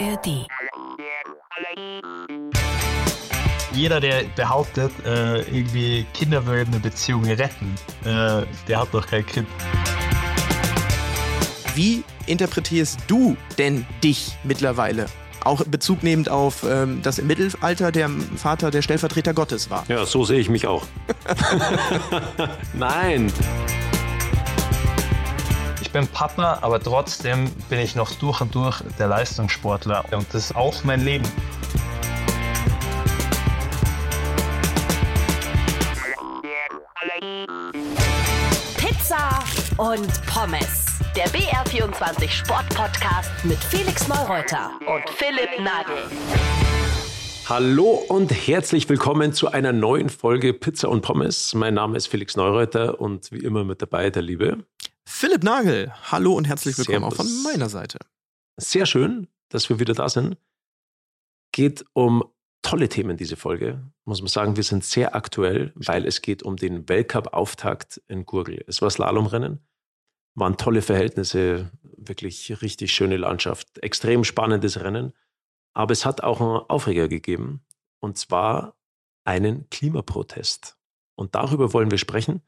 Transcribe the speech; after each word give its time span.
ARD. 0.00 0.46
Jeder, 3.72 4.00
der 4.00 4.24
behauptet, 4.36 4.92
äh, 5.04 5.40
irgendwie 5.42 6.06
Kinder 6.14 6.46
würden 6.46 6.72
eine 6.72 6.80
Beziehung 6.80 7.24
retten, 7.24 7.74
äh, 8.04 8.42
der 8.66 8.80
hat 8.80 8.88
doch 8.92 9.06
kein 9.06 9.26
Kind. 9.26 9.48
Wie 11.74 12.02
interpretierst 12.26 13.00
du 13.06 13.36
denn 13.56 13.86
dich 14.02 14.36
mittlerweile? 14.44 15.06
Auch 15.44 15.64
Bezug 15.64 16.02
nehmend 16.02 16.28
auf, 16.28 16.64
ähm, 16.68 17.00
dass 17.02 17.18
im 17.18 17.28
Mittelalter 17.28 17.92
der 17.92 18.10
Vater 18.36 18.70
der 18.70 18.82
Stellvertreter 18.82 19.32
Gottes 19.34 19.70
war. 19.70 19.84
Ja, 19.88 20.04
so 20.04 20.24
sehe 20.24 20.40
ich 20.40 20.48
mich 20.48 20.66
auch. 20.66 20.86
Nein. 22.74 23.32
Bin 25.98 26.06
Papa, 26.06 26.60
aber 26.62 26.78
trotzdem 26.78 27.50
bin 27.68 27.80
ich 27.80 27.96
noch 27.96 28.12
durch 28.20 28.40
und 28.40 28.54
durch 28.54 28.80
der 29.00 29.08
Leistungssportler. 29.08 30.04
Und 30.12 30.28
das 30.32 30.50
ist 30.50 30.54
auch 30.54 30.84
mein 30.84 31.00
Leben. 31.00 31.24
Pizza 38.76 39.40
und 39.76 40.24
Pommes. 40.26 41.00
Der 41.16 41.26
BR24 41.30 42.30
Sportpodcast 42.30 43.32
mit 43.42 43.58
Felix 43.58 44.06
Neureuter 44.06 44.70
und 44.86 45.10
Philipp 45.16 45.50
Nagel. 45.58 46.04
Hallo 47.48 48.04
und 48.08 48.30
herzlich 48.30 48.88
willkommen 48.90 49.32
zu 49.32 49.50
einer 49.50 49.72
neuen 49.72 50.10
Folge 50.10 50.52
Pizza 50.52 50.90
und 50.90 51.00
Pommes. 51.00 51.54
Mein 51.54 51.74
Name 51.74 51.96
ist 51.96 52.06
Felix 52.06 52.36
Neureuter 52.36 53.00
und 53.00 53.32
wie 53.32 53.38
immer 53.38 53.64
mit 53.64 53.80
dabei 53.80 54.10
der 54.10 54.20
Liebe. 54.20 54.58
Philipp 55.10 55.42
Nagel, 55.42 55.90
hallo 56.12 56.34
und 56.34 56.44
herzlich 56.44 56.76
willkommen 56.76 57.02
auch 57.02 57.12
Servus. 57.12 57.32
von 57.32 57.42
meiner 57.42 57.70
Seite. 57.70 57.98
Sehr 58.58 58.84
schön, 58.84 59.26
dass 59.48 59.68
wir 59.70 59.80
wieder 59.80 59.94
da 59.94 60.08
sind. 60.08 60.36
Geht 61.50 61.84
um 61.94 62.22
tolle 62.62 62.90
Themen 62.90 63.16
diese 63.16 63.36
Folge. 63.36 63.90
Muss 64.04 64.20
man 64.20 64.28
sagen, 64.28 64.56
wir 64.56 64.62
sind 64.62 64.84
sehr 64.84 65.16
aktuell, 65.16 65.72
weil 65.74 66.06
es 66.06 66.20
geht 66.20 66.42
um 66.42 66.56
den 66.56 66.88
Weltcup-Auftakt 66.88 68.02
in 68.06 68.26
Gurgel. 68.26 68.62
Es 68.68 68.82
war 68.82 68.90
Slalomrennen, 68.90 69.66
waren 70.34 70.58
tolle 70.58 70.82
Verhältnisse, 70.82 71.72
wirklich 71.82 72.60
richtig 72.62 72.92
schöne 72.92 73.16
Landschaft, 73.16 73.78
extrem 73.78 74.24
spannendes 74.24 74.78
Rennen. 74.78 75.14
Aber 75.72 75.92
es 75.92 76.04
hat 76.04 76.22
auch 76.22 76.40
einen 76.40 76.68
Aufreger 76.68 77.08
gegeben, 77.08 77.64
und 77.98 78.18
zwar 78.18 78.76
einen 79.24 79.68
Klimaprotest. 79.70 80.76
Und 81.16 81.34
darüber 81.34 81.72
wollen 81.72 81.90
wir 81.90 81.98
sprechen. 81.98 82.42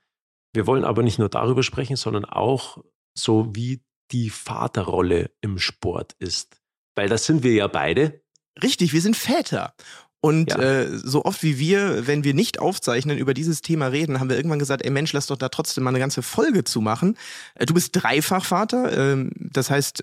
Wir 0.52 0.66
wollen 0.66 0.84
aber 0.84 1.02
nicht 1.02 1.18
nur 1.18 1.28
darüber 1.28 1.62
sprechen, 1.62 1.96
sondern 1.96 2.24
auch 2.24 2.78
so, 3.14 3.50
wie 3.54 3.82
die 4.10 4.30
Vaterrolle 4.30 5.30
im 5.40 5.58
Sport 5.58 6.14
ist. 6.18 6.60
Weil 6.96 7.08
das 7.08 7.24
sind 7.24 7.42
wir 7.42 7.52
ja 7.52 7.68
beide. 7.68 8.22
Richtig, 8.62 8.92
wir 8.92 9.00
sind 9.00 9.16
Väter. 9.16 9.74
Und 10.22 10.50
Ja. 10.50 10.58
äh, 10.58 10.98
so 10.98 11.24
oft 11.24 11.42
wie 11.42 11.58
wir, 11.58 12.06
wenn 12.06 12.24
wir 12.24 12.34
nicht 12.34 12.58
aufzeichnen, 12.58 13.16
über 13.16 13.32
dieses 13.32 13.62
Thema 13.62 13.86
reden, 13.86 14.20
haben 14.20 14.28
wir 14.28 14.36
irgendwann 14.36 14.58
gesagt, 14.58 14.84
ey 14.84 14.90
Mensch, 14.90 15.12
lass 15.14 15.28
doch 15.28 15.38
da 15.38 15.48
trotzdem 15.48 15.84
mal 15.84 15.90
eine 15.90 15.98
ganze 15.98 16.22
Folge 16.22 16.64
zu 16.64 16.80
machen. 16.82 17.16
Äh, 17.54 17.64
du 17.66 17.72
bist 17.74 17.92
Dreifachvater, 17.94 19.12
ähm, 19.12 19.30
das 19.36 19.70
heißt, 19.70 20.02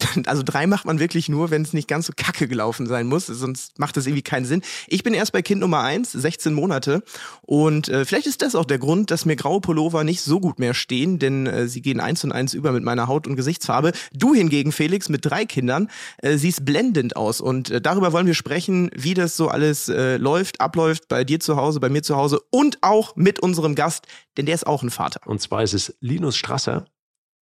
also 0.26 0.42
drei 0.44 0.66
macht 0.66 0.84
man 0.84 0.98
wirklich 0.98 1.28
nur, 1.28 1.50
wenn 1.50 1.62
es 1.62 1.72
nicht 1.72 1.88
ganz 1.88 2.06
so 2.06 2.12
kacke 2.16 2.48
gelaufen 2.48 2.86
sein 2.86 3.06
muss, 3.06 3.26
sonst 3.26 3.78
macht 3.78 3.96
das 3.96 4.06
irgendwie 4.06 4.22
keinen 4.22 4.46
Sinn. 4.46 4.62
Ich 4.86 5.02
bin 5.02 5.14
erst 5.14 5.32
bei 5.32 5.42
Kind 5.42 5.60
Nummer 5.60 5.80
eins, 5.80 6.12
16 6.12 6.54
Monate 6.54 7.02
und 7.42 7.88
äh, 7.88 8.04
vielleicht 8.04 8.26
ist 8.26 8.42
das 8.42 8.54
auch 8.54 8.64
der 8.64 8.78
Grund, 8.78 9.10
dass 9.10 9.24
mir 9.24 9.36
graue 9.36 9.60
Pullover 9.60 10.04
nicht 10.04 10.22
so 10.22 10.40
gut 10.40 10.58
mehr 10.58 10.74
stehen, 10.74 11.18
denn 11.18 11.46
äh, 11.46 11.68
sie 11.68 11.82
gehen 11.82 12.00
eins 12.00 12.24
und 12.24 12.32
eins 12.32 12.54
über 12.54 12.72
mit 12.72 12.84
meiner 12.84 13.08
Haut 13.08 13.26
und 13.26 13.36
Gesichtsfarbe. 13.36 13.92
Du 14.12 14.34
hingegen, 14.34 14.72
Felix, 14.72 15.08
mit 15.08 15.24
drei 15.24 15.44
Kindern, 15.44 15.90
äh, 16.18 16.36
siehst 16.36 16.64
blendend 16.64 17.16
aus 17.16 17.40
und 17.40 17.70
äh, 17.70 17.80
darüber 17.80 18.12
wollen 18.12 18.26
wir 18.26 18.34
sprechen, 18.34 18.90
wie 18.94 19.14
das 19.14 19.36
so 19.36 19.48
alles 19.48 19.88
äh, 19.88 20.16
läuft, 20.16 20.60
abläuft 20.60 21.08
bei 21.08 21.24
dir 21.24 21.40
zu 21.40 21.56
Hause, 21.56 21.80
bei 21.80 21.88
mir 21.88 22.02
zu 22.02 22.16
Hause 22.16 22.40
und 22.50 22.78
auch 22.82 23.16
mit 23.16 23.40
unserem 23.40 23.74
Gast, 23.74 24.06
denn 24.36 24.46
der 24.46 24.54
ist 24.54 24.66
auch 24.66 24.82
ein 24.82 24.90
Vater. 24.90 25.20
Und 25.26 25.40
zwar 25.40 25.62
ist 25.62 25.74
es 25.74 25.96
Linus 26.00 26.36
Strasser, 26.36 26.86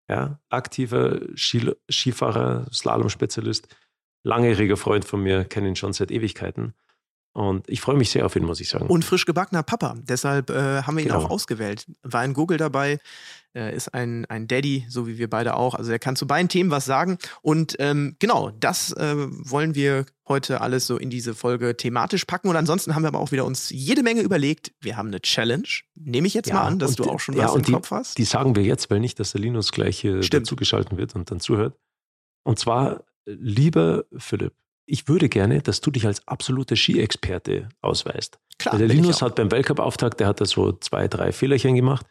ja, 0.09 0.39
aktiver 0.50 1.21
Ski 1.34 1.72
Skifahrer, 1.91 2.67
Slalom-Spezialist, 2.72 3.69
langjähriger 4.25 4.77
Freund 4.77 5.05
von 5.05 5.22
mir, 5.22 5.44
kenne 5.44 5.69
ihn 5.69 5.77
schon 5.77 5.93
seit 5.93 6.11
Ewigkeiten. 6.11 6.75
Und 7.33 7.69
ich 7.69 7.83
freue 7.83 7.97
mich 7.97 8.11
sehr 8.11 8.25
auf 8.25 8.34
ihn, 8.34 8.44
muss 8.44 8.61
ich 8.61 8.69
sagen. 8.71 8.87
Und 8.87 9.05
frisch 9.05 9.27
gebackener 9.27 9.62
Papa. 9.62 9.94
Deshalb 9.99 10.49
äh, 10.49 10.83
haben 10.83 10.97
wir 10.97 11.03
ihn 11.05 11.09
Genau. 11.11 11.21
auch 11.25 11.31
ausgewählt. 11.31 11.84
War 12.03 12.25
in 12.25 12.33
Google 12.33 12.56
dabei, 12.56 12.99
äh, 13.56 13.75
ist 13.75 13.94
ein, 13.94 14.25
ein 14.27 14.47
Daddy, 14.47 14.84
so 14.89 15.06
wie 15.09 15.19
wir 15.19 15.28
beide 15.31 15.56
auch. 15.56 15.75
Also 15.75 15.91
er 15.91 15.99
kann 15.99 16.15
zu 16.15 16.27
beiden 16.27 16.49
Themen 16.49 16.71
was 16.71 16.84
sagen. 16.84 17.19
Und 17.43 17.75
ähm, 17.81 18.15
genau, 18.19 18.50
das 18.61 18.93
äh, 18.93 19.15
wollen 19.17 19.75
wir 19.75 20.06
heute 20.28 20.61
alles 20.61 20.87
so 20.87 20.97
in 20.97 21.09
diese 21.11 21.34
Folge 21.34 21.77
thematisch 21.77 22.25
packen. 22.25 22.49
Und 22.49 22.56
ansonsten 22.56 22.94
haben 22.94 23.03
wir 23.03 23.09
aber 23.09 23.21
auch 23.21 23.33
wieder 23.33 23.44
uns 23.44 23.71
jede 23.71 24.03
Menge 24.03 24.21
überlegt. 24.22 24.72
Wir 24.81 24.97
haben 24.97 25.09
eine 25.09 25.21
Challenge. 25.21 25.67
Nehme 25.94 26.27
ich 26.27 26.34
jetzt 26.34 26.49
Ja, 26.49 26.56
mal 26.56 26.67
an, 26.67 26.78
dass 26.78 26.97
du 26.97 27.05
auch 27.05 27.19
schon 27.21 27.37
ja, 27.37 27.44
was 27.44 27.53
im 27.53 27.56
und 27.59 27.69
die- 27.69 27.72
Kopf 27.72 27.91
hast. 27.91 28.19
Die 28.19 28.25
sagen 28.25 28.55
wir 28.56 28.62
jetzt, 28.62 28.91
weil 28.91 29.00
nicht, 29.00 29.19
dass 29.19 29.33
der 29.33 29.41
Linus 29.41 29.73
gleich 29.73 29.99
hier 30.00 30.23
Stimmt. 30.23 30.47
dazugeschalten 30.47 30.99
wird 30.99 31.15
und 31.15 31.31
dann 31.31 31.41
zuhört. 31.41 31.78
Und 32.44 32.59
zwar, 32.59 33.05
lieber 33.25 34.05
Philipp, 34.17 34.53
ich 34.88 35.09
würde 35.09 35.28
gerne, 35.28 35.62
dass 35.62 35.81
du 35.81 35.91
dich 35.91 36.06
als 36.06 36.27
absoluter 36.28 36.77
Ski-Experte 36.77 37.69
ausweist. 37.81 38.38
Klar, 38.59 38.78
der 38.78 38.87
Linus 38.88 39.21
hat 39.23 39.34
beim 39.37 39.50
Weltcup-Auftakt, 39.50 40.21
der 40.21 40.28
hat 40.28 40.41
da 40.41 40.44
so 40.44 40.73
zwei, 40.73 41.09
drei 41.09 41.33
Fehlerchen 41.33 41.75
gemacht. 41.75 42.06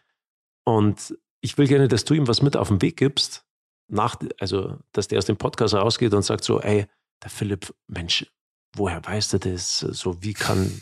Und 0.65 1.15
ich 1.45 1.59
will 1.59 1.67
gerne, 1.67 1.87
dass 1.87 2.05
du 2.05 2.15
ihm 2.15 2.27
was 2.27 2.41
mit 2.41 2.57
auf 2.57 2.69
den 2.69 2.81
Weg 2.81 2.97
gibst, 2.97 3.45
nach, 3.87 4.17
also, 4.39 4.77
dass 4.93 5.07
der 5.07 5.19
aus 5.19 5.25
dem 5.25 5.37
Podcast 5.37 5.75
rausgeht 5.75 6.11
und 6.15 6.23
sagt 6.23 6.43
so, 6.43 6.59
ey, 6.59 6.87
der 7.21 7.29
Philipp, 7.29 7.71
Mensch, 7.87 8.25
woher 8.75 9.05
weißt 9.05 9.33
du 9.33 9.37
das? 9.37 9.79
So, 9.79 10.23
wie 10.23 10.33
kann, 10.33 10.81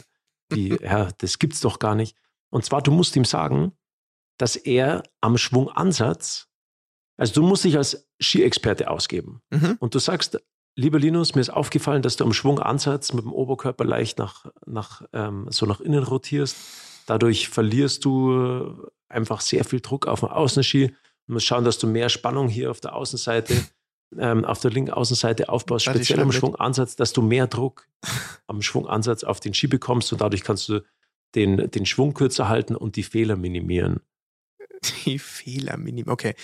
wie, 0.50 0.70
ja, 0.82 1.10
das 1.18 1.38
gibt's 1.38 1.60
doch 1.60 1.80
gar 1.80 1.96
nicht. 1.96 2.16
Und 2.50 2.64
zwar, 2.64 2.82
du 2.82 2.92
musst 2.92 3.18
ihm 3.18 3.26
sagen, 3.26 3.74
dass 4.38 4.56
er 4.56 5.04
am 5.20 5.38
Schwungansatz, 5.38 6.48
also 7.18 7.34
du 7.42 7.44
musst 7.46 7.66
dich 7.66 7.76
als 7.76 8.10
Ski-Experte 8.22 8.90
ausgeben. 8.90 9.42
Mhm. 9.50 9.76
Und 9.80 9.96
du 9.96 10.00
sagst, 10.00 10.42
lieber 10.76 10.98
Linus, 10.98 11.36
mir 11.36 11.42
ist 11.42 11.50
aufgefallen, 11.50 12.04
dass 12.04 12.16
du 12.16 12.24
am 12.24 12.32
Schwungansatz 12.32 13.12
mit 13.12 13.26
dem 13.26 13.34
Oberkörper 13.34 13.84
leicht 13.84 14.18
nach, 14.18 14.46
nach, 14.66 15.02
ähm, 15.12 15.48
so 15.50 15.66
nach 15.66 15.82
innen 15.82 16.04
rotierst. 16.04 16.56
Dadurch 17.06 17.50
verlierst 17.50 18.06
du 18.06 18.88
einfach 19.14 19.42
sehr 19.42 19.64
viel 19.64 19.80
Druck 19.80 20.08
auf 20.08 20.22
dem 20.22 20.30
Außenski. 20.30 20.94
Du 21.28 21.34
musst 21.34 21.46
schauen, 21.46 21.64
dass 21.64 21.78
du 21.78 21.88
mehr 21.88 22.10
Spannung 22.10 22.50
hier 22.50 22.72
auf 22.72 22.82
der 22.82 22.96
Außenseite, 22.96 23.56
ähm, 24.18 24.44
auf 24.46 24.60
der 24.60 24.72
linken 24.72 24.92
Außenseite 24.92 25.50
aufbaust, 25.50 25.86
speziell 25.86 26.20
am. 26.20 26.32
Schwungansatz, 26.32 26.96
dass 26.96 27.14
du 27.14 27.22
mehr 27.22 27.48
Druck 27.48 27.88
am 28.48 28.62
Schwungansatz 28.62 29.24
auf 29.24 29.40
den 29.40 29.54
Ski 29.54 29.68
bekommst 29.68 30.12
und 30.12 30.22
dadurch 30.22 30.44
kannst 30.44 30.68
du 30.70 30.82
den, 31.36 31.72
den 31.72 31.86
Schwung 31.86 32.14
kürzer 32.14 32.50
halten 32.50 32.76
und 32.76 32.96
die 32.96 33.04
Fehler 33.04 33.36
minimieren. 33.36 34.02
Die 35.06 35.18
Fehler 35.18 35.78
minim. 35.78 36.08
Okay. 36.10 36.36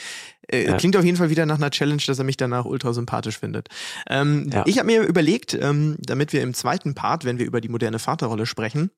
Äh, 0.47 0.65
Ja. 0.65 0.77
Klingt 0.77 0.95
auf 0.95 1.03
jeden 1.03 1.17
Fall 1.17 1.29
wieder 1.29 1.45
nach 1.45 1.57
einer 1.57 1.71
Challenge, 1.71 2.01
dass 2.05 2.19
er 2.19 2.23
mich 2.23 2.37
danach 2.37 2.65
ultra 2.65 2.93
sympathisch 2.93 3.37
findet. 3.37 3.67
Ähm, 4.07 4.49
Ja. 4.51 4.63
Ich 4.65 4.77
habe 4.77 4.87
mir 4.87 5.03
überlegt, 5.03 5.53
ähm, 5.53 5.97
damit 5.99 6.31
wir 6.31 6.41
im 6.41 6.53
zweiten 6.53 6.95
Part, 6.95 7.25
wenn 7.25 7.37
wir 7.37 7.45
über 7.45 7.59
die 7.59 7.69
moderne 7.69 7.99
Vaterrolle 7.99 8.45
sprechen, 8.45 8.91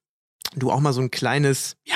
du 0.56 0.72
auch 0.72 0.80
mal 0.80 0.94
so 0.94 1.02
ein 1.02 1.12
kleines, 1.12 1.78
ja, 1.86 1.96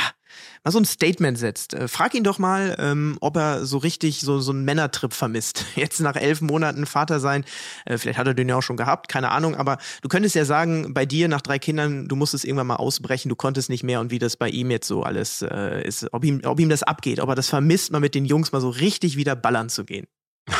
mal 0.64 0.72
so 0.72 0.80
ein 0.80 0.86
Statement 0.86 1.38
setzt. 1.38 1.74
Äh, 1.74 1.88
frag 1.88 2.14
ihn 2.14 2.24
doch 2.24 2.40
mal, 2.40 2.76
ähm, 2.80 3.18
ob 3.22 3.38
er 3.38 3.66
so 3.66 3.78
richtig 3.78 4.22
so, 4.22 4.40
so 4.40 4.52
einen 4.52 4.66
Männertrip 4.66 5.14
vermisst. 5.14 5.66
Jetzt 5.76 6.00
nach 6.00 6.16
elf 6.16 6.42
Monaten 6.42 6.86
Vater 6.86 7.20
sein, 7.20 7.46
äh, 7.86 7.98
vielleicht 7.98 8.18
hat 8.18 8.28
er 8.28 8.34
den 8.34 8.50
ja 8.50 8.56
auch 8.56 8.64
schon 8.64 8.78
gehabt, 8.78 9.08
keine 9.08 9.32
Ahnung, 9.32 9.56
aber 9.56 9.78
du 10.02 10.10
könntest 10.10 10.36
ja 10.36 10.46
sagen, 10.46 10.94
bei 10.94 11.06
dir 11.06 11.28
nach 11.28 11.42
drei 11.42 11.60
Kindern, 11.60 12.08
du 12.08 12.16
musstest 12.16 12.46
irgendwann 12.46 12.68
mal 12.68 12.76
ausbrechen, 12.76 13.30
du 13.30 13.36
konntest 13.36 13.70
nicht 13.70 13.84
mehr 13.84 14.00
und 14.00 14.12
wie 14.12 14.20
das 14.20 14.38
bei 14.38 14.50
ihm 14.50 14.72
jetzt 14.72 14.88
so 14.88 15.04
alles 15.04 15.42
äh, 15.42 15.86
ist, 15.86 16.12
ob 16.14 16.24
ihm, 16.24 16.42
ob 16.46 16.60
ihm 16.60 16.70
das 16.70 16.84
abgeht, 16.84 17.20
ob 17.20 17.30
er 17.30 17.36
das 17.36 17.50
vermisst, 17.50 17.92
mal 17.92 18.00
mit 18.00 18.16
den 18.16 18.26
Jungs 18.26 18.52
mal 18.52 18.62
so 18.62 18.70
richtig 18.70 19.18
wieder 19.18 19.36
ballern 19.36 19.70
zu 19.70 19.86
gehen. 19.86 20.08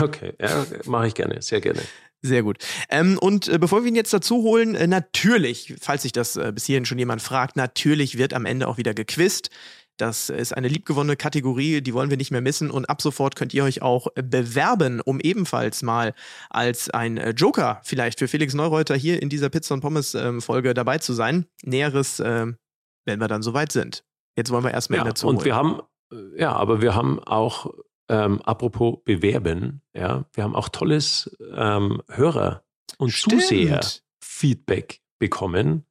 Okay, 0.02 0.34
ja, 0.42 0.66
mache 0.86 1.08
ich 1.08 1.14
gerne, 1.14 1.42
sehr 1.42 1.62
gerne. 1.62 1.82
Sehr 2.26 2.42
gut. 2.42 2.58
Ähm, 2.90 3.20
und 3.20 3.48
äh, 3.48 3.60
bevor 3.60 3.84
wir 3.84 3.88
ihn 3.90 3.96
jetzt 3.96 4.12
dazu 4.14 4.38
holen, 4.42 4.74
äh, 4.74 4.88
natürlich, 4.88 5.76
falls 5.80 6.02
sich 6.02 6.12
das 6.12 6.36
äh, 6.38 6.52
bis 6.52 6.66
hierhin 6.66 6.86
schon 6.86 6.98
jemand 6.98 7.22
fragt, 7.22 7.56
natürlich 7.56 8.18
wird 8.18 8.34
am 8.34 8.46
Ende 8.48 8.68
auch 8.68 8.78
wieder 8.78 8.96
gequizt. 8.96 9.52
Das 9.98 10.30
ist 10.30 10.52
eine 10.58 10.68
liebgewonnene 10.68 11.16
Kategorie, 11.16 11.82
die 11.82 11.94
wollen 11.94 12.10
wir 12.10 12.18
nicht 12.18 12.32
mehr 12.32 12.42
missen. 12.42 12.72
Und 12.72 12.90
ab 12.90 13.02
sofort 13.02 13.36
könnt 13.36 13.54
ihr 13.54 13.64
euch 13.64 13.82
auch 13.84 14.08
bewerben, 14.16 15.02
um 15.02 15.20
ebenfalls 15.20 15.84
mal 15.84 16.14
als 16.50 16.90
ein 16.90 17.18
äh, 17.18 17.30
Joker 17.30 17.80
vielleicht 17.84 18.18
für 18.20 18.28
Felix 18.28 18.54
Neureuter 18.56 18.96
hier 18.96 19.22
in 19.22 19.30
dieser 19.30 19.50
Pizza 19.50 19.76
und 19.76 19.82
Pommes 19.82 20.16
ähm, 20.16 20.42
Folge 20.42 20.74
dabei 20.74 20.98
zu 20.98 21.14
sein. 21.14 21.46
Näheres, 21.64 22.20
ähm, 22.20 22.58
wenn 23.06 23.20
wir 23.20 23.28
dann 23.28 23.44
soweit 23.44 23.72
sind. 23.72 24.04
Jetzt 24.36 24.50
wollen 24.50 24.64
wir 24.64 24.72
erstmal 24.72 25.00
Ja, 25.00 25.06
dazu 25.06 25.28
und 25.28 25.36
holen. 25.38 25.46
wir 25.46 25.56
haben, 25.56 25.80
äh, 26.12 26.42
ja, 26.42 26.54
aber 26.54 26.82
wir 26.82 26.96
haben 26.96 27.20
auch, 27.24 27.68
ähm, 28.10 28.42
apropos 28.42 29.00
bewerben, 29.04 29.82
ja, 29.94 30.26
wir 30.34 30.44
haben 30.44 30.56
auch 30.56 30.70
tolles 30.70 31.36
ähm, 31.54 32.02
Hörer- 32.10 32.64
und. 32.98 33.12
Zuseher-Feedback 33.12 35.02
bekommen 35.20 35.86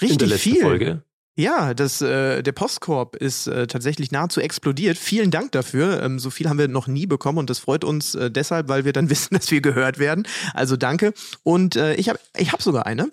in 0.00 0.08
der 0.08 0.10
Richtig 0.10 0.28
letzten 0.28 0.50
viel. 0.50 0.62
Folge. 0.62 1.02
Ja, 1.36 1.74
das, 1.74 2.00
äh, 2.00 2.42
der 2.42 2.52
Postkorb 2.52 3.16
ist 3.16 3.48
äh, 3.48 3.66
tatsächlich 3.66 4.12
nahezu 4.12 4.40
explodiert. 4.40 4.96
Vielen 4.96 5.32
Dank 5.32 5.50
dafür. 5.50 6.00
Ähm, 6.00 6.20
so 6.20 6.30
viel 6.30 6.48
haben 6.48 6.58
wir 6.58 6.68
noch 6.68 6.86
nie 6.86 7.06
bekommen 7.06 7.38
und 7.38 7.50
das 7.50 7.58
freut 7.58 7.82
uns 7.82 8.14
äh, 8.14 8.30
deshalb, 8.30 8.68
weil 8.68 8.84
wir 8.84 8.92
dann 8.92 9.10
wissen, 9.10 9.34
dass 9.34 9.50
wir 9.50 9.60
gehört 9.60 9.98
werden. 9.98 10.28
Also 10.52 10.76
danke. 10.76 11.12
Und 11.42 11.74
äh, 11.74 11.94
ich 11.96 12.08
habe 12.08 12.20
ich 12.36 12.52
hab 12.52 12.62
sogar 12.62 12.86
eine. 12.86 13.10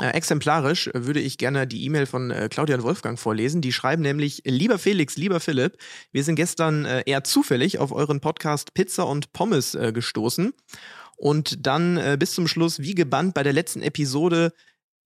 Äh, 0.00 0.10
exemplarisch 0.10 0.86
äh, 0.88 1.06
würde 1.06 1.20
ich 1.20 1.38
gerne 1.38 1.66
die 1.66 1.84
E-Mail 1.84 2.06
von 2.06 2.30
äh, 2.30 2.48
Claudia 2.48 2.76
und 2.76 2.84
Wolfgang 2.84 3.18
vorlesen. 3.18 3.60
Die 3.60 3.72
schreiben 3.72 4.02
nämlich, 4.02 4.42
lieber 4.44 4.78
Felix, 4.78 5.16
lieber 5.16 5.40
Philipp, 5.40 5.76
wir 6.12 6.22
sind 6.22 6.36
gestern 6.36 6.84
äh, 6.84 7.02
eher 7.04 7.24
zufällig 7.24 7.78
auf 7.78 7.90
euren 7.90 8.20
Podcast 8.20 8.74
Pizza 8.74 9.06
und 9.06 9.32
Pommes 9.32 9.76
gestoßen 9.92 10.52
und 11.16 11.66
dann 11.66 12.18
bis 12.18 12.32
zum 12.32 12.46
Schluss 12.46 12.80
wie 12.80 12.94
gebannt 12.94 13.34
bei 13.34 13.42
der 13.42 13.52
letzten 13.52 13.82
Episode 13.82 14.52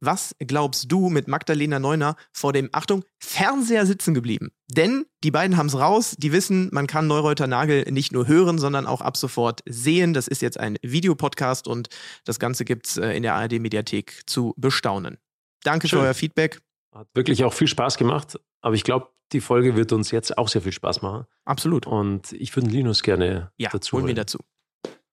was 0.02 0.34
glaubst 0.40 0.90
du 0.90 1.08
mit 1.08 1.28
Magdalena 1.28 1.78
Neuner 1.78 2.16
vor 2.32 2.52
dem, 2.52 2.68
Achtung, 2.72 3.04
Fernseher 3.18 3.86
sitzen 3.86 4.14
geblieben? 4.14 4.50
Denn 4.68 5.06
die 5.22 5.30
beiden 5.30 5.56
haben 5.56 5.66
es 5.66 5.78
raus, 5.78 6.16
die 6.18 6.32
wissen, 6.32 6.68
man 6.72 6.86
kann 6.86 7.06
Neureuter 7.06 7.46
Nagel 7.46 7.90
nicht 7.90 8.12
nur 8.12 8.26
hören, 8.26 8.58
sondern 8.58 8.86
auch 8.86 9.00
ab 9.00 9.16
sofort 9.16 9.60
sehen. 9.66 10.12
Das 10.12 10.26
ist 10.26 10.42
jetzt 10.42 10.58
ein 10.58 10.76
Videopodcast 10.82 11.68
und 11.68 11.88
das 12.24 12.40
Ganze 12.40 12.64
gibt's 12.64 12.96
äh, 12.96 13.12
in 13.12 13.22
der 13.22 13.34
ARD-Mediathek 13.34 14.22
zu 14.26 14.54
bestaunen. 14.56 15.18
Danke 15.62 15.86
Schön. 15.88 16.00
für 16.00 16.06
euer 16.06 16.14
Feedback. 16.14 16.60
Hat 16.92 17.06
wirklich 17.14 17.44
auch 17.44 17.52
viel 17.52 17.68
Spaß 17.68 17.96
gemacht, 17.96 18.38
aber 18.60 18.74
ich 18.74 18.84
glaube, 18.84 19.08
die 19.32 19.40
Folge 19.40 19.76
wird 19.76 19.92
uns 19.92 20.10
jetzt 20.10 20.36
auch 20.36 20.48
sehr 20.48 20.62
viel 20.62 20.72
Spaß 20.72 21.02
machen. 21.02 21.26
Absolut. 21.44 21.86
Und 21.86 22.32
ich 22.32 22.54
würde 22.54 22.68
Linus 22.68 23.02
gerne 23.02 23.50
ja, 23.56 23.70
dazu 23.70 23.96
holen 23.96 24.06
wir 24.06 24.14
dazu. 24.14 24.38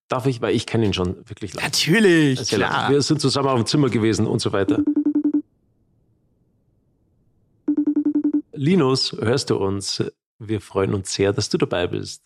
Darf 0.10 0.26
ich, 0.26 0.42
weil 0.42 0.56
ich 0.56 0.66
kenne 0.66 0.86
ihn 0.86 0.94
schon 0.94 1.18
wirklich 1.30 1.54
lange. 1.54 1.68
Natürlich, 1.68 2.50
klar. 2.50 2.82
Lang. 2.84 2.92
Wir 2.92 3.02
sind 3.02 3.22
zusammen 3.22 3.48
auf 3.48 3.60
dem 3.60 3.68
Zimmer 3.68 3.90
gewesen 3.90 4.26
und 4.26 4.40
so 4.40 4.52
weiter. 4.52 4.84
Linus, 8.54 9.14
hörst 9.14 9.52
du 9.52 9.58
uns? 9.58 10.04
Wir 10.40 10.62
freuen 10.62 10.94
uns 10.96 11.14
sehr, 11.14 11.32
dass 11.32 11.50
du 11.50 11.58
dabei 11.58 11.88
bist. 11.88 12.24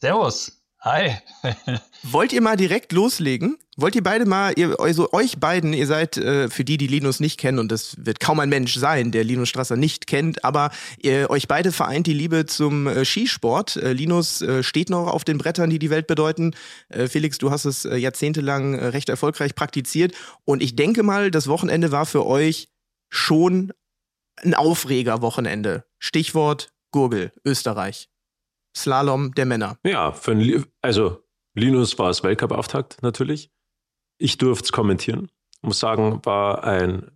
Servus. 0.00 0.55
Hi. 0.86 1.16
Wollt 2.04 2.32
ihr 2.32 2.40
mal 2.40 2.56
direkt 2.56 2.92
loslegen? 2.92 3.58
Wollt 3.76 3.96
ihr 3.96 4.04
beide 4.04 4.24
mal, 4.24 4.52
ihr, 4.56 4.78
also 4.78 5.12
euch 5.12 5.40
beiden, 5.40 5.72
ihr 5.72 5.88
seid 5.88 6.16
äh, 6.16 6.48
für 6.48 6.64
die, 6.64 6.76
die 6.76 6.86
Linus 6.86 7.18
nicht 7.18 7.40
kennen, 7.40 7.58
und 7.58 7.72
das 7.72 7.96
wird 8.06 8.20
kaum 8.20 8.38
ein 8.38 8.48
Mensch 8.48 8.76
sein, 8.76 9.10
der 9.10 9.24
Linus 9.24 9.48
Strasser 9.48 9.76
nicht 9.76 10.06
kennt, 10.06 10.44
aber 10.44 10.70
ihr, 11.02 11.28
euch 11.28 11.48
beide 11.48 11.72
vereint 11.72 12.06
die 12.06 12.12
Liebe 12.14 12.46
zum 12.46 12.86
äh, 12.86 13.04
Skisport. 13.04 13.74
Äh, 13.74 13.94
Linus 13.94 14.42
äh, 14.42 14.62
steht 14.62 14.88
noch 14.88 15.08
auf 15.08 15.24
den 15.24 15.38
Brettern, 15.38 15.70
die 15.70 15.80
die 15.80 15.90
Welt 15.90 16.06
bedeuten. 16.06 16.54
Äh, 16.88 17.08
Felix, 17.08 17.38
du 17.38 17.50
hast 17.50 17.64
es 17.64 17.84
äh, 17.84 17.96
jahrzehntelang 17.96 18.76
recht 18.76 19.08
erfolgreich 19.08 19.56
praktiziert. 19.56 20.14
Und 20.44 20.62
ich 20.62 20.76
denke 20.76 21.02
mal, 21.02 21.32
das 21.32 21.48
Wochenende 21.48 21.90
war 21.90 22.06
für 22.06 22.24
euch 22.24 22.68
schon 23.08 23.72
ein 24.36 24.54
Aufreger-Wochenende. 24.54 25.84
Stichwort 25.98 26.70
Gurgel, 26.92 27.32
Österreich. 27.44 28.08
Slalom 28.76 29.34
der 29.34 29.46
Männer. 29.46 29.78
Ja, 29.84 30.12
für 30.12 30.32
ein, 30.32 30.64
also 30.82 31.22
Linus 31.54 31.98
war 31.98 32.10
es 32.10 32.22
Weltcup-Auftakt 32.22 33.02
natürlich. 33.02 33.50
Ich 34.18 34.36
durfte 34.38 34.66
es 34.66 34.72
kommentieren. 34.72 35.30
Muss 35.62 35.80
sagen, 35.80 36.20
war 36.24 36.64
ein 36.64 37.10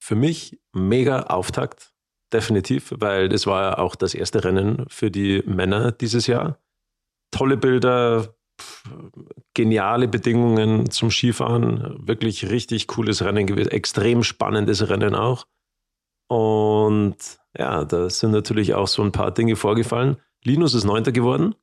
für 0.00 0.14
mich 0.14 0.58
mega 0.72 1.24
Auftakt, 1.24 1.92
definitiv, 2.32 2.92
weil 2.96 3.28
das 3.28 3.46
war 3.46 3.62
ja 3.62 3.78
auch 3.78 3.94
das 3.94 4.14
erste 4.14 4.44
Rennen 4.44 4.86
für 4.88 5.10
die 5.10 5.42
Männer 5.46 5.92
dieses 5.92 6.26
Jahr. 6.26 6.58
Tolle 7.30 7.56
Bilder, 7.56 8.34
geniale 9.54 10.08
Bedingungen 10.08 10.90
zum 10.90 11.10
Skifahren, 11.10 12.06
wirklich 12.06 12.50
richtig 12.50 12.86
cooles 12.86 13.22
Rennen 13.24 13.46
gewesen, 13.46 13.70
extrem 13.70 14.22
spannendes 14.22 14.88
Rennen 14.88 15.14
auch. 15.14 15.46
Und 16.28 17.16
ja, 17.56 17.84
da 17.84 18.10
sind 18.10 18.32
natürlich 18.32 18.74
auch 18.74 18.88
so 18.88 19.02
ein 19.02 19.12
paar 19.12 19.32
Dinge 19.32 19.56
vorgefallen. 19.56 20.16
Linus 20.44 20.74
ist 20.74 20.84
Neunter 20.84 21.12
geworden. 21.12 21.54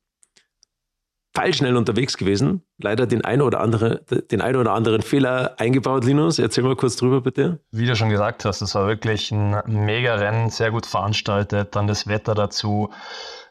schnell 1.52 1.76
unterwegs 1.76 2.16
gewesen. 2.16 2.62
Leider 2.78 3.06
den 3.06 3.24
einen 3.24 3.42
oder, 3.42 3.60
andere, 3.60 4.02
den 4.30 4.40
einen 4.40 4.56
oder 4.56 4.72
anderen 4.72 5.02
Fehler 5.02 5.54
eingebaut, 5.58 6.04
Linus. 6.04 6.38
Erzähl 6.38 6.64
mal 6.64 6.76
kurz 6.76 6.96
drüber, 6.96 7.20
bitte. 7.20 7.60
Wie 7.70 7.86
du 7.86 7.94
schon 7.94 8.08
gesagt 8.08 8.44
hast, 8.44 8.62
es 8.62 8.74
war 8.74 8.86
wirklich 8.86 9.30
ein 9.32 9.62
mega 9.66 10.14
Rennen, 10.14 10.48
sehr 10.48 10.70
gut 10.70 10.86
veranstaltet. 10.86 11.76
Dann 11.76 11.86
das 11.86 12.06
Wetter 12.06 12.34
dazu. 12.34 12.90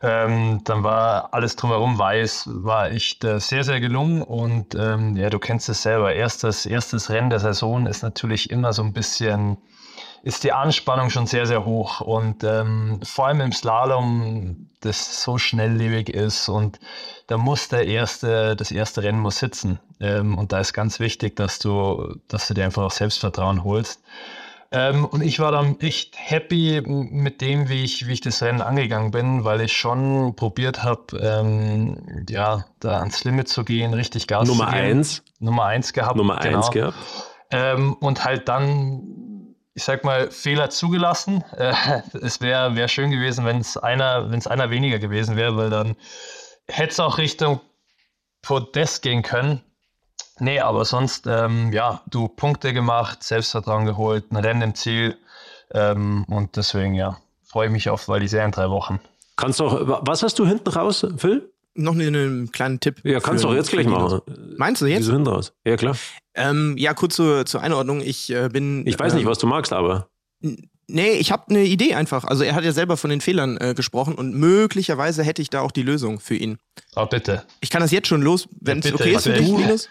Ähm, 0.02 0.62
dann 0.64 0.84
war 0.84 1.34
alles 1.34 1.56
drumherum 1.56 1.98
weiß, 1.98 2.50
war 2.52 2.92
echt 2.92 3.24
äh, 3.24 3.40
sehr, 3.40 3.64
sehr 3.64 3.80
gelungen. 3.80 4.22
Und 4.24 4.76
ähm, 4.76 5.16
ja, 5.16 5.30
du 5.30 5.40
kennst 5.40 5.70
es 5.70 5.84
selber. 5.84 6.14
Erstes, 6.14 6.66
erstes 6.66 7.10
Rennen 7.10 7.30
der 7.30 7.40
Saison 7.40 7.86
ist 7.86 8.02
natürlich 8.02 8.50
immer 8.50 8.74
so 8.74 8.84
ein 8.84 8.94
bisschen 8.94 9.58
ist 10.26 10.44
die 10.44 10.52
Anspannung 10.52 11.12
schon 11.12 11.28
sehr, 11.28 11.46
sehr 11.46 11.66
hoch. 11.66 12.02
Und 12.02 12.44
ähm, 12.44 13.00
vor 13.04 13.28
allem 13.28 13.42
im 13.42 13.52
Slalom, 13.52 14.72
das 14.82 15.22
so 15.22 15.38
schnelllebig 15.38 16.10
ist 16.10 16.50
und 16.50 16.80
da 17.28 17.38
muss 17.38 17.68
der 17.68 17.86
erste, 17.86 18.56
das 18.56 18.72
erste 18.72 19.04
Rennen 19.04 19.20
muss 19.20 19.38
sitzen. 19.38 19.80
Ähm, 20.00 20.36
und 20.36 20.52
da 20.52 20.60
ist 20.60 20.74
ganz 20.74 21.00
wichtig, 21.00 21.36
dass 21.36 21.60
du, 21.60 22.16
dass 22.28 22.48
du 22.48 22.56
dir 22.56 22.66
einfach 22.66 22.84
auch 22.84 22.92
Selbstvertrauen 22.92 23.64
holst. 23.64 24.02
Ähm, 24.72 25.06
und 25.06 25.22
ich 25.22 25.40
war 25.40 25.52
dann 25.52 25.80
echt 25.80 26.16
happy 26.18 26.82
mit 26.84 27.42
dem, 27.42 27.70
wie 27.70 27.84
ich, 27.84 28.08
wie 28.08 28.14
ich 28.14 28.22
das 28.22 28.42
Rennen 28.42 28.62
angegangen 28.62 29.12
bin, 29.12 29.44
weil 29.44 29.62
ich 29.62 29.74
schon 29.74 30.36
probiert 30.36 30.82
habe, 30.82 31.20
ähm, 31.22 32.26
ja, 32.28 32.66
da 32.80 32.98
ans 32.98 33.24
Limit 33.24 33.48
zu 33.48 33.64
gehen, 33.64 33.94
richtig 33.94 34.26
Gas 34.26 34.48
Nummer 34.48 34.66
zu 34.66 34.72
geben. 34.72 34.88
Nummer 34.88 34.98
eins. 34.98 35.24
Nummer 35.40 35.66
eins 35.66 35.94
gehabt. 35.94 36.16
Nummer 36.16 36.40
genau. 36.40 36.58
eins 36.58 36.72
gehabt. 36.72 36.98
Ähm, 37.52 37.94
und 37.94 38.26
halt 38.26 38.50
dann 38.50 39.35
ich 39.76 39.84
sag 39.84 40.04
mal, 40.04 40.32
Fehler 40.32 40.70
zugelassen. 40.70 41.44
Äh, 41.58 41.74
es 42.22 42.42
wäre 42.42 42.76
wär 42.76 42.88
schön 42.88 43.12
gewesen, 43.12 43.46
wenn 43.46 43.60
es 43.60 43.78
einer, 43.78 44.30
einer 44.48 44.70
weniger 44.70 45.00
gewesen 45.00 45.36
wäre, 45.36 45.56
weil 45.56 45.70
dann 45.70 45.96
hätte 46.68 46.92
es 46.92 47.00
auch 47.00 47.18
Richtung 47.18 47.62
Podest 48.42 49.02
gehen 49.02 49.22
können. 49.22 49.62
Nee, 50.40 50.60
aber 50.60 50.84
sonst, 50.84 51.28
ähm, 51.28 51.72
ja, 51.72 52.02
du 52.08 52.28
Punkte 52.28 52.74
gemacht, 52.74 53.24
Selbstvertrauen 53.24 53.86
geholt, 53.86 54.32
ein 54.32 54.38
Rennen 54.38 54.62
im 54.62 54.76
Ziel. 54.76 55.18
Ähm, 55.72 56.26
und 56.28 56.58
deswegen, 56.58 56.94
ja, 56.94 57.18
freue 57.44 57.68
ich 57.68 57.72
mich 57.72 57.90
auf 57.90 58.04
Serie 58.04 58.44
in 58.44 58.52
drei 58.52 58.70
Wochen. 58.70 59.00
Kannst 59.38 59.60
du 59.60 59.68
auch, 59.68 60.02
was 60.06 60.24
hast 60.24 60.38
du 60.40 60.46
hinten 60.46 60.70
raus, 60.70 61.06
Phil? 61.18 61.54
Noch 61.76 61.94
einen 61.94 62.52
kleinen 62.52 62.80
Tipp. 62.80 63.02
Ja, 63.04 63.20
kannst 63.20 63.44
du 63.44 63.50
auch 63.50 63.54
jetzt 63.54 63.70
gleich 63.70 63.88
machen. 63.88 64.22
Meinst 64.58 64.82
du 64.82 64.86
jetzt? 64.86 65.02
Wieso 65.02 65.14
hinten 65.14 65.28
raus? 65.28 65.54
Ja, 65.66 65.78
klar. 65.78 65.96
Ähm, 66.34 66.76
ja, 66.78 66.94
kurz 66.94 67.16
zur, 67.16 67.46
zur 67.46 67.62
Einordnung. 67.62 68.02
Ich 68.02 68.30
äh, 68.32 68.50
bin. 68.50 68.86
Ich 68.88 68.98
weiß 68.98 69.14
ähm, 69.14 69.20
nicht, 69.20 69.28
was 69.28 69.38
du 69.38 69.48
magst, 69.48 69.74
aber. 69.74 70.10
Nee, 70.88 71.14
ich 71.14 71.32
habe 71.32 71.46
eine 71.50 71.64
Idee 71.64 71.96
einfach. 71.96 72.26
Also 72.26 72.44
er 72.44 72.56
hat 72.56 72.64
ja 72.64 72.72
selber 72.72 72.98
von 72.98 73.10
den 73.10 73.22
Fehlern 73.22 73.58
äh, 73.58 73.74
gesprochen 73.74 74.16
und 74.16 74.36
möglicherweise 74.36 75.24
hätte 75.24 75.42
ich 75.42 75.50
da 75.50 75.62
auch 75.62 75.72
die 75.72 75.82
Lösung 75.82 76.20
für 76.20 76.36
ihn. 76.36 76.58
Oh, 76.96 77.06
bitte. 77.06 77.44
Ich 77.62 77.70
kann 77.70 77.82
das 77.82 77.92
jetzt 77.92 78.08
schon 78.08 78.22
los, 78.22 78.48
wenn 78.62 78.80
es 78.80 78.86
ja, 78.86 78.94
okay 78.94 79.16
ist 79.16 79.24
für 79.24 79.34
dich, 79.34 79.48
Linus. 79.48 79.90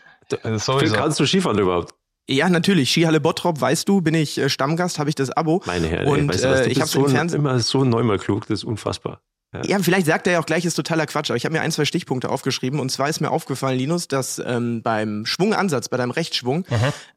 Sowieso. 0.65 0.95
Kannst 0.95 1.19
du 1.19 1.27
Skifahren 1.27 1.59
überhaupt? 1.59 1.95
Ja, 2.29 2.49
natürlich. 2.49 2.91
Skihalle 2.91 3.21
Bottrop, 3.21 3.61
weißt 3.61 3.89
du, 3.89 4.01
bin 4.01 4.15
ich 4.15 4.39
äh, 4.39 4.49
Stammgast, 4.49 4.99
habe 4.99 5.11
ich 5.11 5.15
das 5.15 5.31
Abo. 5.31 5.63
Meine 5.67 5.89
Herren, 5.89 6.07
und 6.07 6.29
weißt 6.29 6.45
du 6.45 6.51
was, 6.51 6.63
du 6.63 6.69
äh, 6.69 6.73
ich 6.73 6.81
habe 6.81 6.89
so 6.89 7.05
im 7.05 7.11
Fernsehen 7.11 7.41
immer 7.41 7.59
so 7.61 7.85
neunmal 7.85 8.19
klug, 8.19 8.47
das 8.47 8.61
ist 8.61 8.65
unfassbar. 8.65 9.21
Ja. 9.63 9.79
vielleicht 9.79 10.07
sagt 10.07 10.27
er 10.27 10.35
ja 10.35 10.41
auch 10.41 10.47
gleich, 10.47 10.65
ist 10.65 10.75
totaler 10.75 11.07
Quatsch, 11.07 11.31
aber 11.31 11.37
ich 11.37 11.45
habe 11.45 11.53
mir 11.53 11.61
ein, 11.61 11.71
zwei 11.71 11.85
Stichpunkte 11.85 12.29
aufgeschrieben. 12.29 12.81
Und 12.81 12.91
zwar 12.91 13.09
ist 13.09 13.21
mir 13.21 13.31
aufgefallen, 13.31 13.79
Linus, 13.79 14.09
dass 14.09 14.43
ähm, 14.45 14.83
beim 14.83 15.27
Schwungansatz, 15.27 15.89
bei 15.89 15.97
deinem 15.97 16.11
Rechtsschwung, 16.11 16.65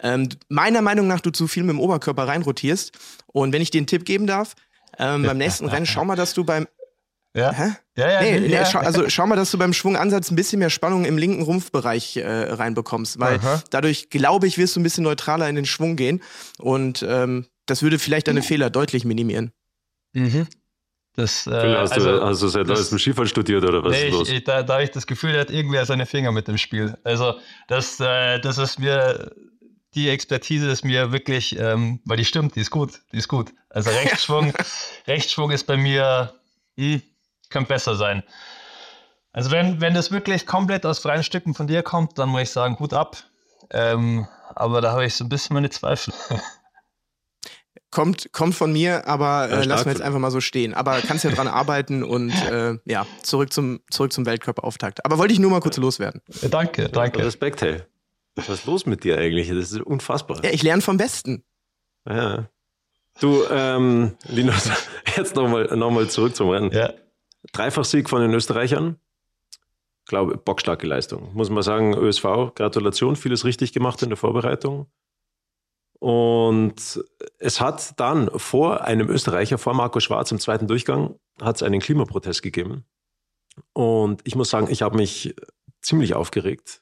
ähm, 0.01 0.29
meiner 0.49 0.81
Meinung 0.81 1.07
nach 1.07 1.21
du 1.21 1.31
zu 1.31 1.47
viel 1.47 1.63
mit 1.63 1.71
dem 1.71 1.79
Oberkörper 1.79 2.27
reinrotierst. 2.27 2.91
Und 3.27 3.53
wenn 3.53 3.61
ich 3.61 3.71
dir 3.71 3.79
einen 3.79 3.87
Tipp 3.87 4.05
geben 4.05 4.27
darf, 4.27 4.53
ähm, 4.99 5.23
beim 5.23 5.37
nächsten 5.37 5.67
Rennen, 5.69 5.85
schau 5.85 6.05
mal, 6.05 6.15
dass 6.15 6.33
du 6.33 6.43
beim 6.43 6.67
ja. 7.35 7.51
Hä? 7.51 7.73
Ja, 7.95 8.09
ja, 8.09 8.21
nee, 8.21 8.39
nee, 8.39 8.47
ja. 8.47 8.65
Schau, 8.65 8.79
also 8.79 9.09
schau 9.09 9.27
mal, 9.27 9.35
dass 9.35 9.51
du 9.51 9.59
beim 9.59 9.71
Schwungansatz 9.71 10.31
ein 10.31 10.35
bisschen 10.35 10.57
mehr 10.57 10.71
Spannung 10.71 11.05
im 11.05 11.19
linken 11.19 11.43
Rumpfbereich 11.43 12.17
äh, 12.17 12.27
reinbekommst, 12.27 13.19
weil 13.19 13.37
Aha. 13.37 13.61
dadurch, 13.69 14.09
glaube 14.09 14.47
ich, 14.47 14.57
wirst 14.57 14.75
du 14.75 14.79
ein 14.79 14.83
bisschen 14.83 15.03
neutraler 15.03 15.47
in 15.47 15.55
den 15.55 15.67
Schwung 15.67 15.97
gehen 15.97 16.23
und 16.57 17.05
ähm, 17.07 17.45
das 17.67 17.83
würde 17.83 17.99
vielleicht 17.99 18.27
deine 18.27 18.41
Fehler 18.41 18.71
deutlich 18.71 19.05
minimieren. 19.05 19.51
Mhm. 20.13 20.47
Das, 21.17 21.47
äh, 21.47 21.75
hast, 21.75 21.93
also, 21.93 22.19
du, 22.19 22.23
hast 22.23 22.41
du 22.43 22.47
seit 22.47 22.69
das, 22.69 22.77
neuestem 22.77 22.99
Skifahren 22.99 23.27
studiert 23.27 23.63
oder 23.63 23.83
was 23.83 23.91
nee, 23.91 24.09
ist 24.09 24.13
los? 24.13 24.29
Ich, 24.29 24.43
da, 24.43 24.61
da 24.61 24.73
habe 24.73 24.83
ich 24.83 24.91
das 24.91 25.07
Gefühl, 25.07 25.33
da 25.33 25.39
hat 25.39 25.49
irgendwer 25.49 25.83
seine 25.83 26.05
Finger 26.05 26.31
mit 26.31 26.47
dem 26.47 26.59
Spiel. 26.59 26.95
Also 27.03 27.39
das, 27.67 27.99
äh, 27.99 28.39
das 28.39 28.59
ist 28.59 28.77
mir, 28.77 29.31
die 29.95 30.09
Expertise 30.09 30.69
ist 30.69 30.85
mir 30.85 31.11
wirklich, 31.11 31.57
ähm, 31.57 32.01
weil 32.05 32.17
die 32.17 32.25
stimmt, 32.25 32.55
die 32.55 32.59
ist 32.59 32.69
gut, 32.69 33.01
die 33.11 33.17
ist 33.17 33.27
gut. 33.29 33.51
Also 33.71 33.89
Rechtsschwung, 33.89 34.53
Rechtsschwung 35.07 35.49
ist 35.49 35.63
bei 35.63 35.75
mir, 35.75 36.35
hm, 36.77 37.01
könnte 37.49 37.69
besser 37.69 37.95
sein. 37.95 38.21
Also 39.33 39.49
wenn, 39.49 39.81
wenn 39.81 39.95
das 39.95 40.11
wirklich 40.11 40.45
komplett 40.45 40.85
aus 40.85 40.99
freien 40.99 41.23
Stücken 41.23 41.55
von 41.55 41.65
dir 41.65 41.81
kommt, 41.81 42.19
dann 42.19 42.29
muss 42.29 42.41
ich 42.43 42.51
sagen, 42.51 42.75
gut 42.75 42.93
ab. 42.93 43.17
Ähm, 43.71 44.27
aber 44.53 44.81
da 44.81 44.91
habe 44.91 45.05
ich 45.05 45.15
so 45.15 45.25
ein 45.25 45.29
bisschen 45.29 45.55
meine 45.55 45.71
Zweifel. 45.71 46.13
kommt, 47.91 48.31
kommt 48.31 48.55
von 48.55 48.71
mir, 48.71 49.07
aber 49.07 49.49
äh, 49.49 49.63
lassen 49.63 49.85
wir 49.85 49.91
jetzt 49.91 50.01
einfach 50.01 50.19
mal 50.19 50.31
so 50.31 50.41
stehen. 50.41 50.73
Aber 50.73 50.99
kannst 51.01 51.23
ja 51.23 51.31
dran 51.31 51.47
arbeiten 51.47 52.03
und 52.03 52.31
äh, 52.49 52.77
ja, 52.85 53.05
zurück 53.23 53.53
zum, 53.53 53.79
zurück 53.89 54.13
zum 54.13 54.25
Weltcup-Auftakt. 54.25 55.05
Aber 55.05 55.17
wollte 55.17 55.33
ich 55.33 55.39
nur 55.39 55.51
mal 55.51 55.61
kurz 55.61 55.77
loswerden. 55.77 56.21
Danke, 56.49 56.89
danke. 56.89 57.25
Respekt, 57.25 57.61
hey. 57.61 57.81
Was 58.35 58.49
ist 58.49 58.65
los 58.65 58.85
mit 58.85 59.03
dir 59.03 59.17
eigentlich? 59.17 59.49
Das 59.49 59.71
ist 59.71 59.81
unfassbar. 59.81 60.43
Ja, 60.43 60.51
ich 60.51 60.61
lerne 60.61 60.81
vom 60.81 60.97
Besten. 60.97 61.43
Ja. 62.07 62.49
Du, 63.19 63.43
ähm, 63.49 64.15
Linus, 64.27 64.69
jetzt 65.17 65.35
nochmal 65.35 65.75
noch 65.75 65.89
mal 65.89 66.07
zurück 66.07 66.35
zum 66.35 66.49
Rennen. 66.49 66.71
Ja. 66.71 66.93
Dreifach-Sieg 67.51 68.09
von 68.09 68.21
den 68.21 68.33
Österreichern. 68.33 68.97
Ich 70.03 70.09
glaube, 70.09 70.37
bockstarke 70.37 70.85
Leistung. 70.85 71.33
Muss 71.33 71.49
man 71.49 71.63
sagen, 71.63 71.95
ÖSV, 71.95 72.53
Gratulation, 72.55 73.15
vieles 73.15 73.43
richtig 73.43 73.73
gemacht 73.73 74.01
in 74.03 74.09
der 74.09 74.17
Vorbereitung. 74.17 74.87
Und 75.99 77.03
es 77.39 77.59
hat 77.59 77.99
dann 77.99 78.29
vor 78.35 78.81
einem 78.81 79.09
Österreicher, 79.09 79.57
vor 79.57 79.73
Marco 79.73 79.99
Schwarz 79.99 80.31
im 80.31 80.39
zweiten 80.39 80.67
Durchgang, 80.67 81.15
hat 81.41 81.55
es 81.57 81.63
einen 81.63 81.79
Klimaprotest 81.79 82.41
gegeben. 82.41 82.85
Und 83.73 84.21
ich 84.23 84.35
muss 84.35 84.49
sagen, 84.49 84.67
ich 84.69 84.81
habe 84.83 84.95
mich 84.95 85.35
ziemlich 85.81 86.13
aufgeregt. 86.13 86.81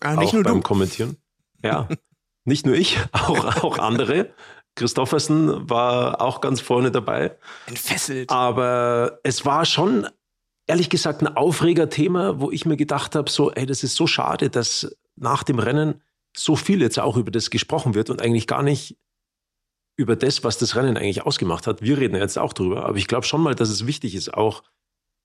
Ah, 0.00 0.16
nicht 0.16 0.28
auch 0.28 0.32
nur 0.34 0.42
beim 0.44 0.54
du. 0.56 0.62
Kommentieren. 0.62 1.16
Ja, 1.62 1.88
nicht 2.44 2.64
nur 2.64 2.74
ich, 2.74 2.98
auch, 3.12 3.62
auch 3.62 3.78
andere. 3.78 4.32
Christoffersen 4.76 5.68
war 5.68 6.20
auch 6.22 6.40
ganz 6.40 6.60
vorne 6.60 6.90
dabei. 6.90 7.36
Entfesselt. 7.66 8.30
Aber 8.30 9.18
es 9.24 9.44
war 9.44 9.66
schon, 9.66 10.06
ehrlich 10.66 10.88
gesagt, 10.88 11.22
ein 11.22 11.36
Aufregerthema, 11.36 12.40
wo 12.40 12.50
ich 12.50 12.64
mir 12.64 12.76
gedacht 12.76 13.14
habe, 13.14 13.28
so, 13.28 13.50
ey, 13.50 13.66
das 13.66 13.82
ist 13.82 13.96
so 13.96 14.06
schade, 14.06 14.48
dass 14.48 14.96
nach 15.16 15.42
dem 15.42 15.58
Rennen 15.58 16.02
so 16.36 16.56
viel 16.56 16.80
jetzt 16.80 16.98
auch 16.98 17.16
über 17.16 17.30
das 17.30 17.50
gesprochen 17.50 17.94
wird 17.94 18.10
und 18.10 18.22
eigentlich 18.22 18.46
gar 18.46 18.62
nicht 18.62 18.96
über 19.96 20.16
das, 20.16 20.44
was 20.44 20.58
das 20.58 20.76
Rennen 20.76 20.96
eigentlich 20.96 21.22
ausgemacht 21.22 21.66
hat. 21.66 21.82
Wir 21.82 21.98
reden 21.98 22.16
jetzt 22.16 22.38
auch 22.38 22.52
drüber, 22.52 22.86
aber 22.86 22.96
ich 22.96 23.06
glaube 23.06 23.26
schon 23.26 23.42
mal, 23.42 23.54
dass 23.54 23.68
es 23.68 23.86
wichtig 23.86 24.14
ist, 24.14 24.32
auch 24.32 24.62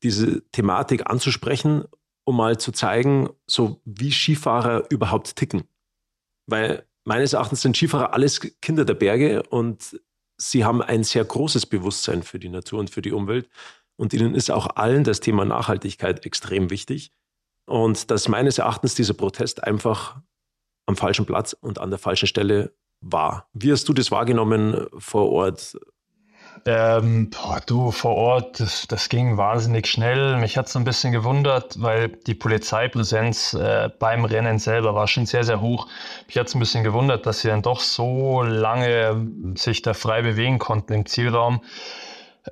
diese 0.03 0.41
Thematik 0.51 1.09
anzusprechen, 1.09 1.85
um 2.25 2.38
mal 2.38 2.57
zu 2.57 2.71
zeigen, 2.71 3.29
so 3.47 3.81
wie 3.85 4.12
Skifahrer 4.12 4.83
überhaupt 4.89 5.35
ticken. 5.35 5.63
Weil 6.47 6.85
meines 7.05 7.33
Erachtens 7.33 7.62
sind 7.62 7.77
Skifahrer 7.77 8.13
alles 8.13 8.41
Kinder 8.62 8.83
der 8.83 8.95
Berge 8.95 9.43
und 9.43 10.00
sie 10.38 10.65
haben 10.65 10.81
ein 10.81 11.03
sehr 11.03 11.24
großes 11.24 11.67
Bewusstsein 11.67 12.24
für 12.24 12.39
die 12.39 12.50
Natur 12.50 12.79
und 12.79 12.89
für 12.89 13.01
die 13.01 13.13
Umwelt. 13.13 13.47
Und 13.95 14.13
ihnen 14.13 14.35
ist 14.35 14.51
auch 14.51 14.75
allen 14.75 15.05
das 15.05 15.21
Thema 15.21 15.45
Nachhaltigkeit 15.45 16.25
extrem 16.25 16.69
wichtig. 16.69 17.12
Und 17.65 18.12
dass 18.12 18.27
meines 18.27 18.57
Erachtens 18.57 18.95
dieser 18.95 19.13
Protest 19.13 19.63
einfach 19.63 20.19
am 20.86 20.96
falschen 20.96 21.25
Platz 21.25 21.54
und 21.54 21.80
an 21.80 21.89
der 21.89 22.00
falschen 22.00 22.27
Stelle 22.27 22.74
war. 23.01 23.48
Wie 23.54 23.72
hast 23.72 23.88
du 23.88 23.94
das 23.94 24.12
wahrgenommen 24.12 24.88
vor 24.98 25.32
Ort? 25.32 25.77
Ähm, 26.68 27.30
boah, 27.30 27.62
du, 27.63 27.92
vor 27.92 28.15
Ort, 28.15 28.60
das, 28.60 28.88
das 28.88 29.10
ging 29.10 29.38
wahnsinnig 29.38 29.86
schnell. 29.86 30.38
Mich 30.38 30.58
hat 30.58 30.68
es 30.68 30.75
ein 30.75 30.84
bisschen 30.84 31.12
gewundert, 31.12 31.80
weil 31.80 32.08
die 32.10 32.34
Polizeipräsenz 32.34 33.54
äh, 33.54 33.89
beim 34.00 34.25
Rennen 34.25 34.58
selber 34.58 34.96
war 34.96 35.08
schon 35.08 35.27
sehr, 35.27 35.44
sehr 35.44 35.62
hoch. 35.62 35.88
Mich 36.25 36.38
hat 36.39 36.48
es 36.48 36.56
ein 36.56 36.60
bisschen 36.60 36.84
gewundert, 36.84 37.27
dass 37.27 37.42
sie 37.42 37.50
dann 37.50 37.62
doch 37.62 37.82
so 37.82 38.42
lange 38.42 39.27
sich 39.56 39.84
da 39.84 39.94
frei 39.94 40.24
bewegen 40.24 40.58
konnten 40.58 40.94
im 40.94 41.06
Zielraum. 41.06 41.62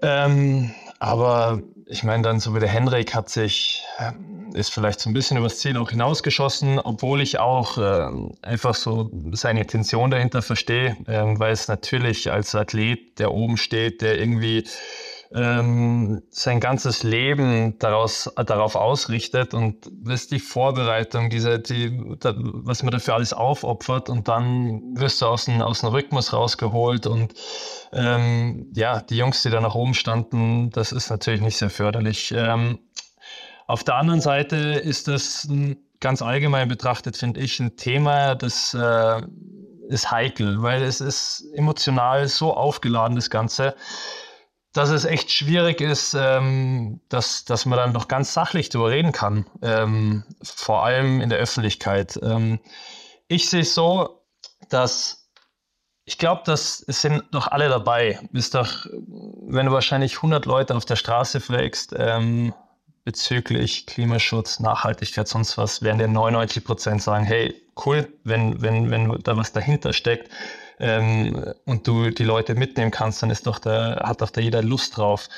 Ähm, 0.04 0.76
aber 1.00 1.62
ich 1.86 2.04
meine, 2.04 2.24
dann 2.24 2.40
so 2.40 2.56
wie 2.56 2.60
der 2.60 2.70
Henrik 2.70 3.14
hat 3.14 3.30
sich, 3.30 3.84
äh, 3.98 4.12
ist 4.58 4.74
vielleicht 4.74 5.00
so 5.00 5.10
ein 5.10 5.14
bisschen 5.14 5.38
übers 5.38 5.60
Ziel 5.60 5.78
auch 5.78 5.90
hinausgeschossen, 5.90 6.80
obwohl 6.80 7.22
ich 7.22 7.40
auch 7.40 7.78
äh, 7.78 8.10
einfach 8.42 8.76
so 8.76 9.10
seine 9.32 9.62
Intention 9.62 10.12
dahinter 10.12 10.42
verstehe, 10.42 10.98
äh, 11.08 11.40
weil 11.40 11.52
es 11.52 11.68
natürlich 11.68 12.32
als 12.32 12.56
Athlet, 12.56 13.20
der 13.20 13.32
oben 13.32 13.58
steht, 13.58 14.02
der 14.02 14.18
irgendwie 14.18 14.66
ähm, 15.34 16.22
sein 16.30 16.60
ganzes 16.60 17.04
Leben 17.04 17.78
daraus, 17.80 18.32
darauf 18.36 18.76
ausrichtet 18.76 19.54
und 19.54 19.90
das 19.92 20.22
ist 20.22 20.32
die 20.32 20.40
Vorbereitung, 20.40 21.30
diese, 21.30 21.60
die, 21.60 22.16
da, 22.20 22.36
was 22.38 22.84
man 22.84 22.92
dafür 22.92 23.16
alles 23.16 23.34
aufopfert 23.34 24.10
und 24.10 24.28
dann 24.28 24.96
wirst 24.96 25.22
du 25.22 25.26
aus 25.26 25.46
dem, 25.46 25.62
aus 25.62 25.80
dem 25.80 25.90
Rhythmus 25.90 26.34
rausgeholt 26.34 27.08
und 27.08 27.34
ähm, 27.94 28.72
ja, 28.74 29.02
die 29.02 29.18
Jungs, 29.18 29.44
die 29.44 29.50
da 29.50 29.62
nach 29.62 29.76
oben 29.76 29.94
standen, 29.94 30.70
das 30.72 30.92
ist 30.92 31.10
natürlich 31.10 31.42
nicht 31.42 31.58
sehr 31.58 31.70
förderlich. 31.70 32.34
Ähm, 32.36 32.80
auf 33.68 33.84
der 33.84 33.96
anderen 33.96 34.22
Seite 34.22 34.58
ist 34.58 35.08
das 35.08 35.48
ganz 36.00 36.22
allgemein 36.22 36.68
betrachtet, 36.68 37.18
finde 37.18 37.40
ich, 37.40 37.60
ein 37.60 37.78
Thema, 37.78 38.36
das 38.36 38.74
äh, 38.74 39.22
ist 39.88 40.12
heikel, 40.12 40.62
weil 40.62 40.84
es 40.84 41.02
ist 41.02 41.46
emotional 41.54 42.28
so 42.28 42.54
aufgeladen, 42.54 43.16
das 43.16 43.30
Ganze 43.30 43.76
dass 44.74 44.90
es 44.90 45.06
echt 45.06 45.32
schwierig 45.32 45.82
ist, 45.82 46.16
ähm, 46.16 47.00
dass, 47.08 47.46
dass 47.46 47.66
man 47.66 47.78
dann 47.78 47.92
noch 47.94 48.08
ganz 48.08 48.34
sachlich 48.34 48.70
darüber 48.70 48.90
reden 48.90 49.12
kann, 49.12 49.46
ähm, 49.62 50.24
vor 50.42 50.84
allem 50.84 51.22
in 51.22 51.30
der 51.30 51.38
Öffentlichkeit. 51.38 52.20
Ähm, 52.22 52.60
ich 53.28 53.50
sehe 53.50 53.62
es 53.62 53.76
so, 53.76 54.24
dass 54.70 55.23
ich 56.06 56.18
glaube, 56.18 56.42
dass 56.46 56.84
es 56.86 57.02
sind 57.02 57.24
doch 57.32 57.48
alle 57.48 57.70
dabei. 57.70 58.20
Ist 58.34 58.56
doch, 58.56 58.86
wenn 59.48 59.68
du 59.68 59.72
wahrscheinlich 59.72 60.18
100 60.18 60.46
Leute 60.46 60.76
auf 60.76 60.86
der 60.86 60.98
Straße 60.98 61.40
fragst 61.40 61.96
ähm, 61.98 62.54
bezüglich 63.06 63.86
Klimaschutz, 63.86 64.60
Nachhaltigkeit, 64.60 65.28
sonst 65.28 65.58
was, 65.58 65.82
werden 65.82 66.00
dir 66.00 66.08
99 66.08 66.64
Prozent 66.64 67.02
sagen, 67.02 67.26
hey, 67.26 67.54
cool, 67.86 68.12
wenn, 68.24 68.62
wenn, 68.62 68.92
wenn 68.92 69.20
da 69.24 69.38
was 69.38 69.52
dahinter 69.54 69.94
steckt 69.94 70.30
ähm, 70.80 71.54
und 71.66 71.88
du 71.88 72.10
die 72.10 72.24
Leute 72.24 72.56
mitnehmen 72.56 72.92
kannst, 72.92 73.24
dann 73.24 73.30
ist 73.30 73.48
doch 73.48 73.60
da, 73.60 74.02
hat 74.04 74.22
doch 74.22 74.30
da 74.30 74.42
jeder 74.42 74.62
Lust 74.62 74.98
drauf. 74.98 75.30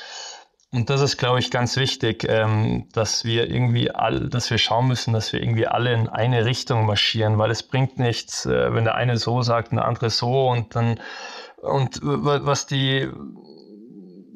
Und 0.76 0.90
das 0.90 1.00
ist, 1.00 1.16
glaube 1.16 1.38
ich, 1.38 1.50
ganz 1.50 1.78
wichtig, 1.78 2.26
ähm, 2.28 2.86
dass 2.92 3.24
wir 3.24 3.48
irgendwie 3.48 3.90
all, 3.92 4.28
dass 4.28 4.50
wir 4.50 4.58
schauen 4.58 4.88
müssen, 4.88 5.14
dass 5.14 5.32
wir 5.32 5.40
irgendwie 5.40 5.66
alle 5.66 5.94
in 5.94 6.06
eine 6.06 6.44
Richtung 6.44 6.84
marschieren, 6.84 7.38
weil 7.38 7.50
es 7.50 7.62
bringt 7.62 7.98
nichts, 7.98 8.44
äh, 8.44 8.74
wenn 8.74 8.84
der 8.84 8.94
eine 8.94 9.16
so 9.16 9.40
sagt 9.40 9.70
und 9.72 9.78
der 9.78 9.86
andere 9.86 10.10
so 10.10 10.50
und 10.50 10.76
dann 10.76 11.00
und 11.62 12.00
was 12.02 12.66
die 12.66 13.08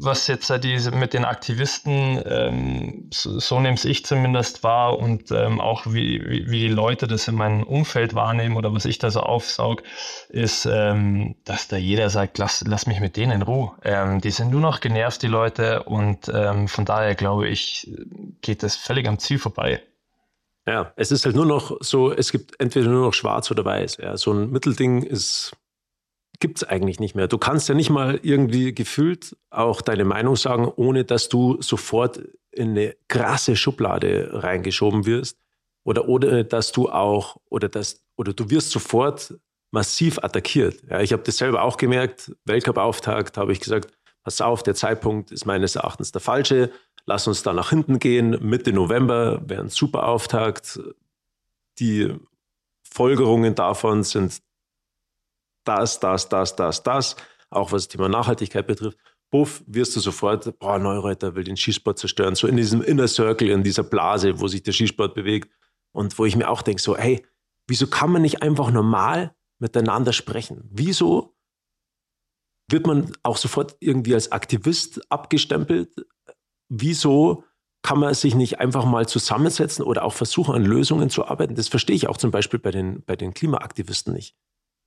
was 0.03 0.27
jetzt 0.27 0.53
diese 0.65 0.91
mit 0.93 1.13
den 1.13 1.25
Aktivisten, 1.25 2.23
ähm, 2.25 3.11
so, 3.13 3.39
so 3.39 3.61
nehme 3.61 3.77
ich 3.83 4.05
zumindest 4.05 4.63
wahr 4.63 4.99
und 4.99 5.31
ähm, 5.31 5.61
auch 5.61 5.87
wie, 5.87 6.23
wie, 6.27 6.51
wie, 6.51 6.61
die 6.61 6.69
Leute 6.69 7.07
das 7.07 7.29
in 7.29 7.35
meinem 7.35 7.63
Umfeld 7.63 8.15
wahrnehmen 8.15 8.57
oder 8.57 8.73
was 8.73 8.87
ich 8.87 8.99
da 8.99 9.11
so 9.11 9.21
aufsaug, 9.21 9.83
ist, 10.29 10.67
ähm, 10.67 11.37
dass 11.45 11.69
da 11.69 11.77
jeder 11.77 12.09
sagt, 12.09 12.39
lass, 12.39 12.65
lass 12.67 12.87
mich 12.87 13.01
mit 13.01 13.17
denen 13.17 13.33
in 13.33 13.43
Ruhe. 13.43 13.73
Ähm, 13.85 14.21
die 14.21 14.31
sind 14.31 14.51
nur 14.51 14.61
noch 14.61 14.81
genervt, 14.81 15.23
die 15.23 15.29
Leute 15.29 15.83
und 15.83 16.31
ähm, 16.33 16.69
von 16.69 16.85
daher 16.85 17.15
glaube 17.15 17.49
ich, 17.49 17.91
geht 18.41 18.63
das 18.63 18.77
völlig 18.77 19.07
am 19.07 19.19
Ziel 19.19 19.39
vorbei. 19.39 19.83
Ja, 20.67 20.93
es 20.97 21.11
ist 21.11 21.25
halt 21.25 21.37
nur 21.37 21.47
noch 21.47 21.77
so, 21.81 22.13
es 22.13 22.33
gibt 22.33 22.61
entweder 22.61 22.89
nur 22.89 23.07
noch 23.07 23.15
schwarz 23.15 23.51
oder 23.51 23.65
weiß. 23.65 23.99
Ja. 23.99 24.17
So 24.17 24.33
ein 24.33 24.51
Mittelding 24.51 25.03
ist 25.03 25.53
gibt 26.41 26.59
es 26.59 26.65
eigentlich 26.65 26.99
nicht 26.99 27.15
mehr. 27.15 27.29
Du 27.29 27.39
kannst 27.39 27.69
ja 27.69 27.75
nicht 27.75 27.91
mal 27.91 28.19
irgendwie 28.23 28.75
gefühlt 28.75 29.37
auch 29.51 29.83
deine 29.83 30.05
Meinung 30.05 30.37
sagen, 30.37 30.67
ohne 30.75 31.05
dass 31.05 31.29
du 31.29 31.61
sofort 31.61 32.21
in 32.51 32.71
eine 32.71 32.97
krasse 33.09 33.57
Schublade 33.57 34.31
reingeschoben 34.33 35.07
wirst. 35.07 35.39
Oder, 35.85 36.09
oder 36.09 36.45
dass 36.45 36.73
du 36.73 36.89
auch, 36.89 37.37
oder 37.49 37.69
dass, 37.69 38.03
oder 38.17 38.33
du 38.33 38.51
wirst 38.51 38.71
sofort 38.71 39.35
massiv 39.71 40.19
attackiert. 40.19 40.83
Ja, 40.89 41.01
ich 41.01 41.13
habe 41.13 41.23
das 41.23 41.37
selber 41.37 41.63
auch 41.63 41.77
gemerkt. 41.77 42.33
Weltcup-Auftakt 42.45 43.37
habe 43.37 43.53
ich 43.53 43.61
gesagt, 43.61 43.93
pass 44.23 44.41
auf, 44.41 44.63
der 44.63 44.75
Zeitpunkt 44.75 45.31
ist 45.31 45.47
meines 45.47 45.77
Erachtens 45.77 46.13
der 46.13 46.21
falsche. 46.21 46.71
Lass 47.07 47.27
uns 47.27 47.43
da 47.43 47.53
nach 47.53 47.71
hinten 47.71 47.99
gehen. 47.99 48.37
Mitte 48.41 48.73
November 48.73 49.41
wäre 49.49 49.63
ein 49.63 49.69
super 49.69 50.07
Auftakt. 50.07 50.81
Die 51.79 52.15
Folgerungen 52.83 53.55
davon 53.55 54.03
sind 54.03 54.43
das, 55.65 56.01
das, 56.01 56.29
das, 56.29 56.57
das, 56.57 56.83
das, 56.83 57.17
auch 57.51 57.73
was 57.73 57.85
das 57.85 57.89
Thema 57.89 58.09
Nachhaltigkeit 58.09 58.67
betrifft, 58.67 58.99
buff, 59.31 59.63
wirst 59.67 59.97
du 59.97 60.01
sofort, 60.01 60.59
boah, 60.59 60.79
Neureiter 60.79 61.35
will 61.35 61.45
den 61.45 61.57
Skisport 61.57 61.99
zerstören, 61.99 62.35
so 62.35 62.47
in 62.47 62.57
diesem 62.57 62.83
Inner 62.83 63.09
Circle, 63.09 63.49
in 63.49 63.63
dieser 63.63 63.85
Blase, 63.85 64.41
wo 64.41 64.49
sich 64.49 64.63
der 64.63 64.73
Skisport 64.73 65.15
bewegt 65.15 65.51
und 65.93 66.19
wo 66.19 66.25
ich 66.25 66.37
mir 66.37 66.49
auch 66.49 66.63
denke, 66.63 66.83
so, 66.83 66.97
hey, 66.97 67.25
wieso 67.69 67.87
kann 67.87 68.11
man 68.11 68.23
nicht 68.23 68.43
einfach 68.43 68.71
normal 68.71 69.35
miteinander 69.59 70.13
sprechen? 70.13 70.69
Wieso 70.71 71.37
wird 72.69 72.87
man 72.87 73.13
auch 73.23 73.37
sofort 73.37 73.77
irgendwie 73.81 74.15
als 74.15 74.33
Aktivist 74.33 75.01
abgestempelt? 75.11 75.95
Wieso 76.69 77.45
kann 77.83 77.99
man 77.99 78.15
sich 78.15 78.35
nicht 78.35 78.61
einfach 78.61 78.85
mal 78.85 79.09
zusammensetzen 79.09 79.85
oder 79.85 80.05
auch 80.05 80.13
versuchen, 80.13 80.55
an 80.55 80.65
Lösungen 80.65 81.11
zu 81.11 81.27
arbeiten? 81.27 81.55
Das 81.55 81.69
verstehe 81.69 81.97
ich 81.97 82.09
auch 82.09 82.17
zum 82.17 82.31
Beispiel 82.31 82.61
bei 82.61 82.71
den, 82.71 83.03
bei 83.05 83.17
den 83.17 83.35
Klimaaktivisten 83.35 84.13
nicht 84.13 84.37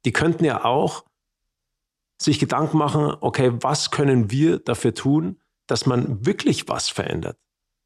die 0.05 0.11
könnten 0.11 0.45
ja 0.45 0.65
auch 0.65 1.05
sich 2.21 2.39
Gedanken 2.39 2.77
machen, 2.77 3.15
okay, 3.21 3.51
was 3.53 3.91
können 3.91 4.31
wir 4.31 4.59
dafür 4.59 4.93
tun, 4.93 5.39
dass 5.67 5.85
man 5.85 6.25
wirklich 6.25 6.67
was 6.67 6.89
verändert? 6.89 7.37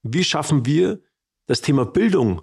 Wie 0.03 0.23
schaffen 0.23 0.65
wir 0.65 1.01
das 1.47 1.61
Thema 1.61 1.85
Bildung 1.85 2.41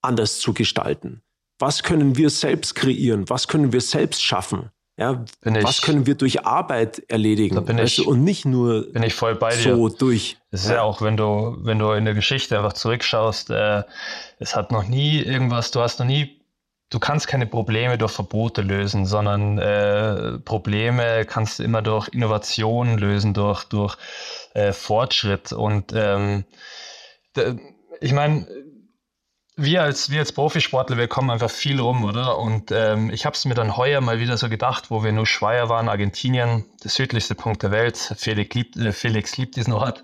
anders 0.00 0.38
zu 0.38 0.54
gestalten? 0.54 1.22
Was 1.58 1.82
können 1.82 2.16
wir 2.16 2.30
selbst 2.30 2.74
kreieren? 2.74 3.28
Was 3.28 3.48
können 3.48 3.72
wir 3.72 3.80
selbst 3.80 4.22
schaffen? 4.22 4.70
Ja, 4.96 5.24
was 5.42 5.82
können 5.82 6.06
wir 6.06 6.14
durch 6.14 6.46
Arbeit 6.46 7.02
erledigen? 7.08 7.64
Bin 7.64 7.78
ich, 7.78 7.96
du, 7.96 8.08
und 8.08 8.22
nicht 8.22 8.44
nur 8.44 8.92
bin 8.92 9.02
ich 9.02 9.14
voll 9.14 9.34
bei 9.34 9.56
dir. 9.56 9.74
so 9.74 9.88
durch. 9.88 10.38
Es 10.52 10.62
ist 10.62 10.68
ja. 10.68 10.76
ja. 10.76 10.82
auch, 10.82 11.02
wenn 11.02 11.16
du, 11.16 11.56
wenn 11.62 11.80
du 11.80 11.90
in 11.92 12.04
der 12.04 12.14
Geschichte 12.14 12.56
einfach 12.56 12.74
zurückschaust, 12.74 13.50
äh, 13.50 13.82
es 14.38 14.54
hat 14.54 14.70
noch 14.70 14.86
nie 14.86 15.20
irgendwas, 15.20 15.72
du 15.72 15.80
hast 15.80 15.98
noch 15.98 16.06
nie 16.06 16.40
du 16.94 17.00
kannst 17.00 17.26
keine 17.26 17.46
Probleme 17.46 17.98
durch 17.98 18.12
Verbote 18.12 18.62
lösen, 18.62 19.04
sondern 19.04 19.58
äh, 19.58 20.38
Probleme 20.38 21.24
kannst 21.24 21.58
du 21.58 21.64
immer 21.64 21.82
durch 21.82 22.08
Innovation 22.08 22.96
lösen, 22.98 23.34
durch, 23.34 23.64
durch 23.64 23.96
äh, 24.54 24.72
Fortschritt. 24.72 25.52
Und 25.52 25.92
ähm, 25.92 26.44
ich 28.00 28.12
meine, 28.12 28.46
wir 29.56 29.82
als, 29.82 30.10
wir 30.10 30.18
als 30.18 30.32
Profisportler, 30.32 30.96
wir 30.96 31.06
kommen 31.06 31.30
einfach 31.30 31.50
viel 31.50 31.78
rum, 31.78 32.04
oder? 32.04 32.38
Und 32.38 32.72
ähm, 32.72 33.10
ich 33.10 33.24
habe 33.24 33.36
es 33.36 33.44
mir 33.44 33.54
dann 33.54 33.76
heuer 33.76 34.00
mal 34.00 34.18
wieder 34.18 34.36
so 34.36 34.48
gedacht, 34.48 34.90
wo 34.90 35.04
wir 35.04 35.12
nur 35.12 35.26
Schweier 35.26 35.68
waren, 35.68 35.88
Argentinien, 35.88 36.64
der 36.82 36.90
südlichste 36.90 37.36
Punkt 37.36 37.62
der 37.62 37.70
Welt. 37.70 37.96
Felix 38.16 38.54
liebt, 38.54 38.76
äh, 38.76 38.92
Felix 38.92 39.36
liebt 39.36 39.54
diesen 39.54 39.72
Ort. 39.72 40.02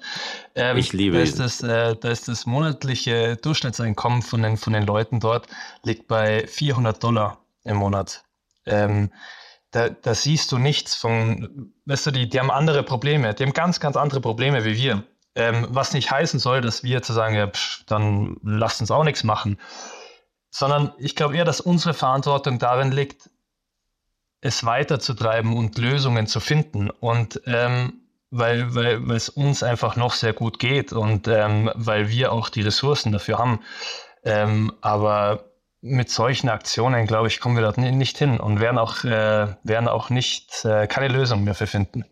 Ähm, 0.54 0.76
ich 0.76 0.92
liebe 0.92 1.16
da 1.16 1.22
ist, 1.22 1.40
das, 1.40 1.62
äh, 1.62 1.96
da 1.96 2.10
ist 2.10 2.28
das 2.28 2.46
monatliche 2.46 3.36
Durchschnittseinkommen 3.36 4.22
von 4.22 4.42
den, 4.42 4.56
von 4.56 4.72
den 4.72 4.84
Leuten 4.84 5.18
dort 5.18 5.48
liegt 5.82 6.06
bei 6.06 6.46
400 6.46 7.02
Dollar 7.02 7.38
im 7.64 7.76
Monat. 7.76 8.22
Ähm, 8.66 9.10
da, 9.72 9.88
da 9.88 10.14
siehst 10.14 10.52
du 10.52 10.58
nichts 10.58 10.94
von, 10.94 11.72
weißt 11.86 12.06
du, 12.06 12.10
die, 12.12 12.28
die 12.28 12.38
haben 12.38 12.50
andere 12.50 12.82
Probleme, 12.84 13.34
die 13.34 13.44
haben 13.44 13.52
ganz, 13.52 13.80
ganz 13.80 13.96
andere 13.96 14.20
Probleme 14.20 14.64
wie 14.64 14.76
wir. 14.76 15.02
Ähm, 15.34 15.66
was 15.70 15.92
nicht 15.92 16.10
heißen 16.10 16.40
soll, 16.40 16.60
dass 16.60 16.82
wir 16.82 17.02
zu 17.02 17.12
sagen, 17.12 17.34
ja, 17.34 17.46
pff, 17.46 17.84
dann 17.86 18.36
lasst 18.42 18.80
uns 18.80 18.90
auch 18.90 19.04
nichts 19.04 19.24
machen. 19.24 19.58
Sondern 20.50 20.92
ich 20.98 21.14
glaube 21.14 21.36
eher, 21.36 21.44
dass 21.44 21.60
unsere 21.60 21.94
Verantwortung 21.94 22.58
darin 22.58 22.90
liegt, 22.90 23.30
es 24.40 24.64
weiterzutreiben 24.64 25.56
und 25.56 25.78
Lösungen 25.78 26.26
zu 26.26 26.40
finden. 26.40 26.90
Und 26.90 27.42
ähm, 27.46 28.00
weil, 28.30 28.74
weil, 28.74 29.06
weil 29.08 29.16
es 29.16 29.28
uns 29.28 29.62
einfach 29.62 29.96
noch 29.96 30.14
sehr 30.14 30.32
gut 30.32 30.58
geht 30.58 30.92
und 30.92 31.28
ähm, 31.28 31.70
weil 31.74 32.08
wir 32.08 32.32
auch 32.32 32.48
die 32.48 32.62
Ressourcen 32.62 33.12
dafür 33.12 33.38
haben. 33.38 33.60
Ähm, 34.24 34.72
aber 34.80 35.50
mit 35.80 36.10
solchen 36.10 36.48
Aktionen, 36.48 37.06
glaube 37.06 37.28
ich, 37.28 37.40
kommen 37.40 37.56
wir 37.56 37.62
dort 37.62 37.78
nicht 37.78 38.18
hin 38.18 38.38
und 38.38 38.60
werden 38.60 38.78
auch, 38.78 39.02
äh, 39.04 39.54
werden 39.64 39.88
auch 39.88 40.10
nicht 40.10 40.64
äh, 40.64 40.86
keine 40.86 41.08
Lösung 41.08 41.44
dafür 41.46 41.66
finden. 41.66 42.04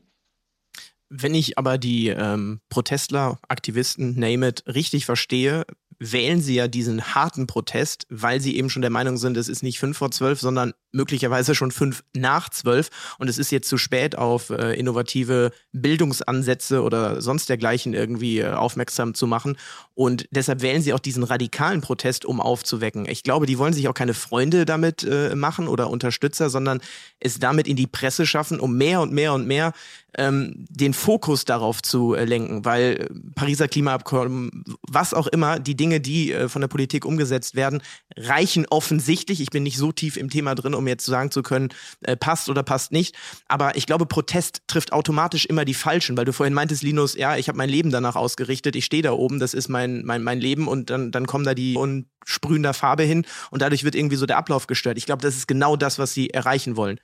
Wenn 1.10 1.34
ich 1.34 1.58
aber 1.58 1.78
die 1.78 2.08
ähm, 2.08 2.60
Protestler, 2.68 3.38
Aktivisten, 3.48 4.18
name 4.18 4.48
it, 4.48 4.64
richtig 4.66 5.06
verstehe, 5.06 5.64
wählen 5.98 6.40
sie 6.40 6.54
ja 6.54 6.68
diesen 6.68 7.14
harten 7.14 7.46
Protest, 7.46 8.06
weil 8.08 8.40
sie 8.40 8.56
eben 8.56 8.70
schon 8.70 8.82
der 8.82 8.90
Meinung 8.90 9.16
sind, 9.16 9.36
es 9.36 9.48
ist 9.48 9.62
nicht 9.62 9.78
fünf 9.78 9.98
vor 9.98 10.10
zwölf, 10.10 10.40
sondern 10.40 10.72
möglicherweise 10.92 11.54
schon 11.54 11.70
fünf 11.70 12.02
nach 12.14 12.48
zwölf 12.48 12.90
und 13.18 13.28
es 13.28 13.38
ist 13.38 13.50
jetzt 13.50 13.68
zu 13.68 13.78
spät 13.78 14.16
auf 14.16 14.50
äh, 14.50 14.74
innovative 14.78 15.50
Bildungsansätze 15.72 16.82
oder 16.82 17.20
sonst 17.20 17.48
dergleichen 17.48 17.94
irgendwie 17.94 18.38
äh, 18.38 18.52
aufmerksam 18.52 19.14
zu 19.14 19.26
machen 19.26 19.56
und 19.94 20.28
deshalb 20.30 20.62
wählen 20.62 20.80
sie 20.80 20.92
auch 20.92 21.00
diesen 21.00 21.24
radikalen 21.24 21.80
Protest, 21.80 22.24
um 22.24 22.40
aufzuwecken. 22.40 23.08
Ich 23.08 23.24
glaube, 23.24 23.46
die 23.46 23.58
wollen 23.58 23.72
sich 23.72 23.88
auch 23.88 23.94
keine 23.94 24.14
Freunde 24.14 24.64
damit 24.64 25.02
äh, 25.02 25.34
machen 25.34 25.66
oder 25.66 25.90
Unterstützer, 25.90 26.50
sondern 26.50 26.80
es 27.18 27.38
damit 27.38 27.66
in 27.66 27.76
die 27.76 27.86
Presse 27.88 28.24
schaffen, 28.24 28.60
um 28.60 28.76
mehr 28.76 29.00
und 29.00 29.12
mehr 29.12 29.32
und 29.34 29.46
mehr 29.46 29.72
ähm, 30.16 30.66
den 30.68 30.94
Fokus 30.94 31.44
darauf 31.44 31.82
zu 31.82 32.14
äh, 32.14 32.24
lenken, 32.24 32.64
weil 32.64 33.08
Pariser 33.34 33.68
Klimaabkommen, 33.68 34.64
was 34.88 35.14
auch 35.14 35.26
immer, 35.26 35.58
die 35.58 35.76
Dinge, 35.76 36.00
die 36.00 36.32
äh, 36.32 36.48
von 36.48 36.60
der 36.60 36.68
Politik 36.68 37.04
umgesetzt 37.04 37.54
werden, 37.54 37.82
reichen 38.16 38.66
offensichtlich. 38.70 39.40
Ich 39.40 39.50
bin 39.50 39.62
nicht 39.62 39.76
so 39.76 39.92
tief 39.92 40.16
im 40.16 40.30
Thema 40.30 40.54
drin, 40.54 40.74
um 40.78 40.88
jetzt 40.88 41.04
sagen 41.04 41.30
zu 41.30 41.42
können, 41.42 41.68
äh, 42.02 42.16
passt 42.16 42.48
oder 42.48 42.62
passt 42.62 42.92
nicht. 42.92 43.14
Aber 43.48 43.76
ich 43.76 43.86
glaube, 43.86 44.06
Protest 44.06 44.62
trifft 44.66 44.92
automatisch 44.92 45.44
immer 45.44 45.64
die 45.64 45.74
Falschen, 45.74 46.16
weil 46.16 46.24
du 46.24 46.32
vorhin 46.32 46.54
meintest, 46.54 46.82
Linus, 46.82 47.14
ja, 47.14 47.36
ich 47.36 47.48
habe 47.48 47.58
mein 47.58 47.68
Leben 47.68 47.90
danach 47.90 48.16
ausgerichtet, 48.16 48.76
ich 48.76 48.84
stehe 48.84 49.02
da 49.02 49.12
oben, 49.12 49.38
das 49.38 49.54
ist 49.54 49.68
mein 49.68 49.98
mein, 50.04 50.22
mein, 50.22 50.40
Leben 50.40 50.68
und 50.68 50.90
dann, 50.90 51.10
dann 51.10 51.26
kommen 51.26 51.44
da 51.44 51.54
die 51.54 51.76
und 51.76 52.06
sprühen 52.24 52.62
da 52.62 52.72
Farbe 52.72 53.02
hin 53.02 53.26
und 53.50 53.62
dadurch 53.62 53.84
wird 53.84 53.94
irgendwie 53.94 54.16
so 54.16 54.26
der 54.26 54.38
Ablauf 54.38 54.66
gestört. 54.66 54.98
Ich 54.98 55.06
glaube, 55.06 55.22
das 55.22 55.36
ist 55.36 55.48
genau 55.48 55.76
das, 55.76 55.98
was 55.98 56.14
sie 56.14 56.30
erreichen 56.30 56.76
wollen. 56.76 57.00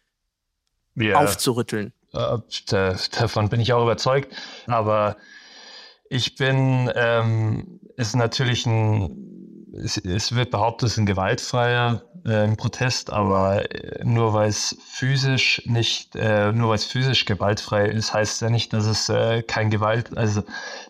Yeah. 0.97 1.19
Aufzurütteln. 1.19 1.93
Äh, 2.13 2.39
davon 3.19 3.49
bin 3.49 3.61
ich 3.61 3.73
auch 3.73 3.83
überzeugt. 3.83 4.35
Aber 4.67 5.17
ich 6.09 6.37
bin, 6.37 6.91
ähm, 6.95 7.81
ist 7.97 8.15
natürlich 8.15 8.67
ein, 8.67 9.71
es, 9.77 9.97
es 9.97 10.35
wird 10.35 10.51
behauptet, 10.51 10.89
es 10.89 10.93
ist 10.93 10.99
ein 10.99 11.07
gewaltfreier 11.07 12.05
äh, 12.25 12.49
Protest, 12.57 13.13
aber 13.13 13.71
äh, 13.71 14.05
nur 14.05 14.33
weil 14.35 14.49
es 14.49 14.77
physisch 14.87 15.63
nicht, 15.67 16.17
äh, 16.17 16.53
nur 16.53 16.71
weil 16.71 16.77
es 16.77 16.85
physisch 16.85 17.25
gewaltfrei 17.25 17.87
ist, 17.87 18.15
heißt 18.15 18.43
ja 18.43 18.51
nicht, 18.51 18.73
dass 18.73 18.87
es 18.87 19.13
kein 19.47 19.71
Gewalt, 19.71 20.17
also 20.17 20.43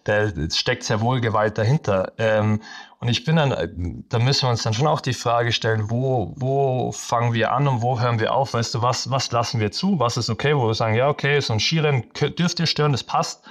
da 0.05 0.29
steckt 0.51 0.85
sehr 0.85 1.01
wohl 1.01 1.21
Gewalt 1.21 1.59
dahinter. 1.59 2.13
Ähm, 2.19 2.61
und 3.05 3.11
ich 3.11 3.25
bin 3.25 3.37
dann, 3.37 4.05
da 4.09 4.19
müssen 4.19 4.47
wir 4.47 4.51
uns 4.51 4.63
dann 4.63 4.73
schon 4.73 4.87
auch 4.87 5.03
die 5.03 5.13
Frage 5.13 5.53
stellen, 5.53 5.91
wo, 5.91 6.33
wo 6.37 6.91
fangen 6.91 7.35
wir 7.35 7.53
an 7.53 7.69
und 7.69 7.83
wo 7.83 8.01
hören 8.01 8.19
wir 8.19 8.33
auf? 8.33 8.55
Weißt 8.55 8.75
du, 8.75 8.81
was, 8.81 9.11
was 9.11 9.31
lassen 9.31 9.61
wir 9.61 9.73
zu? 9.73 9.99
Was 9.99 10.17
ist 10.17 10.31
okay? 10.31 10.57
Wo 10.57 10.69
wir 10.69 10.75
sagen, 10.75 10.95
ja, 10.95 11.11
okay, 11.11 11.39
so 11.41 11.53
ein 11.53 11.61
Skirennen 11.61 12.05
dürft 12.39 12.61
ihr 12.61 12.67
stören, 12.67 12.93
das 12.93 13.05
passt. 13.05 13.45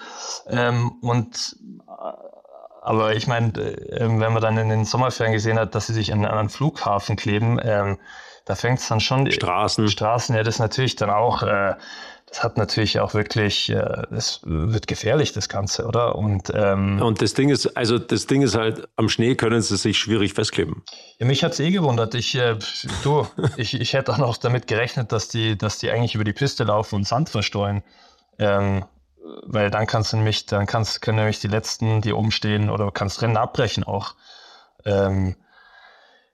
Ähm, 0.47 0.93
und 1.01 1.55
aber 2.83 3.15
ich 3.15 3.27
meine, 3.27 3.49
äh, 3.57 4.01
wenn 4.01 4.33
man 4.33 4.41
dann 4.41 4.57
in 4.57 4.69
den 4.69 4.85
Sommerferien 4.85 5.33
gesehen 5.33 5.57
hat, 5.57 5.73
dass 5.73 5.87
sie 5.87 5.93
sich 5.93 6.11
an, 6.11 6.25
einen 6.25 6.49
Flughafen 6.49 7.15
kleben, 7.15 7.59
ähm, 7.63 7.97
da 8.45 8.55
fängt 8.55 8.79
es 8.79 8.87
dann 8.89 8.99
schon. 8.99 9.31
Straßen. 9.31 9.87
Straßen, 9.87 10.35
ja, 10.35 10.43
das 10.43 10.59
natürlich 10.59 10.97
dann 10.97 11.09
auch, 11.09 11.43
äh, 11.43 11.75
das 12.27 12.43
hat 12.43 12.57
natürlich 12.57 12.99
auch 12.99 13.13
wirklich, 13.13 13.69
äh, 13.69 14.03
das 14.09 14.41
wird 14.43 14.87
gefährlich, 14.87 15.31
das 15.31 15.47
Ganze, 15.47 15.85
oder? 15.85 16.15
Und, 16.15 16.51
ähm, 16.53 17.01
und 17.01 17.21
das 17.21 17.33
Ding 17.35 17.49
ist, 17.49 17.77
also 17.77 17.97
das 17.99 18.27
Ding 18.27 18.41
ist 18.41 18.55
halt, 18.55 18.85
am 18.97 19.07
Schnee 19.07 19.35
können 19.35 19.61
sie 19.61 19.77
sich 19.77 19.97
schwierig 19.97 20.33
festkleben. 20.33 20.83
Ja, 21.19 21.25
mich 21.25 21.43
hat 21.43 21.53
es 21.53 21.61
eh 21.61 21.71
gewundert. 21.71 22.15
Ich, 22.15 22.35
äh, 22.35 22.57
du, 23.03 23.25
ich, 23.55 23.79
ich 23.79 23.93
hätte 23.93 24.11
auch 24.11 24.17
noch 24.17 24.35
damit 24.35 24.67
gerechnet, 24.67 25.13
dass 25.13 25.29
die, 25.29 25.57
dass 25.57 25.77
die 25.77 25.89
eigentlich 25.89 26.15
über 26.15 26.25
die 26.25 26.33
Piste 26.33 26.65
laufen 26.65 26.95
und 26.95 27.07
Sand 27.07 27.29
verstreuen. 27.29 27.81
Ähm, 28.39 28.83
weil 29.43 29.69
dann 29.69 29.87
kannst 29.87 30.13
du 30.13 30.17
nämlich, 30.17 30.45
dann 30.45 30.65
kannst, 30.65 31.01
können 31.01 31.17
nämlich 31.17 31.39
die 31.39 31.47
letzten, 31.47 32.01
die 32.01 32.13
oben 32.13 32.31
stehen, 32.31 32.69
oder 32.69 32.91
kannst 32.91 33.21
Rennen 33.21 33.37
abbrechen 33.37 33.83
auch. 33.83 34.15
Ähm, 34.85 35.35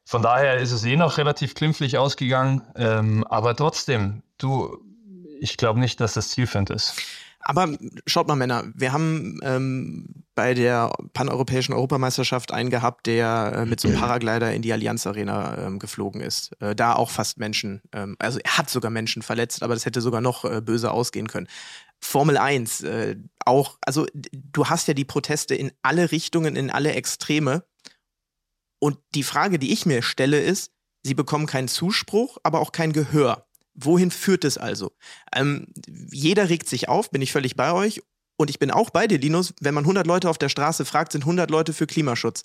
von 0.05 0.21
daher 0.21 0.57
ist 0.57 0.71
es 0.71 0.83
eh 0.85 0.95
noch 0.95 1.17
relativ 1.17 1.53
klimpflich 1.53 1.97
ausgegangen, 1.97 2.63
ähm, 2.75 3.23
aber 3.25 3.55
trotzdem, 3.55 4.23
du, 4.37 4.79
ich 5.39 5.57
glaube 5.57 5.79
nicht, 5.79 6.01
dass 6.01 6.13
das 6.13 6.29
zielführend 6.29 6.71
ist. 6.71 6.95
Aber 7.41 7.69
schaut 8.05 8.27
mal, 8.27 8.35
Männer, 8.35 8.63
wir 8.73 8.91
haben 8.91 9.39
ähm, 9.43 10.23
bei 10.39 10.53
der 10.53 10.93
paneuropäischen 11.11 11.73
Europameisterschaft 11.73 12.53
einen 12.53 12.69
gehabt, 12.69 13.07
der 13.07 13.51
äh, 13.53 13.65
mit 13.65 13.81
so 13.81 13.89
einem 13.89 13.99
Paraglider 13.99 14.53
in 14.53 14.61
die 14.61 14.71
Allianz 14.71 15.05
Arena 15.05 15.65
ähm, 15.65 15.79
geflogen 15.79 16.21
ist. 16.21 16.53
Äh, 16.61 16.77
da 16.77 16.93
auch 16.93 17.09
fast 17.09 17.39
Menschen, 17.39 17.81
ähm, 17.91 18.15
also 18.19 18.39
er 18.41 18.57
hat 18.57 18.69
sogar 18.69 18.89
Menschen 18.89 19.21
verletzt, 19.21 19.63
aber 19.63 19.73
das 19.73 19.85
hätte 19.85 19.99
sogar 19.99 20.21
noch 20.21 20.45
äh, 20.45 20.61
böse 20.61 20.91
ausgehen 20.91 21.27
können. 21.27 21.49
Formel 21.99 22.37
1 22.37 22.83
äh, 22.83 23.17
auch, 23.45 23.77
also 23.81 24.05
du 24.13 24.67
hast 24.67 24.87
ja 24.87 24.93
die 24.93 25.03
Proteste 25.03 25.55
in 25.55 25.73
alle 25.81 26.13
Richtungen, 26.13 26.55
in 26.55 26.69
alle 26.69 26.93
Extreme. 26.93 27.65
Und 28.79 28.97
die 29.13 29.23
Frage, 29.23 29.59
die 29.59 29.73
ich 29.73 29.85
mir 29.85 30.03
stelle, 30.03 30.39
ist, 30.39 30.71
sie 31.03 31.15
bekommen 31.15 31.47
keinen 31.47 31.67
Zuspruch, 31.67 32.37
aber 32.43 32.61
auch 32.61 32.71
kein 32.71 32.93
Gehör. 32.93 33.45
Wohin 33.73 34.09
führt 34.09 34.45
es 34.45 34.57
also? 34.57 34.93
Ähm, 35.35 35.67
jeder 36.13 36.47
regt 36.47 36.69
sich 36.69 36.87
auf, 36.87 37.11
bin 37.11 37.21
ich 37.21 37.33
völlig 37.33 37.57
bei 37.57 37.73
euch. 37.73 38.01
Und 38.39 38.49
ich 38.49 38.57
bin 38.57 38.71
auch 38.71 38.89
bei 38.89 39.05
dir, 39.05 39.19
Linus. 39.19 39.53
Wenn 39.59 39.73
man 39.73 39.83
100 39.83 40.07
Leute 40.07 40.29
auf 40.29 40.37
der 40.37 40.47
Straße 40.47 40.85
fragt, 40.85 41.11
sind 41.11 41.23
100 41.23 41.51
Leute 41.51 41.73
für 41.73 41.87
Klimaschutz. 41.87 42.43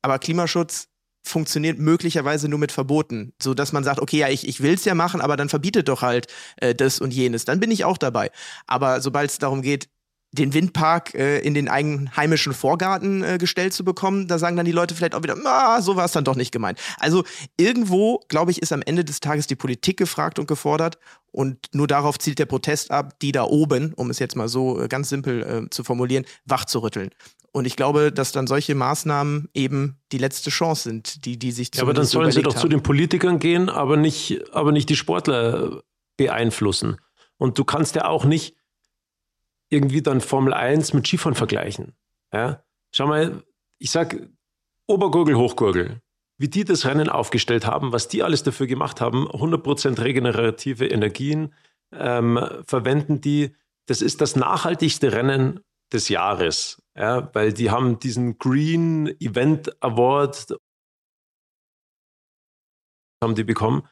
Aber 0.00 0.20
Klimaschutz 0.20 0.86
funktioniert 1.26 1.80
möglicherweise 1.80 2.48
nur 2.48 2.60
mit 2.60 2.70
Verboten, 2.70 3.32
so 3.42 3.52
dass 3.52 3.72
man 3.72 3.82
sagt, 3.82 3.98
okay, 3.98 4.18
ja, 4.18 4.28
ich, 4.28 4.46
ich 4.46 4.62
will 4.62 4.74
es 4.74 4.84
ja 4.84 4.94
machen, 4.94 5.20
aber 5.20 5.36
dann 5.36 5.48
verbietet 5.48 5.88
doch 5.88 6.02
halt 6.02 6.28
äh, 6.58 6.76
das 6.76 7.00
und 7.00 7.12
jenes. 7.12 7.44
Dann 7.44 7.58
bin 7.58 7.72
ich 7.72 7.84
auch 7.84 7.98
dabei. 7.98 8.30
Aber 8.68 9.00
sobald 9.00 9.30
es 9.30 9.38
darum 9.38 9.62
geht, 9.62 9.88
den 10.32 10.54
Windpark 10.54 11.14
äh, 11.14 11.38
in 11.38 11.54
den 11.54 11.68
eigenen 11.68 12.16
heimischen 12.16 12.52
Vorgarten 12.52 13.22
äh, 13.22 13.38
gestellt 13.38 13.72
zu 13.72 13.84
bekommen, 13.84 14.28
da 14.28 14.38
sagen 14.38 14.56
dann 14.56 14.66
die 14.66 14.72
Leute 14.72 14.94
vielleicht 14.94 15.14
auch 15.14 15.22
wieder, 15.22 15.36
ah, 15.44 15.80
so 15.80 15.96
war 15.96 16.04
es 16.04 16.12
dann 16.12 16.24
doch 16.24 16.36
nicht 16.36 16.52
gemeint. 16.52 16.78
Also 16.98 17.24
irgendwo, 17.56 18.20
glaube 18.28 18.50
ich, 18.50 18.60
ist 18.60 18.72
am 18.72 18.82
Ende 18.82 19.04
des 19.04 19.20
Tages 19.20 19.46
die 19.46 19.56
Politik 19.56 19.96
gefragt 19.96 20.38
und 20.38 20.46
gefordert 20.46 20.98
und 21.32 21.58
nur 21.72 21.86
darauf 21.86 22.18
zielt 22.18 22.38
der 22.38 22.46
Protest 22.46 22.90
ab, 22.90 23.18
die 23.20 23.32
da 23.32 23.44
oben, 23.44 23.94
um 23.94 24.10
es 24.10 24.18
jetzt 24.18 24.36
mal 24.36 24.48
so 24.48 24.80
äh, 24.80 24.88
ganz 24.88 25.08
simpel 25.08 25.42
äh, 25.42 25.70
zu 25.70 25.84
formulieren, 25.84 26.24
wach 26.44 26.64
zu 26.64 26.80
rütteln. 26.80 27.10
Und 27.52 27.64
ich 27.64 27.76
glaube, 27.76 28.12
dass 28.12 28.32
dann 28.32 28.46
solche 28.46 28.74
Maßnahmen 28.74 29.48
eben 29.54 29.98
die 30.12 30.18
letzte 30.18 30.50
Chance 30.50 30.82
sind, 30.82 31.24
die, 31.24 31.38
die 31.38 31.52
sich 31.52 31.72
zu 31.72 31.78
Ja, 31.78 31.84
aber 31.84 31.94
dann 31.94 32.04
sollen 32.04 32.30
sie 32.30 32.42
doch 32.42 32.54
haben. 32.54 32.60
zu 32.60 32.68
den 32.68 32.82
Politikern 32.82 33.38
gehen, 33.38 33.70
aber 33.70 33.96
nicht, 33.96 34.42
aber 34.52 34.72
nicht 34.72 34.90
die 34.90 34.96
Sportler 34.96 35.82
beeinflussen. 36.18 36.98
Und 37.38 37.58
du 37.58 37.64
kannst 37.64 37.94
ja 37.94 38.06
auch 38.06 38.26
nicht 38.26 38.56
irgendwie 39.70 40.02
dann 40.02 40.20
Formel 40.20 40.54
1 40.54 40.92
mit 40.92 41.06
Skifahren 41.06 41.34
vergleichen. 41.34 41.94
Ja? 42.32 42.62
Schau 42.94 43.06
mal, 43.06 43.42
ich 43.78 43.90
sag 43.90 44.16
Obergurgel, 44.86 45.36
Hochgurgel. 45.36 46.00
Wie 46.38 46.48
die 46.48 46.64
das 46.64 46.84
Rennen 46.84 47.08
aufgestellt 47.08 47.66
haben, 47.66 47.92
was 47.92 48.08
die 48.08 48.22
alles 48.22 48.42
dafür 48.42 48.66
gemacht 48.66 49.00
haben, 49.00 49.26
100% 49.26 50.02
regenerative 50.02 50.86
Energien 50.86 51.54
ähm, 51.92 52.38
verwenden 52.66 53.20
die. 53.20 53.54
Das 53.86 54.02
ist 54.02 54.20
das 54.20 54.36
nachhaltigste 54.36 55.12
Rennen 55.12 55.60
des 55.92 56.08
Jahres, 56.08 56.82
ja, 56.96 57.32
weil 57.34 57.52
die 57.52 57.70
haben 57.70 58.00
diesen 58.00 58.38
Green 58.38 59.06
Event 59.20 59.82
Award 59.82 60.56
haben 63.22 63.34
die 63.34 63.44
bekommen. 63.44 63.88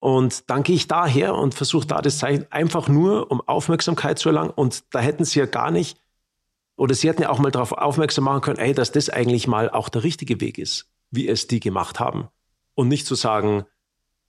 Und 0.00 0.48
dann 0.48 0.62
gehe 0.62 0.76
ich 0.76 0.88
daher 0.88 1.34
und 1.34 1.54
versuche 1.54 1.86
da 1.86 2.00
das 2.00 2.18
Zeichen 2.18 2.46
einfach 2.50 2.88
nur, 2.88 3.30
um 3.30 3.42
Aufmerksamkeit 3.46 4.18
zu 4.18 4.30
erlangen. 4.30 4.50
Und 4.50 4.82
da 4.94 4.98
hätten 4.98 5.26
sie 5.26 5.38
ja 5.38 5.46
gar 5.46 5.70
nicht, 5.70 6.00
oder 6.76 6.94
sie 6.94 7.08
hätten 7.08 7.22
ja 7.22 7.28
auch 7.28 7.38
mal 7.38 7.50
darauf 7.50 7.72
aufmerksam 7.72 8.24
machen 8.24 8.40
können, 8.40 8.58
ey, 8.58 8.72
dass 8.72 8.92
das 8.92 9.10
eigentlich 9.10 9.46
mal 9.46 9.68
auch 9.68 9.90
der 9.90 10.02
richtige 10.02 10.40
Weg 10.40 10.56
ist, 10.56 10.90
wie 11.10 11.28
es 11.28 11.46
die 11.46 11.60
gemacht 11.60 12.00
haben. 12.00 12.28
Und 12.74 12.88
nicht 12.88 13.06
zu 13.06 13.14
sagen, 13.14 13.66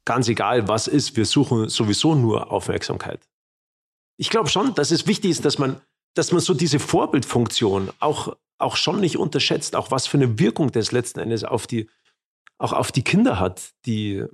ganz 0.04 0.28
egal 0.28 0.68
was 0.68 0.88
ist, 0.88 1.16
wir 1.16 1.26
suchen 1.26 1.70
sowieso 1.70 2.16
nur 2.16 2.52
Aufmerksamkeit. 2.52 3.30
Ich 4.18 4.30
glaube 4.30 4.50
schon, 4.50 4.76
dass 4.76 4.92
es 4.92 5.08
wichtig 5.08 5.32
ist, 5.32 5.46
dass 5.46 5.58
man, 5.58 5.80
dass 6.16 6.34
man 6.34 6.42
so 6.42 6.54
diese 6.54 6.80
Vorbildfunktion 6.80 7.92
auch, 8.00 8.36
auch 8.58 8.76
schon 8.76 9.00
nicht 9.00 9.18
unterschätzt, 9.18 9.74
auch 9.78 9.90
was 9.90 10.06
für 10.06 10.18
eine 10.18 10.38
Wirkung 10.38 10.70
das 10.74 10.92
letzten 10.92 11.22
Endes 11.22 11.46
auf 11.46 11.66
die, 11.66 11.90
auch 12.58 12.74
auf 12.74 12.92
die 12.92 13.04
Kinder 13.04 13.40
hat, 13.40 13.72
die, 13.86 14.26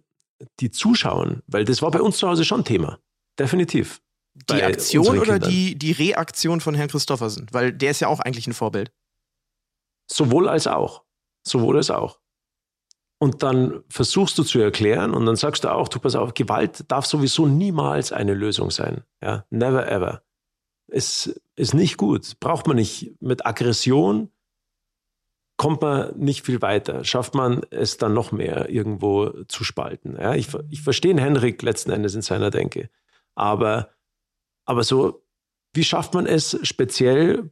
die 0.59 0.71
zuschauen, 0.71 1.41
weil 1.47 1.65
das 1.65 1.81
war 1.81 1.91
bei 1.91 2.01
uns 2.01 2.17
zu 2.17 2.27
Hause 2.27 2.45
schon 2.45 2.63
Thema. 2.63 2.99
Definitiv. 3.39 4.01
Die 4.49 4.61
Aktion 4.61 5.17
oder 5.17 5.39
die, 5.39 5.77
die 5.77 5.91
Reaktion 5.91 6.61
von 6.61 6.75
Herrn 6.75 6.89
Christoffersen? 6.89 7.47
Weil 7.51 7.73
der 7.73 7.91
ist 7.91 8.01
ja 8.01 8.07
auch 8.07 8.19
eigentlich 8.19 8.45
ein 8.47 8.53
Vorbild. 8.53 8.91
Sowohl 10.05 10.47
als 10.47 10.67
auch. 10.67 11.03
Sowohl 11.43 11.77
als 11.77 11.89
auch. 11.89 12.19
Und 13.19 13.41
dann 13.41 13.83
versuchst 13.89 14.37
du 14.37 14.43
zu 14.43 14.59
erklären 14.59 15.13
und 15.13 15.25
dann 15.25 15.35
sagst 15.35 15.63
du 15.63 15.73
auch, 15.73 15.87
du 15.87 15.99
pass 15.99 16.15
auf, 16.15 16.35
Gewalt 16.35 16.83
darf 16.87 17.07
sowieso 17.07 17.47
niemals 17.47 18.11
eine 18.11 18.35
Lösung 18.35 18.69
sein. 18.69 19.03
Ja, 19.23 19.45
never 19.49 19.89
ever. 19.89 20.21
Es 20.87 21.41
ist 21.55 21.73
nicht 21.73 21.97
gut. 21.97 22.39
Braucht 22.39 22.67
man 22.67 22.75
nicht. 22.75 23.15
Mit 23.19 23.45
Aggression 23.45 24.29
kommt 25.57 25.81
man 25.81 26.17
nicht 26.17 26.45
viel 26.45 26.61
weiter. 26.61 27.03
Schafft 27.03 27.33
man 27.33 27.63
es 27.71 27.97
dann 27.97 28.13
noch 28.13 28.31
mehr 28.31 28.69
irgendwo 28.69 29.29
zu 29.47 29.63
spalten. 29.63 30.15
Ja, 30.15 30.35
ich, 30.35 30.49
ich 30.69 30.81
verstehe 30.81 31.19
Henrik 31.19 31.61
letzten 31.63 31.91
Endes 31.91 32.13
in 32.15 32.21
seiner 32.21 32.51
Denke. 32.51 32.89
Aber, 33.35 33.89
aber 34.65 34.83
so, 34.83 35.25
wie 35.73 35.83
schafft 35.83 36.13
man 36.13 36.27
es 36.27 36.57
speziell, 36.61 37.51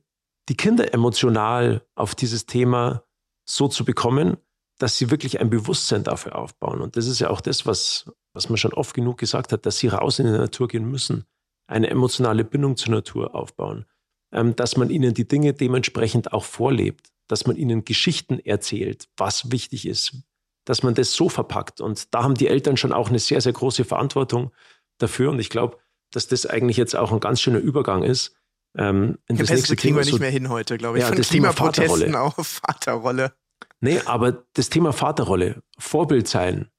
die 0.50 0.56
Kinder 0.56 0.94
emotional 0.94 1.82
auf 1.96 2.14
dieses 2.14 2.46
Thema 2.46 3.04
so 3.48 3.68
zu 3.68 3.84
bekommen, 3.84 4.38
dass 4.78 4.98
sie 4.98 5.10
wirklich 5.10 5.40
ein 5.40 5.50
Bewusstsein 5.50 6.04
dafür 6.04 6.36
aufbauen. 6.36 6.82
Und 6.82 6.98
das 6.98 7.08
ist 7.08 7.20
ja 7.20 7.30
auch 7.30 7.42
das, 7.42 7.66
was, 7.66 8.12
was 8.34 8.50
man 8.50 8.58
schon 8.58 8.74
oft 8.74 8.94
genug 8.94 9.18
gesagt 9.18 9.52
hat, 9.52 9.66
dass 9.66 9.78
sie 9.78 9.88
raus 9.88 10.20
in 10.20 10.26
die 10.26 10.32
Natur 10.32 10.68
gehen 10.68 10.86
müssen, 10.86 11.26
eine 11.68 11.90
emotionale 11.90 12.44
Bindung 12.44 12.76
zur 12.76 12.92
Natur 12.92 13.34
aufbauen, 13.34 13.86
ähm, 14.32 14.56
dass 14.56 14.78
man 14.78 14.90
ihnen 14.90 15.14
die 15.14 15.28
Dinge 15.28 15.54
dementsprechend 15.54 16.34
auch 16.34 16.44
vorlebt 16.44 17.15
dass 17.28 17.48
man 17.48 17.56
ihnen 17.56 17.86
Geschichten 17.86 18.40
erzählt, 18.40 19.08
was 19.18 19.52
wichtig 19.52 19.88
ist, 19.88 20.18
dass 20.66 20.84
man 20.84 20.94
das 20.96 21.14
so 21.14 21.30
verpackt. 21.30 21.82
Und 21.82 22.14
da 22.14 22.24
haben 22.24 22.36
die 22.36 22.48
Eltern 22.48 22.78
schon 22.78 22.92
auch 22.92 23.10
eine 23.10 23.20
sehr, 23.20 23.42
sehr 23.42 23.54
große 23.54 23.86
Verantwortung 23.86 24.52
dafür. 24.98 25.32
Und 25.32 25.40
ich 25.40 25.50
glaube, 25.50 25.78
dass 26.12 26.28
das 26.28 26.46
eigentlich 26.46 26.78
jetzt 26.78 26.96
auch 26.96 27.12
ein 27.12 27.20
ganz 27.20 27.42
schöner 27.42 27.60
Übergang 27.60 28.04
ist. 28.04 28.36
Ähm, 28.78 29.18
in 29.28 29.38
das 29.38 29.50
nächste 29.50 29.76
kriegen 29.76 29.96
wir 29.96 30.04
nicht 30.04 30.12
so, 30.12 30.20
mehr 30.20 30.30
hin 30.30 30.50
heute, 30.50 30.78
glaube 30.78 30.98
ich. 30.98 31.02
Ja, 31.04 31.08
Von 31.10 31.18
das 31.18 31.30
Klimaprotesten 31.30 32.00
Thema 32.00 32.18
Vaterrolle. 32.18 32.40
auf 32.40 32.48
Vaterrolle. 32.48 33.34
Nee, 33.80 34.02
aber 34.06 34.44
das 34.54 34.70
Thema 34.70 34.94
Vaterrolle, 34.94 35.62
Vorbild 35.78 36.28
sein. 36.28 36.70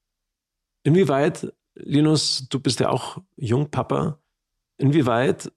Inwieweit, 0.83 1.53
Linus, 1.75 2.47
du 2.49 2.59
bist 2.59 2.79
ja 2.79 2.89
auch 2.89 3.19
Jungpapa, 3.35 4.19
inwieweit 4.77 5.51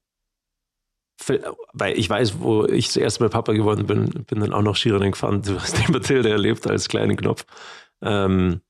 weil 1.73 1.99
ich 1.99 2.09
weiß, 2.09 2.41
wo 2.41 2.65
ich 2.67 2.91
zuerst 2.91 3.21
mal 3.21 3.29
Papa 3.29 3.53
geworden 3.53 3.87
bin, 3.87 4.07
bin 4.25 4.41
dann 4.41 4.53
auch 4.53 4.63
noch 4.63 4.77
Skirennen 4.77 5.13
gefahren. 5.13 5.43
Du 5.51 5.61
hast 5.61 5.79
die 5.79 5.91
Mathilde 5.91 6.31
erlebt 6.31 6.67
als 6.67 6.89
kleinen 6.89 7.17
Knopf. 7.17 7.45
Ähm, 8.03 8.61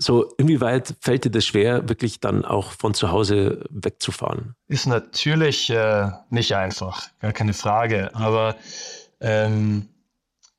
so, 0.00 0.32
inwieweit 0.38 0.94
fällt 1.00 1.24
dir 1.24 1.30
das 1.30 1.44
schwer, 1.44 1.88
wirklich 1.88 2.20
dann 2.20 2.44
auch 2.44 2.72
von 2.72 2.94
zu 2.94 3.10
Hause 3.10 3.64
wegzufahren? 3.70 4.54
Ist 4.68 4.86
natürlich 4.86 5.70
äh, 5.70 6.10
nicht 6.30 6.54
einfach, 6.54 7.08
gar 7.20 7.32
keine 7.32 7.52
Frage. 7.52 8.14
Aber 8.14 8.54
ähm, 9.20 9.88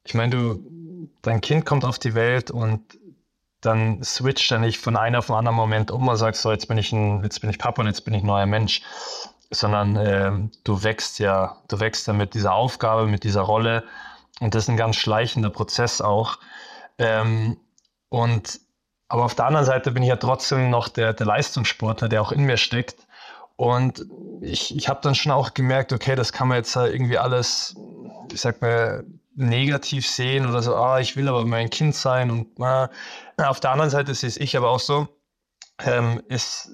ich 0.03 0.13
meine, 0.13 0.35
du, 0.35 1.09
dein 1.21 1.39
Kind 1.39 1.65
kommt 1.65 1.85
auf 1.85 1.99
die 1.99 2.15
Welt 2.15 2.51
und 2.51 2.81
dann 3.61 4.03
switcht 4.03 4.51
er 4.51 4.59
nicht 4.59 4.79
von 4.79 4.95
einem 4.95 5.15
auf 5.15 5.27
den 5.27 5.35
anderen 5.35 5.57
Moment 5.57 5.91
um 5.91 6.07
und 6.07 6.17
sagst 6.17 6.41
so, 6.41 6.51
jetzt 6.51 6.67
bin 6.67 6.77
ich 6.77 6.91
ein, 6.91 7.23
jetzt 7.23 7.39
bin 7.39 7.49
ich 7.49 7.59
Papa 7.59 7.81
und 7.81 7.87
jetzt 7.87 8.05
bin 8.05 8.13
ich 8.13 8.23
neuer 8.23 8.45
Mensch 8.45 8.81
sondern 9.51 9.95
äh, 9.95 10.31
du 10.63 10.83
wächst 10.83 11.19
ja, 11.19 11.57
du 11.67 11.79
wächst 11.79 12.07
ja 12.07 12.13
mit 12.13 12.33
dieser 12.33 12.53
Aufgabe, 12.53 13.07
mit 13.07 13.23
dieser 13.23 13.41
Rolle 13.41 13.83
und 14.39 14.55
das 14.55 14.63
ist 14.63 14.69
ein 14.69 14.77
ganz 14.77 14.95
schleichender 14.95 15.49
Prozess 15.49 16.01
auch. 16.01 16.39
Ähm, 16.97 17.57
und 18.09 18.59
aber 19.07 19.25
auf 19.25 19.35
der 19.35 19.45
anderen 19.45 19.65
Seite 19.65 19.91
bin 19.91 20.03
ich 20.03 20.09
ja 20.09 20.17
trotzdem 20.17 20.69
noch 20.69 20.87
der, 20.87 21.13
der 21.13 21.25
Leistungssportler, 21.25 22.09
der 22.09 22.21
auch 22.21 22.31
in 22.31 22.43
mir 22.43 22.57
steckt. 22.57 23.07
Und 23.55 24.05
ich, 24.41 24.75
ich 24.75 24.87
habe 24.87 25.01
dann 25.01 25.15
schon 25.15 25.31
auch 25.31 25.53
gemerkt, 25.53 25.91
okay, 25.91 26.15
das 26.15 26.31
kann 26.31 26.47
man 26.47 26.57
jetzt 26.57 26.75
irgendwie 26.75 27.17
alles, 27.17 27.75
ich 28.31 28.39
sag 28.39 28.61
mal, 28.61 29.03
negativ 29.35 30.07
sehen 30.07 30.47
oder 30.47 30.61
so, 30.61 30.75
ah, 30.75 30.99
ich 30.99 31.15
will 31.15 31.27
aber 31.27 31.43
mein 31.45 31.69
Kind 31.69 31.95
sein. 31.95 32.29
Und 32.29 32.61
ah. 32.61 32.89
auf 33.37 33.59
der 33.59 33.71
anderen 33.71 33.89
Seite 33.89 34.13
sehe 34.13 34.29
ich 34.29 34.55
aber 34.55 34.69
auch 34.69 34.79
so, 34.79 35.07
ähm, 35.83 36.21
ist 36.27 36.69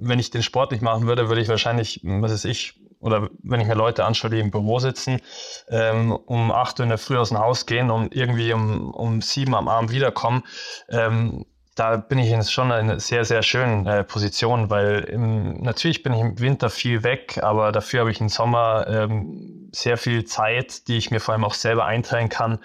wenn 0.00 0.18
ich 0.18 0.30
den 0.30 0.42
Sport 0.42 0.72
nicht 0.72 0.82
machen 0.82 1.06
würde, 1.06 1.28
würde 1.28 1.40
ich 1.40 1.48
wahrscheinlich, 1.48 2.00
was 2.02 2.32
ist 2.32 2.44
ich, 2.44 2.80
oder 3.00 3.30
wenn 3.42 3.60
ich 3.60 3.66
mir 3.66 3.74
Leute 3.74 4.04
anschaue, 4.04 4.30
die 4.30 4.40
im 4.40 4.50
Büro 4.50 4.78
sitzen, 4.78 5.20
ähm, 5.68 6.12
um 6.12 6.52
acht 6.52 6.78
Uhr 6.78 6.84
in 6.84 6.90
der 6.90 6.98
Früh 6.98 7.16
aus 7.16 7.30
dem 7.30 7.38
Haus 7.38 7.66
gehen 7.66 7.90
und 7.90 8.14
irgendwie 8.14 8.52
um, 8.52 8.90
um 8.92 9.22
sieben 9.22 9.54
am 9.54 9.68
Abend 9.68 9.90
wiederkommen, 9.90 10.42
ähm, 10.90 11.46
da 11.76 11.96
bin 11.96 12.18
ich 12.18 12.28
jetzt 12.28 12.52
schon 12.52 12.66
in 12.66 12.72
einer 12.72 13.00
sehr, 13.00 13.24
sehr 13.24 13.42
schönen 13.42 13.86
äh, 13.86 14.04
Position, 14.04 14.68
weil 14.68 15.00
im, 15.04 15.62
natürlich 15.62 16.02
bin 16.02 16.12
ich 16.12 16.20
im 16.20 16.38
Winter 16.38 16.68
viel 16.68 17.02
weg, 17.04 17.38
aber 17.42 17.72
dafür 17.72 18.00
habe 18.00 18.10
ich 18.10 18.20
im 18.20 18.28
Sommer 18.28 18.86
ähm, 18.86 19.70
sehr 19.72 19.96
viel 19.96 20.24
Zeit, 20.24 20.88
die 20.88 20.98
ich 20.98 21.10
mir 21.10 21.20
vor 21.20 21.32
allem 21.32 21.44
auch 21.44 21.54
selber 21.54 21.86
einteilen 21.86 22.28
kann. 22.28 22.58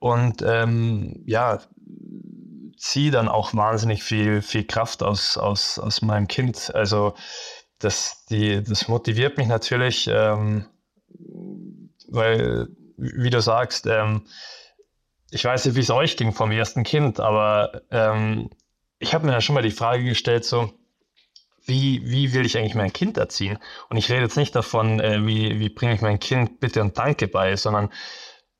Und 0.00 0.42
ähm, 0.42 1.22
ja, 1.26 1.60
ziehe 2.78 3.10
dann 3.10 3.28
auch 3.28 3.54
wahnsinnig 3.54 4.02
viel, 4.02 4.42
viel 4.42 4.64
Kraft 4.64 5.02
aus, 5.02 5.36
aus, 5.36 5.78
aus 5.78 6.02
meinem 6.02 6.28
Kind. 6.28 6.74
Also 6.74 7.14
das, 7.78 8.24
die, 8.26 8.62
das 8.62 8.88
motiviert 8.88 9.38
mich 9.38 9.48
natürlich, 9.48 10.08
ähm, 10.12 10.66
weil, 12.08 12.68
wie 12.96 13.30
du 13.30 13.40
sagst, 13.40 13.86
ähm, 13.86 14.26
ich 15.30 15.44
weiß 15.44 15.66
nicht, 15.66 15.74
wie 15.74 15.80
es 15.80 15.90
euch 15.90 16.16
ging 16.16 16.32
vom 16.32 16.50
ersten 16.50 16.84
Kind, 16.84 17.20
aber 17.20 17.82
ähm, 17.90 18.50
ich 18.98 19.14
habe 19.14 19.26
mir 19.26 19.32
ja 19.32 19.40
schon 19.40 19.54
mal 19.54 19.62
die 19.62 19.70
Frage 19.70 20.04
gestellt, 20.04 20.44
so, 20.44 20.72
wie, 21.64 22.00
wie 22.10 22.32
will 22.32 22.46
ich 22.46 22.56
eigentlich 22.56 22.74
mein 22.74 22.92
Kind 22.92 23.18
erziehen? 23.18 23.58
Und 23.90 23.98
ich 23.98 24.10
rede 24.10 24.22
jetzt 24.22 24.36
nicht 24.38 24.56
davon, 24.56 25.00
äh, 25.00 25.24
wie, 25.26 25.60
wie 25.60 25.68
bringe 25.68 25.94
ich 25.94 26.00
mein 26.00 26.18
Kind 26.18 26.60
Bitte 26.60 26.80
und 26.80 26.96
Danke 26.96 27.28
bei, 27.28 27.56
sondern 27.56 27.90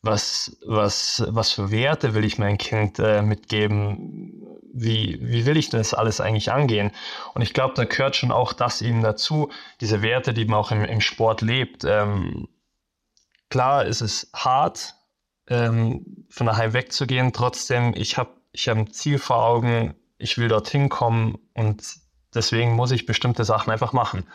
was, 0.03 0.57
was, 0.65 1.25
was 1.29 1.51
für 1.53 1.71
Werte 1.71 2.15
will 2.15 2.25
ich 2.25 2.39
meinem 2.39 2.59
Kind 2.59 2.99
äh, 2.99 3.23
mitgeben? 3.23 4.45
Wie, 4.73 5.19
wie 5.21 5.45
will 5.47 5.57
ich 5.57 5.71
das 5.71 5.95
alles 5.95 6.21
eigentlich 6.21 6.53
angehen? 6.53 6.93
Und 7.35 7.43
ich 7.43 7.53
glaube, 7.53 7.75
da 7.75 7.85
gehört 7.85 8.17
schon 8.17 8.31
auch 8.31 8.53
das 8.53 8.81
eben 8.81 9.03
dazu, 9.03 9.51
diese 9.81 10.03
Werte, 10.03 10.35
die 10.35 10.45
man 10.45 10.61
auch 10.61 10.71
im, 10.71 10.85
im 10.85 11.01
Sport 11.01 11.41
lebt. 11.41 11.85
Ähm, 11.85 12.49
klar 13.51 13.87
ist 13.87 14.01
es 14.01 14.31
hart, 14.35 14.95
ähm, 15.49 16.27
von 16.31 16.47
daheim 16.47 16.75
wegzugehen. 16.75 17.33
Trotzdem, 17.33 17.93
ich 17.97 18.17
habe 18.19 18.31
ich 18.53 18.69
hab 18.69 18.77
ein 18.77 18.93
Ziel 18.93 19.19
vor 19.19 19.45
Augen, 19.45 19.95
ich 20.19 20.39
will 20.39 20.49
dorthin 20.49 20.89
kommen 20.89 21.39
und 21.55 21.83
deswegen 22.35 22.75
muss 22.75 22.91
ich 22.91 23.07
bestimmte 23.07 23.45
Sachen 23.45 23.73
einfach 23.73 23.93
machen. 23.93 24.27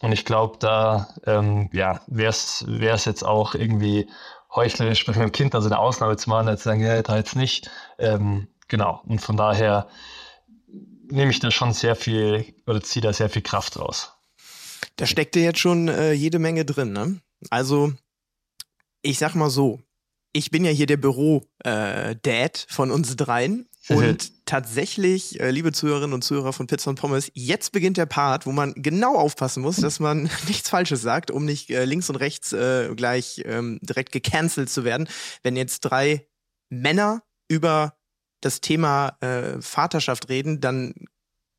Und 0.00 0.12
ich 0.12 0.24
glaube, 0.24 0.56
da 0.58 1.08
ähm, 1.26 1.68
ja, 1.72 2.00
wäre 2.06 2.30
es 2.30 3.04
jetzt 3.04 3.22
auch 3.22 3.54
irgendwie 3.54 4.08
heuchlerisch 4.54 5.06
mit 5.06 5.16
meinem 5.16 5.32
Kind 5.32 5.54
also 5.54 5.68
eine 5.68 5.78
Ausnahme 5.78 6.16
zu 6.16 6.28
machen, 6.30 6.48
als 6.48 6.62
zu 6.62 6.68
sagen, 6.68 6.80
ja, 6.80 7.00
da 7.02 7.16
jetzt 7.16 7.36
nicht. 7.36 7.70
Ähm, 7.98 8.48
genau. 8.68 9.02
Und 9.06 9.20
von 9.20 9.36
daher 9.36 9.88
nehme 11.10 11.30
ich 11.30 11.40
da 11.40 11.50
schon 11.50 11.72
sehr 11.72 11.96
viel 11.96 12.54
oder 12.66 12.80
ziehe 12.80 13.02
da 13.02 13.12
sehr 13.12 13.30
viel 13.30 13.42
Kraft 13.42 13.78
raus. 13.78 14.12
Da 14.96 15.06
steckt 15.06 15.36
ja 15.36 15.42
jetzt 15.42 15.58
schon 15.58 15.88
äh, 15.88 16.12
jede 16.12 16.38
Menge 16.38 16.64
drin, 16.64 16.92
ne? 16.92 17.20
Also, 17.48 17.92
ich 19.02 19.18
sag 19.18 19.34
mal 19.34 19.50
so, 19.50 19.80
ich 20.32 20.50
bin 20.50 20.64
ja 20.64 20.70
hier 20.70 20.86
der 20.86 20.98
Büro-Dad 20.98 22.24
äh, 22.24 22.72
von 22.72 22.90
uns 22.90 23.16
dreien. 23.16 23.68
Und 23.88 24.32
tatsächlich, 24.46 25.40
äh, 25.40 25.50
liebe 25.50 25.72
Zuhörerinnen 25.72 26.14
und 26.14 26.22
Zuhörer 26.22 26.52
von 26.52 26.66
Pizza 26.66 26.90
und 26.90 26.96
Pommes, 26.96 27.30
jetzt 27.34 27.72
beginnt 27.72 27.96
der 27.96 28.06
Part, 28.06 28.46
wo 28.46 28.52
man 28.52 28.74
genau 28.76 29.16
aufpassen 29.16 29.62
muss, 29.62 29.76
dass 29.76 30.00
man 30.00 30.24
nichts 30.46 30.68
Falsches 30.68 31.02
sagt, 31.02 31.30
um 31.30 31.44
nicht 31.44 31.70
äh, 31.70 31.84
links 31.84 32.10
und 32.10 32.16
rechts 32.16 32.52
äh, 32.52 32.94
gleich 32.94 33.42
ähm, 33.46 33.78
direkt 33.82 34.12
gecancelt 34.12 34.70
zu 34.70 34.84
werden. 34.84 35.08
Wenn 35.42 35.56
jetzt 35.56 35.80
drei 35.80 36.26
Männer 36.68 37.22
über 37.48 37.94
das 38.40 38.60
Thema 38.60 39.16
äh, 39.20 39.60
Vaterschaft 39.60 40.28
reden, 40.28 40.60
dann 40.60 40.94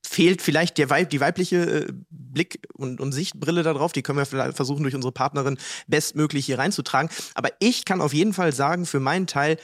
fehlt 0.05 0.41
vielleicht 0.41 0.77
der 0.77 0.89
Weib, 0.89 1.09
die 1.09 1.19
weibliche 1.19 1.57
äh, 1.57 1.93
Blick- 2.09 2.67
und, 2.73 2.99
und 2.99 3.11
Sichtbrille 3.11 3.63
darauf. 3.63 3.93
Die 3.93 4.01
können 4.01 4.17
wir 4.17 4.25
vielleicht 4.25 4.55
versuchen, 4.55 4.83
durch 4.83 4.95
unsere 4.95 5.11
Partnerin 5.11 5.57
bestmöglich 5.87 6.45
hier 6.45 6.59
reinzutragen. 6.59 7.09
Aber 7.33 7.49
ich 7.59 7.85
kann 7.85 8.01
auf 8.01 8.13
jeden 8.13 8.33
Fall 8.33 8.51
sagen, 8.51 8.85
für 8.85 8.99
meinen 8.99 9.27
Teil, 9.27 9.57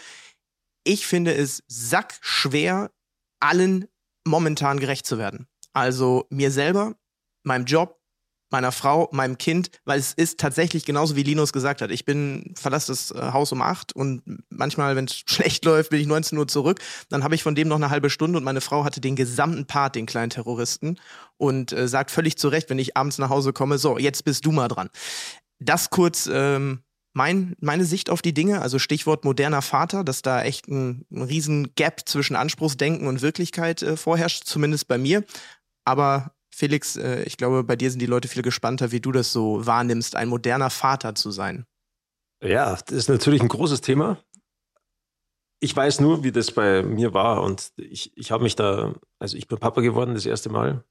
ich 0.88 1.06
finde 1.06 1.34
es 1.34 1.64
sackschwer, 1.68 2.92
allen 3.40 3.88
momentan 4.26 4.80
gerecht 4.80 5.06
zu 5.06 5.18
werden. 5.18 5.48
Also 5.74 6.26
mir 6.30 6.50
selber, 6.50 6.96
meinem 7.44 7.66
Job, 7.66 8.00
meiner 8.50 8.72
Frau, 8.72 9.10
meinem 9.12 9.38
Kind, 9.38 9.70
weil 9.84 10.00
es 10.00 10.14
ist 10.14 10.40
tatsächlich 10.40 10.86
genauso 10.86 11.18
wie 11.18 11.24
Linus 11.24 11.52
gesagt 11.52 11.82
hat. 11.82 11.92
Ich 11.92 12.06
bin, 12.06 12.54
verlasse 12.58 12.94
das 12.94 13.12
äh, 13.12 13.34
Haus 13.34 13.52
um 13.52 13.62
acht 13.62 13.94
und 13.94 14.24
manchmal, 14.50 14.96
wenn 14.96 15.06
es 15.06 15.18
schlecht 15.26 15.66
läuft, 15.66 15.90
bin 15.90 16.00
ich 16.00 16.08
19 16.08 16.38
Uhr 16.38 16.48
zurück. 16.48 16.80
Dann 17.10 17.24
habe 17.24 17.36
ich 17.36 17.44
von 17.44 17.56
dem 17.56 17.68
noch 17.68 17.76
eine 17.76 17.90
halbe 17.90 18.10
Stunde 18.10 18.38
und 18.38 18.46
meine 18.46 18.62
Frau 18.62 18.86
hatte 18.86 19.02
den 19.02 19.18
gesamten 19.18 19.66
Part, 19.66 19.96
den 19.96 20.06
kleinen 20.06 20.30
Terroristen, 20.30 20.98
und 21.36 21.74
äh, 21.74 21.88
sagt 21.88 22.12
völlig 22.12 22.38
zu 22.38 22.48
Recht, 22.48 22.70
wenn 22.70 22.80
ich 22.80 22.96
abends 22.96 23.18
nach 23.18 23.30
Hause 23.30 23.52
komme, 23.52 23.78
so, 23.78 23.98
jetzt 23.98 24.24
bist 24.24 24.46
du 24.46 24.52
mal 24.52 24.70
dran. 24.70 24.90
Das 25.60 25.90
kurz 25.90 26.30
ähm, 26.32 26.84
mein, 27.18 27.56
meine 27.60 27.84
Sicht 27.84 28.12
auf 28.12 28.22
die 28.22 28.34
Dinge, 28.34 28.62
also 28.62 28.78
Stichwort 28.78 29.26
moderner 29.26 29.64
Vater, 29.64 30.04
dass 30.04 30.22
da 30.22 30.44
echt 30.44 30.68
ein, 30.68 31.04
ein 31.12 31.24
riesen 31.24 31.74
Gap 31.74 32.08
zwischen 32.08 32.36
Anspruchsdenken 32.36 33.08
und 33.08 33.24
Wirklichkeit 33.24 33.82
äh, 33.82 33.98
vorherrscht, 33.98 34.46
zumindest 34.46 34.88
bei 34.88 35.00
mir. 35.00 35.24
Aber 35.84 36.32
Felix, 36.54 36.96
äh, 36.96 37.24
ich 37.24 37.36
glaube, 37.38 37.64
bei 37.64 37.76
dir 37.76 37.90
sind 37.90 38.04
die 38.04 38.06
Leute 38.06 38.28
viel 38.28 38.44
gespannter, 38.44 38.92
wie 38.92 39.02
du 39.02 39.12
das 39.12 39.34
so 39.34 39.66
wahrnimmst, 39.66 40.16
ein 40.16 40.30
moderner 40.30 40.70
Vater 40.70 41.16
zu 41.16 41.32
sein. 41.32 41.66
Ja, 42.44 42.76
das 42.76 42.96
ist 42.96 43.10
natürlich 43.10 43.42
ein 43.42 43.48
großes 43.48 43.82
Thema. 43.82 44.20
Ich 45.60 45.76
weiß 45.76 46.02
nur, 46.02 46.24
wie 46.24 46.32
das 46.32 46.52
bei 46.52 46.84
mir 46.84 47.16
war 47.16 47.42
und 47.42 47.72
ich, 47.78 48.16
ich 48.16 48.30
habe 48.30 48.44
mich 48.44 48.56
da, 48.56 48.94
also 49.18 49.38
ich 49.38 49.48
bin 49.48 49.58
Papa 49.58 49.82
geworden 49.82 50.14
das 50.14 50.28
erste 50.28 50.52
Mal, 50.52 50.84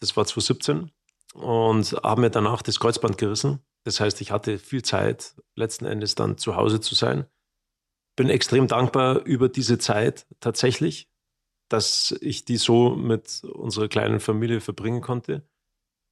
das 0.00 0.16
war 0.16 0.26
2017 0.26 0.90
und 1.34 1.92
habe 2.02 2.22
mir 2.22 2.30
danach 2.30 2.62
das 2.62 2.80
Kreuzband 2.80 3.16
gerissen 3.16 3.60
das 3.88 4.00
heißt, 4.00 4.20
ich 4.20 4.32
hatte 4.32 4.58
viel 4.58 4.82
Zeit, 4.82 5.34
letzten 5.54 5.86
Endes 5.86 6.14
dann 6.14 6.36
zu 6.36 6.56
Hause 6.56 6.78
zu 6.78 6.94
sein. 6.94 7.24
Bin 8.16 8.28
extrem 8.28 8.66
dankbar 8.66 9.24
über 9.24 9.48
diese 9.48 9.78
Zeit 9.78 10.26
tatsächlich, 10.40 11.08
dass 11.70 12.14
ich 12.20 12.44
die 12.44 12.58
so 12.58 12.90
mit 12.94 13.42
unserer 13.44 13.88
kleinen 13.88 14.20
Familie 14.20 14.60
verbringen 14.60 15.00
konnte. 15.00 15.48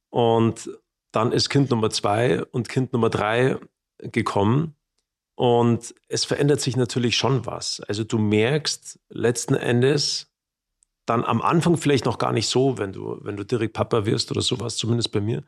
Und 0.09 0.71
dann 1.11 1.31
ist 1.31 1.49
Kind 1.49 1.69
Nummer 1.69 1.91
zwei 1.91 2.43
und 2.45 2.67
Kind 2.67 2.93
Nummer 2.93 3.11
drei 3.11 3.59
gekommen. 3.99 4.75
Und 5.35 5.93
es 6.07 6.25
verändert 6.25 6.61
sich 6.61 6.77
natürlich 6.77 7.15
schon 7.15 7.45
was. 7.45 7.79
Also 7.81 8.03
du 8.03 8.17
merkst 8.17 8.99
letzten 9.09 9.53
Endes 9.53 10.33
dann 11.05 11.23
am 11.23 11.43
Anfang 11.43 11.77
vielleicht 11.77 12.05
noch 12.05 12.17
gar 12.17 12.33
nicht 12.33 12.47
so, 12.47 12.79
wenn 12.79 12.91
du, 12.91 13.19
wenn 13.21 13.37
du 13.37 13.45
direkt 13.45 13.73
Papa 13.73 14.07
wirst 14.07 14.31
oder 14.31 14.41
sowas, 14.41 14.77
zumindest 14.77 15.11
bei 15.11 15.21
mir. 15.21 15.43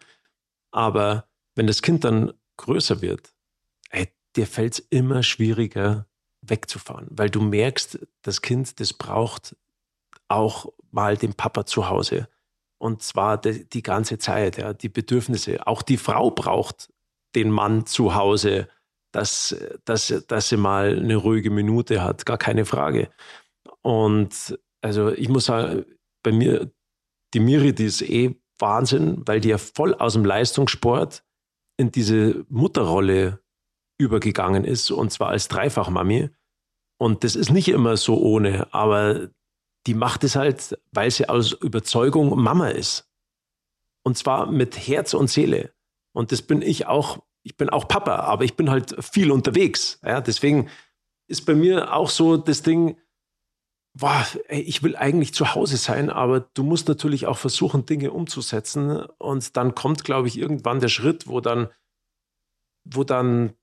Aber 0.72 1.28
wenn 1.56 1.68
das 1.68 1.82
Kind 1.82 2.04
dann 2.04 2.34
größer 2.58 3.02
wird, 3.02 3.34
ey, 3.90 4.10
dir 4.36 4.48
fällt 4.48 4.74
es 4.74 4.80
immer 4.80 5.24
schwieriger 5.24 6.08
wegzufahren, 6.42 7.08
weil 7.12 7.30
du 7.30 7.42
merkst, 7.42 8.00
das 8.22 8.42
Kind, 8.42 8.80
das 8.80 8.94
braucht 8.94 9.56
auch 10.28 10.72
mal 10.92 11.18
den 11.18 11.34
Papa 11.34 11.66
zu 11.66 11.90
Hause. 11.90 12.28
Und 12.78 13.04
zwar 13.04 13.40
die, 13.40 13.68
die 13.68 13.84
ganze 13.84 14.18
Zeit, 14.18 14.58
ja, 14.58 14.74
die 14.74 14.90
Bedürfnisse. 14.90 15.68
Auch 15.68 15.82
die 15.82 15.98
Frau 15.98 16.32
braucht 16.32 16.94
den 17.36 17.52
Mann 17.52 17.86
zu 17.86 18.16
Hause, 18.16 18.70
dass, 19.12 19.56
dass, 19.86 20.14
dass 20.28 20.50
sie 20.50 20.58
mal 20.58 20.98
eine 20.98 21.16
ruhige 21.16 21.50
Minute 21.50 22.02
hat, 22.04 22.26
gar 22.26 22.38
keine 22.38 22.66
Frage. 22.66 23.10
Und 23.82 24.58
also 24.82 25.12
ich 25.12 25.30
muss 25.30 25.46
sagen, 25.46 25.86
bei 26.24 26.32
mir, 26.32 26.72
die 27.34 27.40
Miri, 27.40 27.74
die 27.74 27.86
ist 27.86 28.02
eh 28.02 28.40
Wahnsinn, 28.60 29.24
weil 29.26 29.42
die 29.42 29.50
ja 29.50 29.58
voll 29.58 29.94
aus 29.96 30.14
dem 30.14 30.26
Leistungssport 30.26 31.24
in 31.80 31.92
diese 31.92 32.46
Mutterrolle 32.50 33.40
übergegangen 33.98 34.66
ist, 34.66 34.92
und 34.92 35.14
zwar 35.14 35.30
als 35.30 35.48
Dreifachmami. 35.48 36.30
Und 36.98 37.24
das 37.24 37.38
ist 37.38 37.52
nicht 37.52 37.70
immer 37.70 37.96
so 37.96 38.18
ohne, 38.18 38.74
aber 38.74 39.30
die 39.88 39.94
macht 39.94 40.26
es 40.26 40.36
halt, 40.36 40.78
weil 40.92 41.10
sie 41.10 41.30
aus 41.30 41.54
Überzeugung 41.54 42.38
Mama 42.38 42.68
ist. 42.68 43.10
Und 44.04 44.18
zwar 44.18 44.52
mit 44.52 44.76
Herz 44.76 45.14
und 45.14 45.30
Seele. 45.30 45.74
Und 46.12 46.34
das 46.34 46.42
bin 46.42 46.62
ich 46.62 46.86
auch, 46.86 47.20
ich 47.44 47.56
bin 47.56 47.70
auch 47.70 47.88
Papa, 47.88 48.18
aber 48.18 48.44
ich 48.44 48.58
bin 48.58 48.70
halt 48.70 49.02
viel 49.02 49.32
unterwegs. 49.32 50.02
Ja, 50.04 50.20
deswegen 50.20 50.70
ist 51.28 51.46
bei 51.46 51.56
mir 51.56 51.94
auch 51.94 52.10
so 52.10 52.36
das 52.36 52.62
Ding, 52.62 52.98
boah, 54.00 54.26
ey, 54.48 54.62
ich 54.62 54.82
will 54.82 54.96
eigentlich 54.96 55.34
zu 55.34 55.54
Hause 55.54 55.78
sein, 55.78 56.10
aber 56.10 56.40
du 56.40 56.64
musst 56.64 56.88
natürlich 56.88 57.28
auch 57.28 57.38
versuchen, 57.38 57.86
Dinge 57.86 58.12
umzusetzen. 58.12 59.02
Und 59.18 59.58
dann 59.58 59.76
kommt, 59.76 60.04
glaube 60.04 60.28
ich, 60.28 60.38
irgendwann 60.38 60.80
der 60.80 60.88
Schritt, 60.88 61.28
wo 61.28 61.42
dann, 61.42 61.68
wo 62.86 63.04
dann 63.04 63.54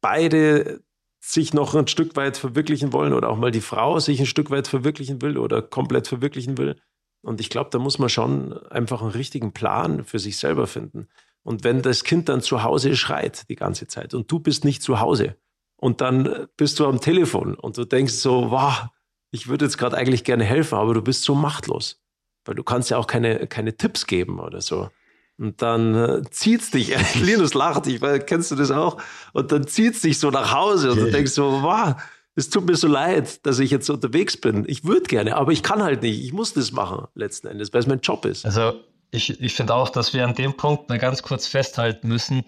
beide 0.00 0.82
sich 1.20 1.54
noch 1.54 1.74
ein 1.74 1.88
Stück 1.88 2.16
weit 2.16 2.36
verwirklichen 2.36 2.92
wollen 2.92 3.12
oder 3.12 3.30
auch 3.30 3.36
mal 3.36 3.50
die 3.50 3.60
Frau 3.60 3.98
sich 3.98 4.20
ein 4.20 4.26
Stück 4.26 4.50
weit 4.50 4.68
verwirklichen 4.68 5.20
will 5.22 5.36
oder 5.36 5.62
komplett 5.62 6.06
verwirklichen 6.08 6.58
will. 6.58 6.76
Und 7.22 7.40
ich 7.40 7.50
glaube, 7.50 7.70
da 7.70 7.78
muss 7.78 7.98
man 7.98 8.08
schon 8.08 8.56
einfach 8.68 9.02
einen 9.02 9.10
richtigen 9.10 9.52
Plan 9.52 10.04
für 10.04 10.18
sich 10.18 10.38
selber 10.38 10.66
finden. 10.66 11.08
Und 11.42 11.64
wenn 11.64 11.82
das 11.82 12.04
Kind 12.04 12.28
dann 12.28 12.40
zu 12.40 12.62
Hause 12.62 12.94
schreit 12.96 13.48
die 13.48 13.56
ganze 13.56 13.88
Zeit 13.88 14.14
und 14.14 14.30
du 14.30 14.38
bist 14.38 14.64
nicht 14.64 14.82
zu 14.82 15.00
Hause 15.00 15.36
und 15.76 16.00
dann 16.00 16.48
bist 16.56 16.78
du 16.78 16.86
am 16.86 17.00
Telefon 17.00 17.54
und 17.54 17.76
du 17.76 17.84
denkst 17.84 18.14
so, 18.14 18.50
wow, 18.50 18.88
ich 19.30 19.48
würde 19.48 19.64
jetzt 19.64 19.78
gerade 19.78 19.96
eigentlich 19.96 20.24
gerne 20.24 20.44
helfen, 20.44 20.76
aber 20.76 20.94
du 20.94 21.02
bist 21.02 21.22
so 21.22 21.34
machtlos. 21.34 22.00
Weil 22.44 22.54
du 22.54 22.62
kannst 22.62 22.90
ja 22.90 22.96
auch 22.96 23.06
keine, 23.06 23.46
keine 23.46 23.76
Tipps 23.76 24.06
geben 24.06 24.40
oder 24.40 24.60
so. 24.60 24.90
Und 25.38 25.62
dann 25.62 25.94
äh, 25.94 26.22
zieht's 26.30 26.70
dich, 26.70 26.94
Linus 27.20 27.54
lacht, 27.54 27.86
ich 27.86 28.00
weil, 28.00 28.20
kennst 28.20 28.50
du 28.50 28.56
das 28.56 28.70
auch? 28.70 29.00
Und 29.32 29.52
dann 29.52 29.66
zieht's 29.66 30.00
dich 30.00 30.18
so 30.18 30.30
nach 30.30 30.52
Hause 30.52 30.92
und 30.92 30.98
okay. 30.98 31.06
du 31.06 31.12
denkst 31.12 31.32
so, 31.32 31.62
wow, 31.62 31.94
es 32.34 32.50
tut 32.50 32.66
mir 32.66 32.76
so 32.76 32.88
leid, 32.88 33.44
dass 33.46 33.58
ich 33.58 33.70
jetzt 33.70 33.88
unterwegs 33.90 34.36
bin. 34.36 34.64
Ich 34.66 34.84
würde 34.84 35.02
gerne, 35.02 35.36
aber 35.36 35.52
ich 35.52 35.62
kann 35.62 35.82
halt 35.82 36.02
nicht. 36.02 36.24
Ich 36.24 36.32
muss 36.32 36.54
das 36.54 36.72
machen, 36.72 37.06
letzten 37.14 37.48
Endes, 37.48 37.72
weil 37.72 37.80
es 37.80 37.86
mein 37.86 38.00
Job 38.00 38.24
ist. 38.24 38.44
Also 38.44 38.80
ich, 39.10 39.40
ich 39.40 39.54
finde 39.54 39.74
auch, 39.74 39.90
dass 39.90 40.12
wir 40.12 40.24
an 40.24 40.34
dem 40.34 40.56
Punkt 40.56 40.88
mal 40.88 40.98
ganz 40.98 41.22
kurz 41.22 41.46
festhalten 41.46 42.08
müssen, 42.08 42.44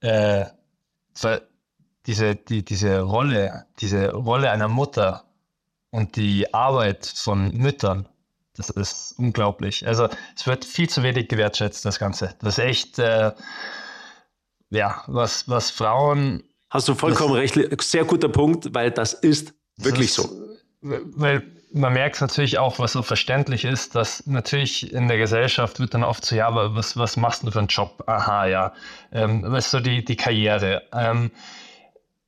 äh, 0.00 0.44
weil 1.20 1.42
diese, 2.06 2.34
die, 2.34 2.64
diese 2.64 3.00
Rolle, 3.00 3.66
diese 3.80 4.12
Rolle 4.12 4.50
einer 4.50 4.68
Mutter 4.68 5.24
und 5.96 6.16
die 6.16 6.52
Arbeit 6.52 7.06
von 7.06 7.56
Müttern, 7.56 8.06
das 8.54 8.68
ist 8.68 9.14
unglaublich. 9.16 9.86
Also 9.86 10.08
es 10.36 10.46
wird 10.46 10.66
viel 10.66 10.90
zu 10.90 11.02
wenig 11.02 11.28
gewertschätzt, 11.28 11.86
das 11.86 11.98
Ganze. 11.98 12.34
Das 12.40 12.58
ist 12.58 12.64
echt, 12.64 12.98
äh, 12.98 13.32
ja, 14.68 15.02
was, 15.06 15.48
was 15.48 15.70
Frauen. 15.70 16.42
Hast 16.68 16.86
du 16.88 16.94
vollkommen 16.94 17.40
das, 17.40 17.56
recht, 17.56 17.82
sehr 17.82 18.04
guter 18.04 18.28
Punkt, 18.28 18.74
weil 18.74 18.90
das 18.90 19.14
ist 19.14 19.54
wirklich 19.78 20.14
das 20.14 20.26
ist, 20.26 20.30
so. 20.30 20.48
Weil 20.82 21.42
man 21.72 21.94
merkt 21.94 22.20
natürlich 22.20 22.58
auch, 22.58 22.78
was 22.78 22.92
so 22.92 23.02
verständlich 23.02 23.64
ist, 23.64 23.94
dass 23.94 24.26
natürlich 24.26 24.92
in 24.92 25.08
der 25.08 25.16
Gesellschaft 25.16 25.80
wird 25.80 25.94
dann 25.94 26.04
oft 26.04 26.26
so, 26.26 26.36
ja, 26.36 26.46
aber 26.46 26.76
was, 26.76 26.98
was 26.98 27.16
machst 27.16 27.42
du 27.42 27.50
für 27.50 27.58
einen 27.58 27.68
Job? 27.68 28.04
Aha, 28.06 28.46
ja. 28.46 28.74
Ähm, 29.12 29.44
was 29.46 29.66
ist 29.66 29.70
so 29.70 29.80
die, 29.80 30.04
die 30.04 30.16
Karriere? 30.16 30.82
Ähm, 30.92 31.30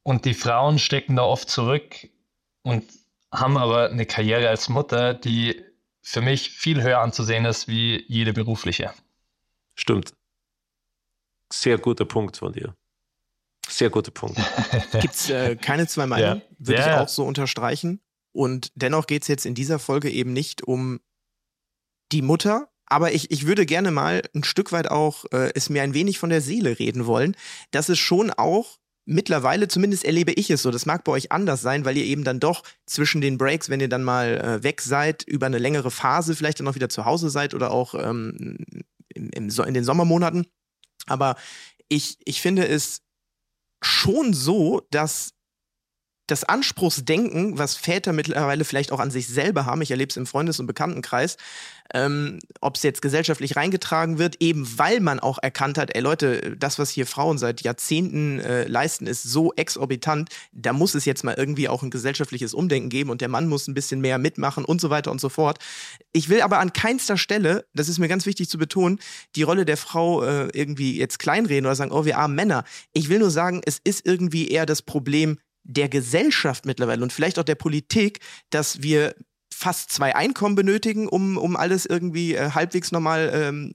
und 0.04 0.24
die 0.24 0.32
Frauen 0.32 0.78
stecken 0.78 1.16
da 1.16 1.22
oft 1.24 1.50
zurück 1.50 2.08
und 2.62 2.84
haben 3.32 3.56
aber 3.56 3.90
eine 3.90 4.06
Karriere 4.06 4.48
als 4.48 4.68
Mutter, 4.68 5.14
die 5.14 5.64
für 6.02 6.20
mich 6.20 6.50
viel 6.50 6.82
höher 6.82 7.00
anzusehen 7.00 7.44
ist 7.44 7.68
wie 7.68 8.04
jede 8.08 8.32
berufliche. 8.32 8.92
Stimmt. 9.74 10.14
Sehr 11.52 11.78
guter 11.78 12.04
Punkt 12.04 12.38
von 12.38 12.52
dir. 12.52 12.74
Sehr 13.68 13.90
guter 13.90 14.10
Punkt. 14.10 14.38
Gibt 15.00 15.14
es 15.14 15.30
äh, 15.30 15.56
keine 15.56 15.86
zwei 15.86 16.06
Meinungen, 16.06 16.42
ja. 16.42 16.56
würde 16.58 16.80
ja. 16.80 16.94
ich 16.94 17.00
auch 17.02 17.08
so 17.08 17.24
unterstreichen. 17.24 18.00
Und 18.32 18.72
dennoch 18.74 19.06
geht 19.06 19.22
es 19.22 19.28
jetzt 19.28 19.46
in 19.46 19.54
dieser 19.54 19.78
Folge 19.78 20.10
eben 20.10 20.32
nicht 20.32 20.62
um 20.62 21.00
die 22.12 22.22
Mutter, 22.22 22.70
aber 22.86 23.12
ich, 23.12 23.30
ich 23.30 23.46
würde 23.46 23.66
gerne 23.66 23.90
mal 23.90 24.22
ein 24.34 24.44
Stück 24.44 24.72
weit 24.72 24.90
auch 24.90 25.26
äh, 25.32 25.52
es 25.54 25.68
mir 25.68 25.82
ein 25.82 25.92
wenig 25.92 26.18
von 26.18 26.30
der 26.30 26.40
Seele 26.40 26.78
reden 26.78 27.04
wollen, 27.04 27.36
dass 27.70 27.90
es 27.90 27.98
schon 27.98 28.30
auch 28.30 28.78
mittlerweile, 29.08 29.68
zumindest 29.68 30.04
erlebe 30.04 30.32
ich 30.32 30.50
es 30.50 30.62
so, 30.62 30.70
das 30.70 30.84
mag 30.84 31.02
bei 31.02 31.12
euch 31.12 31.32
anders 31.32 31.62
sein, 31.62 31.86
weil 31.86 31.96
ihr 31.96 32.04
eben 32.04 32.24
dann 32.24 32.40
doch 32.40 32.62
zwischen 32.84 33.22
den 33.22 33.38
Breaks, 33.38 33.70
wenn 33.70 33.80
ihr 33.80 33.88
dann 33.88 34.04
mal 34.04 34.38
äh, 34.38 34.62
weg 34.62 34.82
seid, 34.82 35.22
über 35.22 35.46
eine 35.46 35.58
längere 35.58 35.90
Phase 35.90 36.36
vielleicht 36.36 36.60
dann 36.60 36.68
auch 36.68 36.74
wieder 36.74 36.90
zu 36.90 37.06
Hause 37.06 37.30
seid 37.30 37.54
oder 37.54 37.70
auch 37.70 37.94
ähm, 37.94 38.58
im, 39.08 39.30
im 39.30 39.50
so 39.50 39.62
in 39.62 39.72
den 39.72 39.84
Sommermonaten. 39.84 40.46
Aber 41.06 41.36
ich, 41.88 42.18
ich 42.24 42.42
finde 42.42 42.68
es 42.68 43.00
schon 43.82 44.34
so, 44.34 44.86
dass 44.90 45.32
das 46.28 46.44
Anspruchsdenken, 46.44 47.58
was 47.58 47.74
Väter 47.74 48.12
mittlerweile 48.12 48.64
vielleicht 48.64 48.92
auch 48.92 49.00
an 49.00 49.10
sich 49.10 49.26
selber 49.26 49.66
haben, 49.66 49.82
ich 49.82 49.90
erlebe 49.90 50.10
es 50.10 50.16
im 50.16 50.26
Freundes- 50.26 50.60
und 50.60 50.66
Bekanntenkreis, 50.66 51.38
ähm, 51.94 52.38
ob 52.60 52.76
es 52.76 52.82
jetzt 52.82 53.00
gesellschaftlich 53.00 53.56
reingetragen 53.56 54.18
wird, 54.18 54.36
eben 54.40 54.78
weil 54.78 55.00
man 55.00 55.20
auch 55.20 55.38
erkannt 55.42 55.78
hat, 55.78 55.94
ey 55.94 56.02
Leute, 56.02 56.54
das, 56.58 56.78
was 56.78 56.90
hier 56.90 57.06
Frauen 57.06 57.38
seit 57.38 57.62
Jahrzehnten 57.62 58.40
äh, 58.40 58.66
leisten, 58.66 59.06
ist 59.06 59.22
so 59.22 59.54
exorbitant, 59.54 60.28
da 60.52 60.74
muss 60.74 60.94
es 60.94 61.06
jetzt 61.06 61.24
mal 61.24 61.34
irgendwie 61.34 61.68
auch 61.68 61.82
ein 61.82 61.90
gesellschaftliches 61.90 62.52
Umdenken 62.52 62.90
geben 62.90 63.08
und 63.08 63.22
der 63.22 63.28
Mann 63.28 63.48
muss 63.48 63.66
ein 63.66 63.74
bisschen 63.74 64.02
mehr 64.02 64.18
mitmachen 64.18 64.66
und 64.66 64.82
so 64.82 64.90
weiter 64.90 65.10
und 65.10 65.20
so 65.20 65.30
fort. 65.30 65.58
Ich 66.12 66.28
will 66.28 66.42
aber 66.42 66.58
an 66.58 66.74
keinster 66.74 67.16
Stelle, 67.16 67.64
das 67.72 67.88
ist 67.88 67.98
mir 67.98 68.08
ganz 68.08 68.26
wichtig 68.26 68.50
zu 68.50 68.58
betonen, 68.58 69.00
die 69.34 69.42
Rolle 69.42 69.64
der 69.64 69.78
Frau 69.78 70.22
äh, 70.22 70.48
irgendwie 70.52 70.98
jetzt 70.98 71.18
kleinreden 71.18 71.64
oder 71.64 71.74
sagen, 71.74 71.92
oh, 71.92 72.04
wir 72.04 72.18
armen 72.18 72.34
Männer. 72.34 72.64
Ich 72.92 73.08
will 73.08 73.18
nur 73.18 73.30
sagen, 73.30 73.62
es 73.64 73.80
ist 73.82 74.04
irgendwie 74.04 74.48
eher 74.48 74.66
das 74.66 74.82
Problem 74.82 75.38
der 75.68 75.88
Gesellschaft 75.88 76.66
mittlerweile 76.66 77.02
und 77.02 77.12
vielleicht 77.12 77.38
auch 77.38 77.44
der 77.44 77.54
Politik, 77.54 78.20
dass 78.50 78.82
wir 78.82 79.14
fast 79.54 79.92
zwei 79.92 80.16
Einkommen 80.16 80.54
benötigen, 80.54 81.08
um, 81.08 81.36
um 81.36 81.56
alles 81.56 81.84
irgendwie 81.86 82.34
äh, 82.34 82.50
halbwegs 82.50 82.90
normal 82.90 83.30
ähm, 83.34 83.74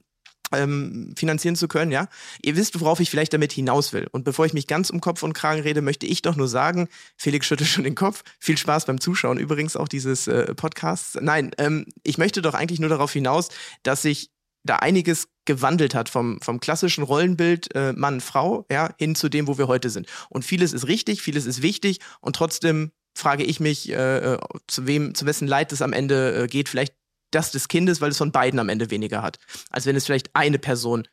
ähm, 0.52 1.14
finanzieren 1.16 1.56
zu 1.56 1.68
können, 1.68 1.90
ja. 1.90 2.08
Ihr 2.42 2.56
wisst, 2.56 2.80
worauf 2.80 3.00
ich 3.00 3.10
vielleicht 3.10 3.32
damit 3.32 3.52
hinaus 3.52 3.92
will. 3.92 4.06
Und 4.12 4.24
bevor 4.24 4.46
ich 4.46 4.52
mich 4.52 4.66
ganz 4.66 4.90
um 4.90 5.00
Kopf 5.00 5.22
und 5.22 5.32
Kragen 5.32 5.62
rede, 5.62 5.82
möchte 5.82 6.06
ich 6.06 6.22
doch 6.22 6.36
nur 6.36 6.48
sagen, 6.48 6.88
Felix 7.16 7.46
schüttelt 7.46 7.70
schon 7.70 7.84
den 7.84 7.94
Kopf. 7.94 8.22
Viel 8.38 8.56
Spaß 8.56 8.86
beim 8.86 9.00
Zuschauen 9.00 9.38
übrigens 9.38 9.76
auch 9.76 9.88
dieses 9.88 10.26
äh, 10.26 10.54
Podcasts. 10.54 11.18
Nein, 11.20 11.52
ähm, 11.58 11.86
ich 12.02 12.18
möchte 12.18 12.42
doch 12.42 12.54
eigentlich 12.54 12.80
nur 12.80 12.90
darauf 12.90 13.12
hinaus, 13.12 13.48
dass 13.82 14.02
sich 14.02 14.30
da 14.64 14.76
einiges 14.76 15.28
gewandelt 15.44 15.94
hat 15.94 16.08
vom, 16.08 16.40
vom 16.40 16.58
klassischen 16.58 17.04
Rollenbild 17.04 17.74
äh, 17.74 17.92
Mann, 17.92 18.20
Frau, 18.20 18.66
ja, 18.70 18.94
hin 18.98 19.14
zu 19.14 19.28
dem, 19.28 19.46
wo 19.46 19.58
wir 19.58 19.68
heute 19.68 19.90
sind. 19.90 20.08
Und 20.30 20.44
vieles 20.44 20.72
ist 20.72 20.88
richtig, 20.88 21.22
vieles 21.22 21.46
ist 21.46 21.62
wichtig 21.62 22.00
und 22.20 22.34
trotzdem 22.34 22.92
frage 23.16 23.44
ich 23.44 23.60
mich, 23.60 23.90
äh, 23.90 24.34
äh 24.34 24.38
zu 24.66 24.86
wem, 24.86 25.14
zu 25.14 25.26
wessen 25.26 25.46
Leid 25.46 25.72
es 25.72 25.82
am 25.82 25.92
Ende 25.92 26.44
äh, 26.44 26.46
geht. 26.46 26.68
Vielleicht 26.68 26.94
das 27.30 27.52
des 27.52 27.68
Kindes, 27.68 28.00
weil 28.00 28.10
es 28.10 28.18
von 28.18 28.32
beiden 28.32 28.58
am 28.58 28.68
Ende 28.68 28.90
weniger 28.90 29.22
hat, 29.22 29.38
als 29.70 29.86
wenn 29.86 29.96
es 29.96 30.06
vielleicht 30.06 30.34
eine 30.34 30.58
Person 30.58 31.06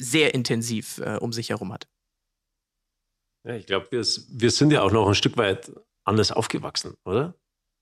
sehr 0.00 0.34
intensiv 0.34 0.98
äh, 0.98 1.18
um 1.20 1.32
sich 1.32 1.50
herum 1.50 1.72
hat. 1.72 1.88
Ja, 3.46 3.56
ich 3.56 3.66
glaube, 3.66 3.88
wir, 3.90 4.00
wir 4.02 4.50
sind 4.50 4.70
ja 4.70 4.82
auch 4.82 4.92
noch 4.92 5.06
ein 5.06 5.14
Stück 5.14 5.36
weit 5.36 5.72
anders 6.04 6.32
aufgewachsen, 6.32 6.96
oder? 7.04 7.34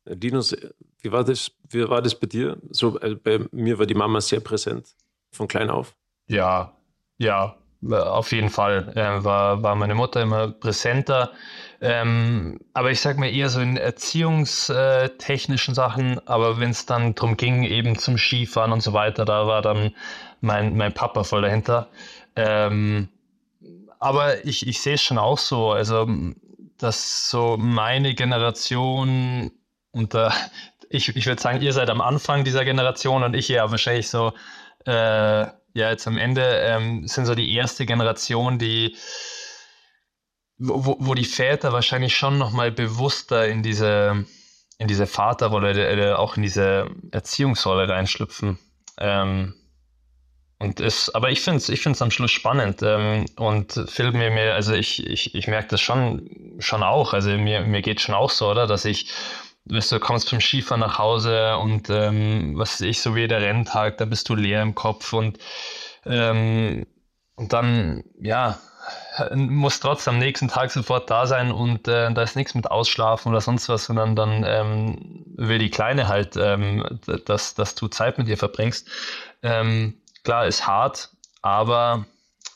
Linus, 0.05 0.57
wie 1.01 1.12
war 1.12 1.25
das, 1.25 1.53
wie 1.68 1.88
war 1.88 2.03
das 2.03 2.18
bei 2.18 2.27
dir? 2.27 2.61
So, 2.70 2.98
bei 3.22 3.46
mir 3.53 3.79
war 3.79 3.87
die 3.87 3.94
Mama 3.94 4.20
sehr 4.20 4.40
präsent, 4.40 4.96
von 5.33 5.49
klein 5.49 5.71
auf. 5.71 5.95
Ja, 6.29 6.73
ja, 7.18 7.57
auf 7.90 8.33
jeden 8.33 8.51
Fall 8.51 8.92
äh, 8.95 9.25
war, 9.25 9.62
war 9.62 9.75
meine 9.75 9.95
Mutter 9.95 10.23
immer 10.23 10.49
präsenter. 10.49 11.33
Ähm, 11.81 12.61
aber 12.75 12.92
ich 12.92 13.01
sag 13.01 13.18
mal 13.18 13.27
eher 13.27 13.49
so 13.49 13.61
in 13.61 13.77
erziehungstechnischen 13.77 15.75
Sachen, 15.75 16.27
aber 16.29 16.61
wenn 16.61 16.71
es 16.71 16.87
dann 16.87 17.14
darum 17.14 17.37
ging, 17.37 17.64
eben 17.64 17.99
zum 17.99 18.18
Skifahren 18.18 18.73
und 18.73 18.83
so 18.83 18.92
weiter, 18.92 19.25
da 19.25 19.49
war 19.49 19.62
dann 19.62 19.92
mein, 20.40 20.77
mein 20.77 20.92
Papa 20.92 21.25
voll 21.25 21.42
dahinter. 21.42 21.88
Ähm, 22.37 23.09
aber 23.99 24.45
ich, 24.45 24.66
ich 24.66 24.81
sehe 24.81 24.95
es 24.95 25.03
schon 25.03 25.18
auch 25.18 25.38
so, 25.38 25.73
also 25.73 26.09
dass 26.79 27.31
so 27.31 27.57
meine 27.59 28.14
Generation 28.14 29.51
und 29.92 30.14
da, 30.14 30.33
ich, 30.88 31.14
ich 31.16 31.27
würde 31.27 31.40
sagen, 31.40 31.61
ihr 31.62 31.73
seid 31.73 31.90
am 31.90 32.01
Anfang 32.01 32.45
dieser 32.45 32.64
Generation 32.64 33.25
und 33.25 33.35
ich 33.35 33.49
ja 33.49 33.71
wahrscheinlich 33.71 34.09
so, 34.09 34.33
äh, 34.87 35.47
ja, 35.75 35.90
jetzt 35.90 36.07
am 36.07 36.18
Ende 36.18 36.42
ähm, 36.42 37.07
sind 37.07 37.27
so 37.27 37.35
die 37.35 37.55
erste 37.55 37.87
Generation, 37.87 38.59
die 38.59 38.97
wo, 40.62 40.97
wo 40.99 41.14
die 41.14 41.25
Väter 41.25 41.73
wahrscheinlich 41.73 42.16
schon 42.16 42.38
nochmal 42.38 42.71
bewusster 42.71 43.49
in 43.49 43.62
diese, 43.62 44.25
in 44.79 44.88
diese 44.88 45.07
Vaterrolle, 45.07 46.18
auch 46.18 46.37
in 46.37 46.42
diese 46.42 46.88
Erziehungsrolle 47.11 47.88
reinschlüpfen. 47.88 48.59
Ähm, 48.99 49.55
und 50.59 50.79
ist, 50.79 51.12
aber 51.16 51.31
ich 51.31 51.40
finde 51.40 51.57
es 51.57 51.68
ich 51.68 51.85
am 51.85 52.12
Schluss 52.12 52.31
spannend. 52.31 52.83
Ähm, 52.83 53.27
und 53.37 53.73
Phil 53.88 54.12
mir, 54.12 54.31
mir, 54.31 54.55
also 54.55 54.75
ich, 54.75 55.05
ich, 55.05 55.35
ich 55.35 55.49
merke 55.49 55.68
das 55.68 55.81
schon, 55.81 56.55
schon 56.61 56.85
auch. 56.85 57.12
Also 57.12 57.31
mir, 57.31 57.62
mir 57.62 57.83
geht 57.83 58.01
schon 58.01 58.14
auch 58.14 58.31
so, 58.31 58.49
oder? 58.49 58.68
Dass 58.68 58.85
ich, 58.85 59.11
weißt 59.64 59.92
du, 59.92 60.01
kommst 60.01 60.31
vom 60.31 60.40
Skifahren 60.40 60.81
nach 60.81 60.98
Hause 60.98 61.57
und 61.59 61.88
ähm, 61.90 62.55
was 62.57 62.81
ich, 62.81 63.01
so 63.01 63.14
wie 63.14 63.29
der 63.29 63.40
Renntag, 63.40 63.98
da 63.98 64.05
bist 64.05 64.29
du 64.29 64.35
leer 64.35 64.62
im 64.62 64.75
Kopf 64.75 65.12
und, 65.12 65.38
ähm, 66.05 66.87
und 67.37 67.53
dann, 67.53 68.05
ja, 68.20 68.59
muss 69.35 69.81
trotzdem 69.81 70.14
am 70.14 70.20
nächsten 70.20 70.48
Tag 70.48 70.70
sofort 70.70 71.09
da 71.11 71.27
sein 71.27 71.53
und 71.53 71.87
äh, 71.87 72.12
da 72.12 72.22
ist 72.22 72.35
nichts 72.35 72.55
mit 72.55 72.70
Ausschlafen 72.70 73.31
oder 73.31 73.40
sonst 73.40 73.68
was, 73.68 73.85
sondern 73.85 74.16
dann 74.16 74.44
ähm, 74.44 75.25
will 75.37 75.59
die 75.59 75.70
Kleine 75.70 76.09
halt, 76.09 76.37
ähm, 76.37 76.85
dass, 77.27 77.55
dass 77.55 77.75
du 77.75 77.88
Zeit 77.88 78.18
mit 78.18 78.29
ihr 78.29 78.38
verbringst. 78.38 78.88
Ähm, 79.42 80.01
klar, 80.25 80.46
ist 80.46 80.66
hart, 80.66 81.11
aber 81.42 82.07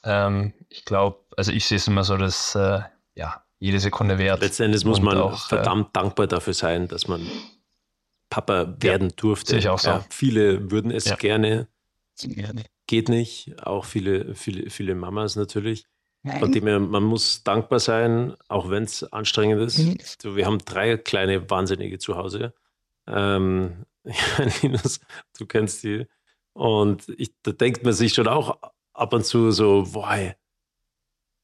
ähm, 0.03 0.53
ich 0.69 0.85
glaube, 0.85 1.21
also 1.37 1.53
ich 1.53 1.67
sehe 1.67 1.77
es 1.77 1.87
immer 1.87 2.05
so, 2.05 2.17
dass 2.17 2.55
äh, 2.55 2.81
ja, 3.15 3.43
jede 3.59 3.81
Sekunde 3.81 4.19
wert. 4.19 4.41
Letztendlich 4.41 4.85
muss 4.85 5.01
man 5.01 5.19
auch, 5.19 5.47
äh, 5.47 5.49
verdammt 5.49 5.89
äh, 5.89 5.91
dankbar 5.93 6.27
dafür 6.27 6.55
sein, 6.55 6.89
dass 6.89 7.09
man 7.09 7.27
Papa 8.31 8.77
werden 8.81 9.09
ja, 9.09 9.17
durfte. 9.17 9.51
Sehe 9.51 9.59
ich 9.59 9.69
auch 9.69 9.79
so. 9.79 9.91
Ja, 9.91 10.05
viele 10.11 10.71
würden 10.71 10.91
es 10.91 11.07
ja. 11.07 11.17
gerne. 11.17 11.69
Gerne. 12.21 12.65
Geht 12.87 13.09
nicht. 13.09 13.55
Auch 13.63 13.85
viele, 13.85 14.35
viele, 14.35 14.71
viele 14.71 14.95
Mamas 14.95 15.37
natürlich. 15.37 15.87
Von 16.41 16.51
dem 16.51 16.67
her, 16.67 16.81
man 16.81 17.05
muss 17.05 17.45
dankbar 17.45 17.79
sein, 17.79 18.35
auch 18.49 18.69
wenn 18.69 18.83
es 18.83 19.05
anstrengend 19.05 19.63
ist. 19.63 19.79
Mhm. 19.79 19.99
So, 20.21 20.35
wir 20.35 20.47
haben 20.47 20.59
drei 20.59 20.97
kleine 20.97 21.49
Wahnsinnige 21.51 21.99
zu 21.99 22.17
Hause. 22.17 22.53
Ähm, 23.07 23.87
Linus, 24.63 25.01
du 25.39 25.47
kennst 25.47 25.85
die. 25.85 26.07
Und 26.53 27.09
ich, 27.17 27.33
da 27.43 27.53
denkt 27.53 27.85
man 27.85 27.93
sich 27.93 28.15
schon 28.15 28.27
auch 28.27 28.59
ab 28.93 29.13
und 29.13 29.25
zu 29.25 29.53
so, 29.53 29.87
boah, 29.93 30.35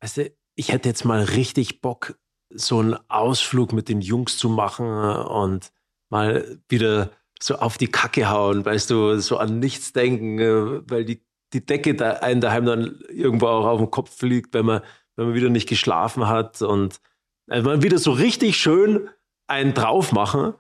weißt 0.01 0.17
du, 0.17 0.33
ich 0.55 0.73
hätte 0.73 0.89
jetzt 0.89 1.05
mal 1.05 1.23
richtig 1.23 1.81
Bock, 1.81 2.19
so 2.55 2.79
einen 2.79 2.97
Ausflug 3.09 3.73
mit 3.73 3.89
den 3.89 4.01
Jungs 4.01 4.37
zu 4.37 4.49
machen 4.49 4.87
und 4.87 5.73
mal 6.11 6.59
wieder 6.69 7.11
so 7.41 7.57
auf 7.57 7.79
die 7.79 7.89
Kacke 7.89 8.31
hauen, 8.31 8.65
weißt 8.65 8.91
du, 8.91 9.19
so 9.19 9.39
an 9.39 9.59
nichts 9.59 9.93
denken, 9.93 10.39
äh, 10.39 10.91
weil 10.91 11.05
die 11.05 11.25
die 11.53 11.65
Decke 11.65 11.95
da 11.95 12.13
einen 12.15 12.41
daheim 12.41 12.65
dann 12.65 13.01
irgendwo 13.09 13.47
auch 13.47 13.67
auf 13.67 13.79
dem 13.79 13.91
Kopf 13.91 14.17
fliegt, 14.17 14.55
wenn 14.55 14.67
man, 14.67 14.83
wenn 15.17 15.27
man 15.27 15.35
wieder 15.35 15.51
nicht 15.51 15.69
geschlafen 15.69 16.29
hat 16.29 16.63
und 16.63 17.01
also 17.49 17.69
man 17.69 17.83
wieder 17.83 17.99
so 17.99 18.13
richtig 18.13 18.57
schön 18.57 19.09
einen 19.47 19.75
drauf 19.75 20.13
machen 20.13 20.55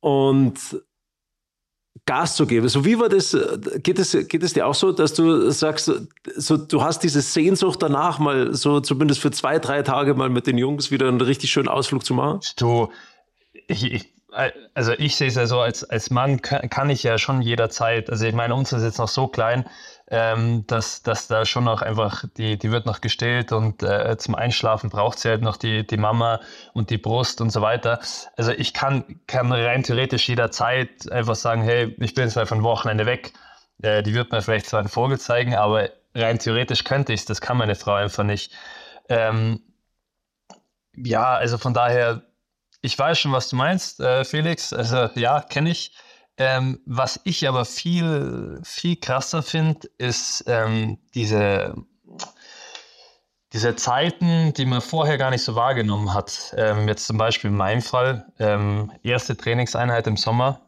und 0.00 0.82
Gas 2.06 2.36
zu 2.36 2.46
geben. 2.46 2.68
So 2.68 2.84
wie 2.84 2.98
war 2.98 3.08
das? 3.08 3.36
Geht 3.82 3.98
es, 3.98 4.12
geht 4.28 4.56
dir 4.56 4.66
auch 4.66 4.74
so, 4.74 4.92
dass 4.92 5.14
du 5.14 5.50
sagst, 5.50 5.90
so, 6.36 6.56
du 6.56 6.82
hast 6.82 7.02
diese 7.02 7.20
Sehnsucht 7.20 7.82
danach, 7.82 8.18
mal 8.18 8.54
so 8.54 8.80
zumindest 8.80 9.20
für 9.20 9.30
zwei, 9.30 9.58
drei 9.58 9.82
Tage 9.82 10.14
mal 10.14 10.28
mit 10.28 10.46
den 10.46 10.58
Jungs 10.58 10.90
wieder 10.90 11.08
einen 11.08 11.20
richtig 11.20 11.50
schönen 11.50 11.68
Ausflug 11.68 12.04
zu 12.04 12.14
machen? 12.14 12.40
Du, 12.56 12.90
ich, 13.66 13.92
ich 13.92 14.12
also 14.74 14.92
ich 14.92 15.16
sehe 15.16 15.28
es 15.28 15.34
ja 15.34 15.46
so, 15.46 15.60
als, 15.60 15.84
als 15.84 16.10
Mann 16.10 16.42
kann, 16.42 16.90
ich 16.90 17.02
ja 17.02 17.18
schon 17.18 17.42
jederzeit, 17.42 18.10
also 18.10 18.24
ich 18.26 18.34
meine, 18.34 18.54
uns 18.54 18.72
ist 18.72 18.82
jetzt 18.82 18.98
noch 18.98 19.08
so 19.08 19.26
klein, 19.26 19.64
ähm, 20.10 20.66
dass, 20.66 21.02
dass 21.02 21.28
da 21.28 21.44
schon 21.44 21.64
noch 21.64 21.82
einfach, 21.82 22.24
die, 22.36 22.58
die 22.58 22.70
wird 22.70 22.86
noch 22.86 23.00
gestillt 23.00 23.52
und 23.52 23.82
äh, 23.82 24.16
zum 24.16 24.34
Einschlafen 24.34 24.88
braucht 24.90 25.18
sie 25.18 25.28
halt 25.28 25.42
noch 25.42 25.56
die, 25.56 25.86
die 25.86 25.98
Mama 25.98 26.40
und 26.72 26.90
die 26.90 26.98
Brust 26.98 27.40
und 27.40 27.50
so 27.50 27.60
weiter. 27.60 28.00
Also 28.36 28.52
ich 28.52 28.72
kann, 28.72 29.20
kann 29.26 29.52
rein 29.52 29.82
theoretisch 29.82 30.28
jederzeit 30.28 31.10
einfach 31.12 31.34
sagen, 31.34 31.62
hey, 31.62 31.94
ich 31.98 32.14
bin 32.14 32.24
jetzt 32.24 32.36
mal 32.36 32.46
von 32.46 32.62
Wochenende 32.62 33.04
weg. 33.04 33.32
Äh, 33.82 34.02
die 34.02 34.14
wird 34.14 34.32
mir 34.32 34.40
vielleicht 34.40 34.66
zwar 34.66 34.80
einen 34.80 34.88
Vogel 34.88 35.18
zeigen, 35.18 35.54
aber 35.54 35.90
rein 36.14 36.38
theoretisch 36.38 36.84
könnte 36.84 37.12
ich 37.12 37.20
es, 37.20 37.26
das 37.26 37.40
kann 37.40 37.58
meine 37.58 37.74
Frau 37.74 37.94
einfach 37.94 38.24
nicht. 38.24 38.52
Ähm, 39.10 39.60
ja, 40.96 41.34
also 41.34 41.58
von 41.58 41.74
daher, 41.74 42.22
ich 42.80 42.98
weiß 42.98 43.18
schon, 43.18 43.32
was 43.32 43.48
du 43.50 43.56
meinst, 43.56 44.00
äh, 44.00 44.24
Felix. 44.24 44.72
Also 44.72 45.10
ja, 45.14 45.40
kenne 45.42 45.70
ich. 45.70 45.92
Ähm, 46.38 46.80
was 46.86 47.20
ich 47.24 47.48
aber 47.48 47.64
viel, 47.64 48.60
viel 48.62 48.94
krasser 48.96 49.42
finde, 49.42 49.88
ist 49.98 50.44
ähm, 50.46 50.98
diese, 51.12 51.74
diese 53.52 53.74
Zeiten, 53.74 54.52
die 54.54 54.64
man 54.64 54.80
vorher 54.80 55.18
gar 55.18 55.30
nicht 55.30 55.42
so 55.42 55.56
wahrgenommen 55.56 56.14
hat. 56.14 56.54
Ähm, 56.56 56.86
jetzt 56.86 57.08
zum 57.08 57.18
Beispiel 57.18 57.50
in 57.50 57.56
meinem 57.56 57.82
Fall, 57.82 58.32
ähm, 58.38 58.92
erste 59.02 59.36
Trainingseinheit 59.36 60.06
im 60.06 60.16
Sommer, 60.16 60.60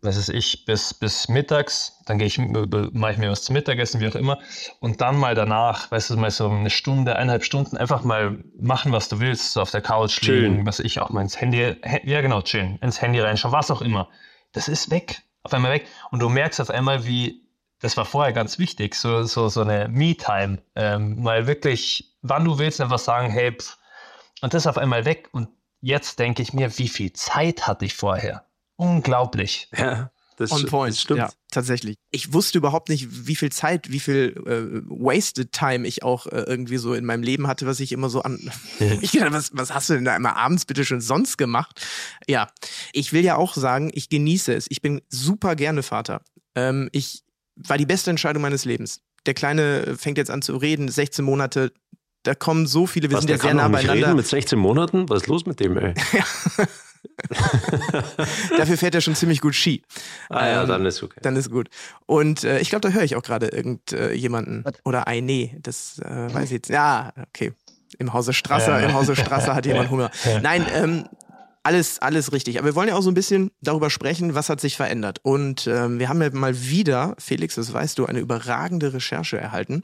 was 0.00 0.16
ist 0.16 0.30
ich, 0.30 0.64
bis, 0.64 0.94
bis 0.94 1.28
mittags, 1.28 1.98
dann 2.06 2.16
gehe 2.16 2.28
ich, 2.28 2.38
mache 2.38 3.12
ich 3.12 3.18
mir 3.18 3.30
was 3.30 3.42
zum 3.42 3.52
Mittagessen, 3.52 4.00
wie 4.00 4.08
auch 4.08 4.14
immer, 4.14 4.38
und 4.80 5.02
dann 5.02 5.18
mal 5.18 5.34
danach, 5.34 5.90
weißt 5.90 6.08
du, 6.08 6.16
mal 6.16 6.30
so 6.30 6.48
eine 6.48 6.70
Stunde, 6.70 7.16
eineinhalb 7.16 7.44
Stunden, 7.44 7.76
einfach 7.76 8.02
mal 8.02 8.42
machen, 8.58 8.92
was 8.92 9.10
du 9.10 9.20
willst, 9.20 9.52
so 9.52 9.60
auf 9.60 9.72
der 9.72 9.82
Couch 9.82 10.22
liegen, 10.22 10.64
was 10.64 10.78
ich 10.78 11.00
auch 11.00 11.10
mal 11.10 11.20
ins 11.20 11.38
Handy, 11.38 11.76
ja 12.04 12.20
genau, 12.22 12.40
chillen, 12.40 12.78
ins 12.80 13.02
Handy 13.02 13.20
reinschauen, 13.20 13.52
was 13.52 13.70
auch 13.70 13.82
immer 13.82 14.08
das 14.52 14.68
ist 14.68 14.90
weg, 14.90 15.22
auf 15.42 15.52
einmal 15.52 15.72
weg. 15.72 15.86
Und 16.10 16.20
du 16.20 16.28
merkst 16.28 16.60
auf 16.60 16.70
einmal, 16.70 17.04
wie, 17.04 17.46
das 17.80 17.96
war 17.96 18.04
vorher 18.04 18.32
ganz 18.32 18.58
wichtig, 18.58 18.94
so, 18.94 19.22
so, 19.24 19.48
so 19.48 19.62
eine 19.62 19.88
Me-Time, 19.88 20.58
ähm, 20.74 21.22
mal 21.22 21.46
wirklich, 21.46 22.16
wann 22.22 22.44
du 22.44 22.58
willst, 22.58 22.80
einfach 22.80 22.98
sagen, 22.98 23.30
hey, 23.30 23.52
pff, 23.52 23.78
und 24.40 24.54
das 24.54 24.62
ist 24.62 24.66
auf 24.66 24.78
einmal 24.78 25.04
weg. 25.04 25.28
Und 25.32 25.48
jetzt 25.80 26.18
denke 26.18 26.42
ich 26.42 26.52
mir, 26.52 26.78
wie 26.78 26.88
viel 26.88 27.12
Zeit 27.12 27.66
hatte 27.66 27.84
ich 27.84 27.94
vorher? 27.94 28.46
Unglaublich. 28.76 29.68
Ja. 29.76 30.10
Das, 30.38 30.52
On 30.52 30.64
point, 30.66 30.94
das 30.94 31.00
stimmt. 31.00 31.18
Ja, 31.18 31.30
tatsächlich. 31.50 31.96
Ich 32.12 32.32
wusste 32.32 32.58
überhaupt 32.58 32.90
nicht, 32.90 33.26
wie 33.26 33.34
viel 33.34 33.50
Zeit, 33.50 33.90
wie 33.90 33.98
viel 33.98 34.34
äh, 34.46 34.88
wasted 34.88 35.50
time 35.50 35.84
ich 35.84 36.04
auch 36.04 36.28
äh, 36.28 36.44
irgendwie 36.46 36.76
so 36.76 36.94
in 36.94 37.04
meinem 37.04 37.24
Leben 37.24 37.48
hatte, 37.48 37.66
was 37.66 37.80
ich 37.80 37.90
immer 37.90 38.08
so 38.08 38.22
an. 38.22 38.38
ich 39.00 39.10
dachte, 39.10 39.32
was, 39.32 39.50
was 39.52 39.74
hast 39.74 39.90
du 39.90 39.94
denn 39.94 40.04
da 40.04 40.14
immer 40.14 40.36
abends 40.36 40.64
bitte 40.64 40.84
schon 40.84 41.00
sonst 41.00 41.38
gemacht? 41.38 41.84
Ja, 42.28 42.48
ich 42.92 43.12
will 43.12 43.24
ja 43.24 43.34
auch 43.34 43.54
sagen, 43.54 43.90
ich 43.92 44.10
genieße 44.10 44.54
es. 44.54 44.66
Ich 44.68 44.80
bin 44.80 45.00
super 45.08 45.56
gerne 45.56 45.82
Vater. 45.82 46.22
Ähm, 46.54 46.88
ich 46.92 47.24
war 47.56 47.76
die 47.76 47.86
beste 47.86 48.10
Entscheidung 48.10 48.42
meines 48.42 48.64
Lebens. 48.64 49.00
Der 49.26 49.34
Kleine 49.34 49.96
fängt 49.98 50.18
jetzt 50.18 50.30
an 50.30 50.40
zu 50.40 50.56
reden, 50.56 50.88
16 50.88 51.24
Monate, 51.24 51.72
da 52.22 52.36
kommen 52.36 52.68
so 52.68 52.86
viele, 52.86 53.10
wir 53.10 53.16
Was, 53.16 53.24
sind 53.24 53.30
ja 53.30 53.38
sehr 53.38 53.54
nah 53.54 53.66
beieinander. 53.66 54.06
Reden 54.06 54.16
mit 54.16 54.26
16 54.26 54.56
Monaten? 54.56 55.08
Was 55.08 55.22
ist 55.22 55.26
los 55.26 55.46
mit 55.46 55.58
dem, 55.58 55.76
ey? 55.76 55.94
Dafür 58.56 58.76
fährt 58.76 58.94
er 58.94 59.00
schon 59.00 59.14
ziemlich 59.14 59.40
gut 59.40 59.54
Ski. 59.54 59.82
Ah 60.28 60.46
ja, 60.46 60.62
ähm, 60.62 60.68
dann 60.68 60.86
ist 60.86 61.02
okay. 61.02 61.20
Dann 61.22 61.36
ist 61.36 61.50
gut. 61.50 61.68
Und 62.06 62.44
äh, 62.44 62.60
ich 62.60 62.70
glaube, 62.70 62.88
da 62.88 62.94
höre 62.94 63.02
ich 63.02 63.16
auch 63.16 63.22
gerade 63.22 63.48
irgendjemanden 63.48 64.64
äh, 64.64 64.72
oder 64.84 65.06
ein 65.06 65.24
Nee, 65.24 65.56
das 65.60 65.98
äh, 65.98 66.32
weiß 66.32 66.44
ich 66.44 66.52
jetzt. 66.52 66.70
Ja, 66.70 67.12
okay. 67.28 67.52
Im 67.98 68.12
Hause 68.12 68.32
Strasser, 68.32 68.80
ja. 68.80 68.86
im 68.86 68.94
Hause 68.94 69.16
Strasser 69.16 69.54
hat 69.54 69.66
jemand 69.66 69.90
Hunger. 69.90 70.10
Nein, 70.42 70.66
ähm, 70.74 71.08
alles, 71.62 71.98
alles 71.98 72.32
richtig. 72.32 72.58
Aber 72.58 72.68
wir 72.68 72.74
wollen 72.74 72.88
ja 72.88 72.94
auch 72.94 73.02
so 73.02 73.10
ein 73.10 73.14
bisschen 73.14 73.50
darüber 73.60 73.90
sprechen, 73.90 74.34
was 74.34 74.48
hat 74.48 74.60
sich 74.60 74.76
verändert. 74.76 75.20
Und 75.22 75.66
ähm, 75.66 75.98
wir 75.98 76.08
haben 76.08 76.22
ja 76.22 76.30
mal 76.30 76.58
wieder, 76.68 77.14
Felix, 77.18 77.56
das 77.56 77.72
weißt 77.72 77.98
du, 77.98 78.06
eine 78.06 78.20
überragende 78.20 78.92
Recherche 78.92 79.38
erhalten. 79.38 79.82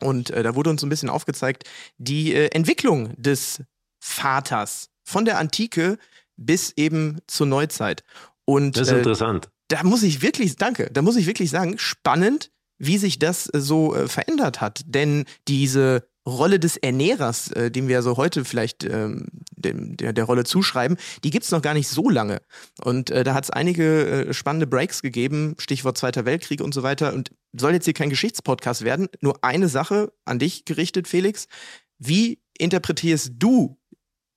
Und 0.00 0.30
äh, 0.30 0.42
da 0.42 0.54
wurde 0.54 0.70
uns 0.70 0.80
so 0.80 0.86
ein 0.86 0.90
bisschen 0.90 1.08
aufgezeigt, 1.08 1.64
die 1.98 2.34
äh, 2.34 2.48
Entwicklung 2.48 3.14
des 3.16 3.62
Vaters 3.98 4.90
von 5.04 5.24
der 5.24 5.38
Antike 5.38 5.98
bis 6.36 6.72
eben 6.76 7.18
zur 7.26 7.46
Neuzeit. 7.46 8.04
Und, 8.44 8.76
das 8.76 8.88
ist 8.88 8.94
äh, 8.94 8.98
interessant. 8.98 9.48
Da 9.68 9.82
muss 9.82 10.02
ich 10.02 10.22
wirklich, 10.22 10.56
danke, 10.56 10.88
da 10.92 11.02
muss 11.02 11.16
ich 11.16 11.26
wirklich 11.26 11.50
sagen, 11.50 11.78
spannend, 11.78 12.50
wie 12.78 12.98
sich 12.98 13.18
das 13.18 13.52
äh, 13.52 13.60
so 13.60 13.94
äh, 13.94 14.08
verändert 14.08 14.60
hat. 14.60 14.82
Denn 14.86 15.24
diese 15.48 16.08
Rolle 16.26 16.58
des 16.58 16.76
Ernährers, 16.76 17.52
äh, 17.52 17.70
dem 17.70 17.88
wir 17.88 18.02
so 18.02 18.16
heute 18.16 18.44
vielleicht 18.44 18.84
ähm, 18.84 19.28
dem, 19.52 19.96
der, 19.96 20.12
der 20.12 20.24
Rolle 20.24 20.44
zuschreiben, 20.44 20.96
die 21.22 21.30
gibt's 21.30 21.52
noch 21.52 21.62
gar 21.62 21.74
nicht 21.74 21.88
so 21.88 22.10
lange. 22.10 22.42
Und 22.82 23.10
äh, 23.10 23.22
da 23.22 23.34
hat's 23.34 23.50
einige 23.50 24.26
äh, 24.26 24.34
spannende 24.34 24.66
Breaks 24.66 25.02
gegeben, 25.02 25.54
Stichwort 25.58 25.96
Zweiter 25.96 26.24
Weltkrieg 26.24 26.60
und 26.60 26.74
so 26.74 26.82
weiter. 26.82 27.14
Und 27.14 27.30
soll 27.52 27.72
jetzt 27.72 27.84
hier 27.84 27.94
kein 27.94 28.10
Geschichtspodcast 28.10 28.82
werden, 28.82 29.08
nur 29.20 29.42
eine 29.44 29.68
Sache 29.68 30.12
an 30.24 30.38
dich 30.38 30.64
gerichtet, 30.64 31.06
Felix. 31.06 31.46
Wie 31.98 32.42
interpretierst 32.58 33.32
du 33.38 33.78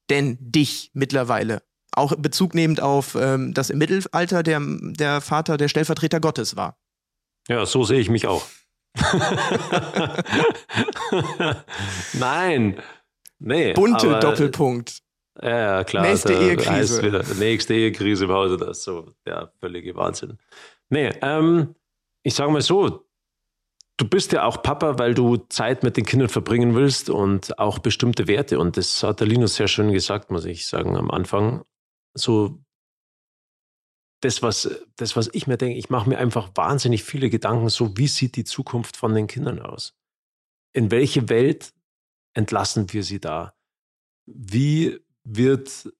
denn 0.09 0.37
dich 0.39 0.91
mittlerweile? 0.93 1.63
Auch 1.99 2.15
Bezug 2.15 2.55
nehmend 2.55 2.81
auf, 2.81 3.15
ähm, 3.19 3.53
dass 3.53 3.69
im 3.69 3.77
Mittelalter 3.77 4.41
der, 4.41 4.61
der 4.61 5.19
Vater 5.19 5.57
der 5.57 5.67
Stellvertreter 5.67 6.21
Gottes 6.21 6.55
war. 6.55 6.77
Ja, 7.49 7.65
so 7.65 7.83
sehe 7.83 7.99
ich 7.99 8.09
mich 8.09 8.25
auch. 8.25 8.45
Nein. 12.13 12.81
Nee. 13.39 13.73
Bunte 13.73 14.11
aber, 14.11 14.19
Doppelpunkt. 14.21 14.99
Ja, 15.41 15.83
klar. 15.83 16.03
Nächste 16.03 16.33
Ehekrise. 16.33 17.03
Wieder, 17.03 17.23
nächste 17.37 17.73
Ehekrise 17.73 18.23
im 18.25 18.31
Hause, 18.31 18.55
das 18.55 18.77
ist 18.77 18.83
so 18.85 19.13
der 19.25 19.51
völlige 19.59 19.93
Wahnsinn. 19.97 20.37
Nee, 20.89 21.11
ähm, 21.21 21.75
ich 22.23 22.33
sage 22.33 22.49
mal 22.49 22.61
so, 22.61 23.09
du 23.97 24.07
bist 24.07 24.31
ja 24.31 24.45
auch 24.45 24.63
Papa, 24.63 24.97
weil 24.97 25.13
du 25.13 25.35
Zeit 25.49 25.83
mit 25.83 25.97
den 25.97 26.05
Kindern 26.05 26.29
verbringen 26.29 26.75
willst 26.75 27.09
und 27.09 27.59
auch 27.59 27.79
bestimmte 27.79 28.27
Werte. 28.27 28.57
Und 28.57 28.77
das 28.77 29.03
hat 29.03 29.19
der 29.19 29.27
Linus 29.27 29.55
sehr 29.55 29.67
schön 29.67 29.91
gesagt, 29.91 30.31
muss 30.31 30.45
ich 30.45 30.65
sagen, 30.65 30.95
am 30.95 31.11
Anfang. 31.11 31.65
So 32.13 32.59
das, 34.21 34.41
was, 34.41 34.69
das, 34.97 35.15
was 35.15 35.29
ich 35.33 35.47
mir 35.47 35.57
denke, 35.57 35.77
ich 35.77 35.89
mache 35.89 36.09
mir 36.09 36.17
einfach 36.17 36.51
wahnsinnig 36.55 37.03
viele 37.03 37.29
Gedanken, 37.29 37.69
so 37.69 37.95
wie 37.97 38.07
sieht 38.07 38.35
die 38.35 38.43
Zukunft 38.43 38.97
von 38.97 39.13
den 39.13 39.27
Kindern 39.27 39.59
aus? 39.59 39.95
In 40.73 40.91
welche 40.91 41.29
Welt 41.29 41.73
entlassen 42.33 42.91
wir 42.93 43.03
sie 43.03 43.19
da? 43.19 43.55
Wie 44.25 44.99
wird 45.23 45.91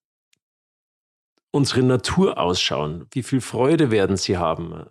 unsere 1.52 1.84
Natur 1.84 2.38
ausschauen? 2.38 3.08
Wie 3.12 3.24
viel 3.24 3.42
Freude 3.42 3.90
werden 3.90 4.18
sie 4.18 4.38
haben? 4.38 4.86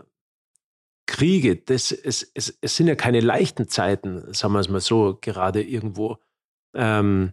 Kriege, 1.07 1.57
das, 1.57 1.93
es, 1.93 2.23
es, 2.35 2.59
es 2.61 2.77
sind 2.77 2.89
ja 2.89 2.95
keine 2.95 3.21
leichten 3.21 3.69
Zeiten, 3.69 4.33
sagen 4.35 4.55
wir 4.55 4.61
es 4.61 4.69
mal 4.69 4.81
so, 4.81 5.19
gerade 5.21 5.63
irgendwo 5.63 6.19
ähm, 6.75 7.33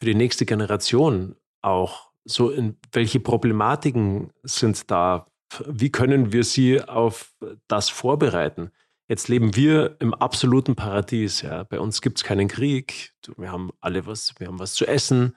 für 0.00 0.06
die 0.06 0.14
nächste 0.14 0.46
Generation 0.46 1.36
auch 1.60 2.07
so 2.28 2.50
in 2.50 2.76
welche 2.92 3.20
Problematiken 3.20 4.32
sind 4.42 4.90
da? 4.90 5.26
Wie 5.66 5.90
können 5.90 6.32
wir 6.32 6.44
sie 6.44 6.82
auf 6.82 7.34
das 7.68 7.88
vorbereiten? 7.88 8.70
Jetzt 9.08 9.28
leben 9.28 9.56
wir 9.56 9.96
im 10.00 10.12
absoluten 10.12 10.76
Paradies. 10.76 11.40
Ja. 11.40 11.64
Bei 11.64 11.80
uns 11.80 12.02
gibt 12.02 12.18
es 12.18 12.24
keinen 12.24 12.48
Krieg. 12.48 13.14
Wir 13.36 13.50
haben 13.50 13.70
alle 13.80 14.06
was, 14.06 14.38
wir 14.38 14.46
haben 14.46 14.58
was 14.58 14.74
zu 14.74 14.86
essen. 14.86 15.36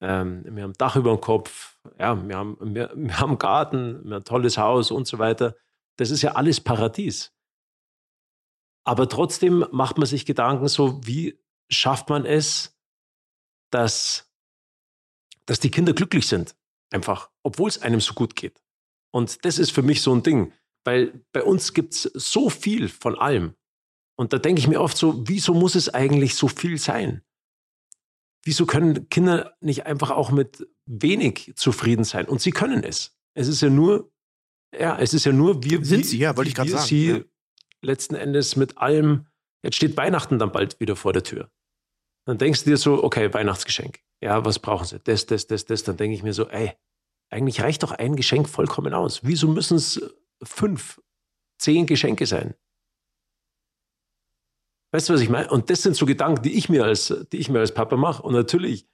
Ähm, 0.00 0.44
wir 0.44 0.64
haben 0.64 0.72
Dach 0.72 0.96
über 0.96 1.10
dem 1.10 1.20
Kopf. 1.20 1.78
Ja, 1.98 2.20
wir 2.28 2.36
haben, 2.36 2.56
wir, 2.60 2.90
wir 2.96 3.20
haben 3.20 3.38
Garten, 3.38 4.02
wir 4.04 4.16
haben 4.16 4.22
ein 4.22 4.24
tolles 4.24 4.58
Haus 4.58 4.90
und 4.90 5.06
so 5.06 5.20
weiter. 5.20 5.54
Das 5.96 6.10
ist 6.10 6.22
ja 6.22 6.32
alles 6.32 6.60
Paradies. 6.60 7.32
Aber 8.84 9.08
trotzdem 9.08 9.64
macht 9.70 9.98
man 9.98 10.06
sich 10.06 10.26
Gedanken 10.26 10.66
so, 10.66 11.06
wie 11.06 11.38
schafft 11.70 12.08
man 12.08 12.26
es, 12.26 12.76
dass 13.70 14.31
dass 15.46 15.60
die 15.60 15.70
Kinder 15.70 15.92
glücklich 15.92 16.26
sind. 16.26 16.54
Einfach, 16.90 17.30
obwohl 17.42 17.68
es 17.68 17.80
einem 17.80 18.00
so 18.00 18.14
gut 18.14 18.36
geht. 18.36 18.62
Und 19.12 19.44
das 19.44 19.58
ist 19.58 19.72
für 19.72 19.82
mich 19.82 20.02
so 20.02 20.14
ein 20.14 20.22
Ding, 20.22 20.52
weil 20.84 21.24
bei 21.32 21.42
uns 21.42 21.72
gibt 21.74 21.94
es 21.94 22.02
so 22.02 22.50
viel 22.50 22.88
von 22.88 23.18
allem. 23.18 23.54
Und 24.16 24.32
da 24.32 24.38
denke 24.38 24.60
ich 24.60 24.68
mir 24.68 24.80
oft 24.80 24.96
so, 24.96 25.26
wieso 25.26 25.54
muss 25.54 25.74
es 25.74 25.88
eigentlich 25.88 26.34
so 26.34 26.48
viel 26.48 26.78
sein? 26.78 27.22
Wieso 28.44 28.66
können 28.66 29.08
Kinder 29.08 29.56
nicht 29.60 29.86
einfach 29.86 30.10
auch 30.10 30.30
mit 30.30 30.66
wenig 30.86 31.52
zufrieden 31.56 32.04
sein? 32.04 32.26
Und 32.26 32.40
sie 32.40 32.50
können 32.50 32.82
es. 32.82 33.16
Es 33.34 33.48
ist 33.48 33.62
ja 33.62 33.70
nur, 33.70 34.12
ja, 34.78 34.98
es 34.98 35.14
ist 35.14 35.24
ja 35.24 35.32
nur, 35.32 35.62
wir 35.62 35.84
sind 35.84 36.04
sie, 36.04 36.18
ja, 36.18 36.36
wollte 36.36 36.48
ich 36.48 36.54
gerade 36.54 36.70
sagen. 36.70 36.86
Sie 36.86 37.08
ja. 37.08 37.20
letzten 37.82 38.14
Endes 38.14 38.56
mit 38.56 38.78
allem, 38.78 39.26
jetzt 39.62 39.76
steht 39.76 39.96
Weihnachten 39.96 40.38
dann 40.38 40.52
bald 40.52 40.80
wieder 40.80 40.96
vor 40.96 41.12
der 41.12 41.22
Tür. 41.22 41.50
Dann 42.26 42.38
denkst 42.38 42.64
du 42.64 42.70
dir 42.70 42.76
so, 42.76 43.02
okay, 43.02 43.32
Weihnachtsgeschenk. 43.32 44.00
Ja, 44.20 44.44
was 44.44 44.58
brauchen 44.58 44.86
sie? 44.86 45.00
Das, 45.00 45.26
das, 45.26 45.46
das, 45.46 45.64
das. 45.64 45.82
Dann 45.82 45.96
denke 45.96 46.14
ich 46.14 46.22
mir 46.22 46.32
so, 46.32 46.48
ey, 46.48 46.72
eigentlich 47.30 47.60
reicht 47.62 47.82
doch 47.82 47.92
ein 47.92 48.14
Geschenk 48.16 48.48
vollkommen 48.48 48.94
aus. 48.94 49.24
Wieso 49.24 49.48
müssen 49.48 49.76
es 49.76 50.00
fünf, 50.42 51.00
zehn 51.58 51.86
Geschenke 51.86 52.26
sein? 52.26 52.54
Weißt 54.92 55.08
du, 55.08 55.14
was 55.14 55.22
ich 55.22 55.30
meine? 55.30 55.50
Und 55.50 55.70
das 55.70 55.82
sind 55.82 55.96
so 55.96 56.04
Gedanken, 56.06 56.42
die 56.42 56.56
ich 56.56 56.68
mir 56.68 56.84
als, 56.84 57.14
die 57.32 57.38
ich 57.38 57.48
mir 57.48 57.60
als 57.60 57.72
Papa 57.72 57.96
mache. 57.96 58.22
Und 58.22 58.34
natürlich 58.34 58.86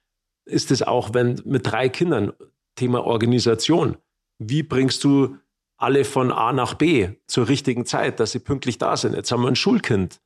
ist 0.45 0.71
es 0.71 0.81
auch, 0.81 1.13
wenn 1.13 1.41
mit 1.45 1.67
drei 1.67 1.89
Kindern, 1.89 2.33
Thema 2.75 3.03
Organisation. 3.03 3.97
Wie 4.39 4.63
bringst 4.63 5.03
du 5.03 5.37
alle 5.77 6.05
von 6.05 6.31
A 6.31 6.53
nach 6.53 6.75
B 6.75 7.09
zur 7.27 7.49
richtigen 7.49 7.85
Zeit, 7.85 8.21
dass 8.21 8.31
sie 8.31 8.39
pünktlich 8.39 8.77
da 8.77 8.95
sind? 8.95 9.13
Jetzt 9.13 9.31
haben 9.31 9.41
wir 9.41 9.49
ein 9.49 9.57
Schulkind. 9.57 10.21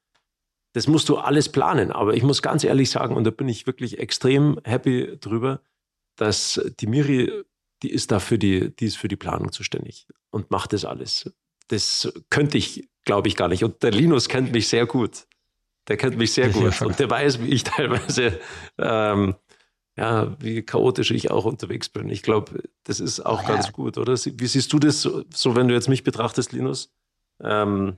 Das 0.74 0.88
musst 0.88 1.08
du 1.10 1.18
alles 1.18 1.50
planen. 1.50 1.92
Aber 1.92 2.16
ich 2.16 2.24
muss 2.24 2.42
ganz 2.42 2.64
ehrlich 2.64 2.90
sagen, 2.90 3.16
und 3.16 3.24
da 3.24 3.32
bin 3.32 3.48
ich 3.48 3.68
wirklich 3.68 4.00
extrem 4.00 4.60
happy 4.64 5.18
drüber, 5.20 5.62
dass 6.16 6.62
die 6.80 6.88
Miri, 6.88 7.32
die 7.82 7.92
ist 7.92 8.12
da 8.12 8.20
für 8.20 8.38
die, 8.38 8.76
die 8.76 8.86
ist 8.86 8.98
für 8.98 9.08
die 9.08 9.16
Planung 9.16 9.52
zuständig 9.52 10.08
und 10.32 10.52
macht 10.52 10.74
das 10.74 10.86
alles. 10.86 11.32
Das 11.68 12.12
könnte 12.30 12.58
ich, 12.58 12.90
glaube 13.06 13.28
ich, 13.28 13.36
gar 13.36 13.48
nicht. 13.48 13.64
Und 13.64 13.84
der 13.84 13.92
Linus 13.92 14.28
kennt 14.30 14.52
mich 14.52 14.68
sehr 14.68 14.86
gut. 14.86 15.28
Der 15.88 15.98
kennt 15.98 16.18
mich 16.18 16.34
sehr 16.34 16.50
gut. 16.50 16.82
Und 16.82 17.00
der 17.00 17.10
weiß, 17.10 17.42
wie 17.42 17.50
ich 17.50 17.64
teilweise, 17.64 18.40
ähm, 18.78 19.36
ja, 19.96 20.36
wie 20.40 20.64
chaotisch 20.64 21.12
ich 21.12 21.30
auch 21.30 21.46
unterwegs 21.46 21.90
bin. 21.90 22.10
Ich 22.10 22.24
glaube, 22.24 22.64
das 22.84 23.00
ist 23.00 23.20
auch 23.20 23.44
oh, 23.44 23.48
ganz 23.48 23.72
gut, 23.74 23.98
oder? 23.98 24.14
Wie 24.14 24.48
siehst 24.48 24.74
du 24.74 24.80
das 24.80 25.02
so, 25.02 25.24
so, 25.32 25.56
wenn 25.56 25.68
du 25.68 25.74
jetzt 25.74 25.90
mich 25.90 26.04
betrachtest, 26.04 26.52
Linus? 26.52 26.92
Ähm, 27.40 27.98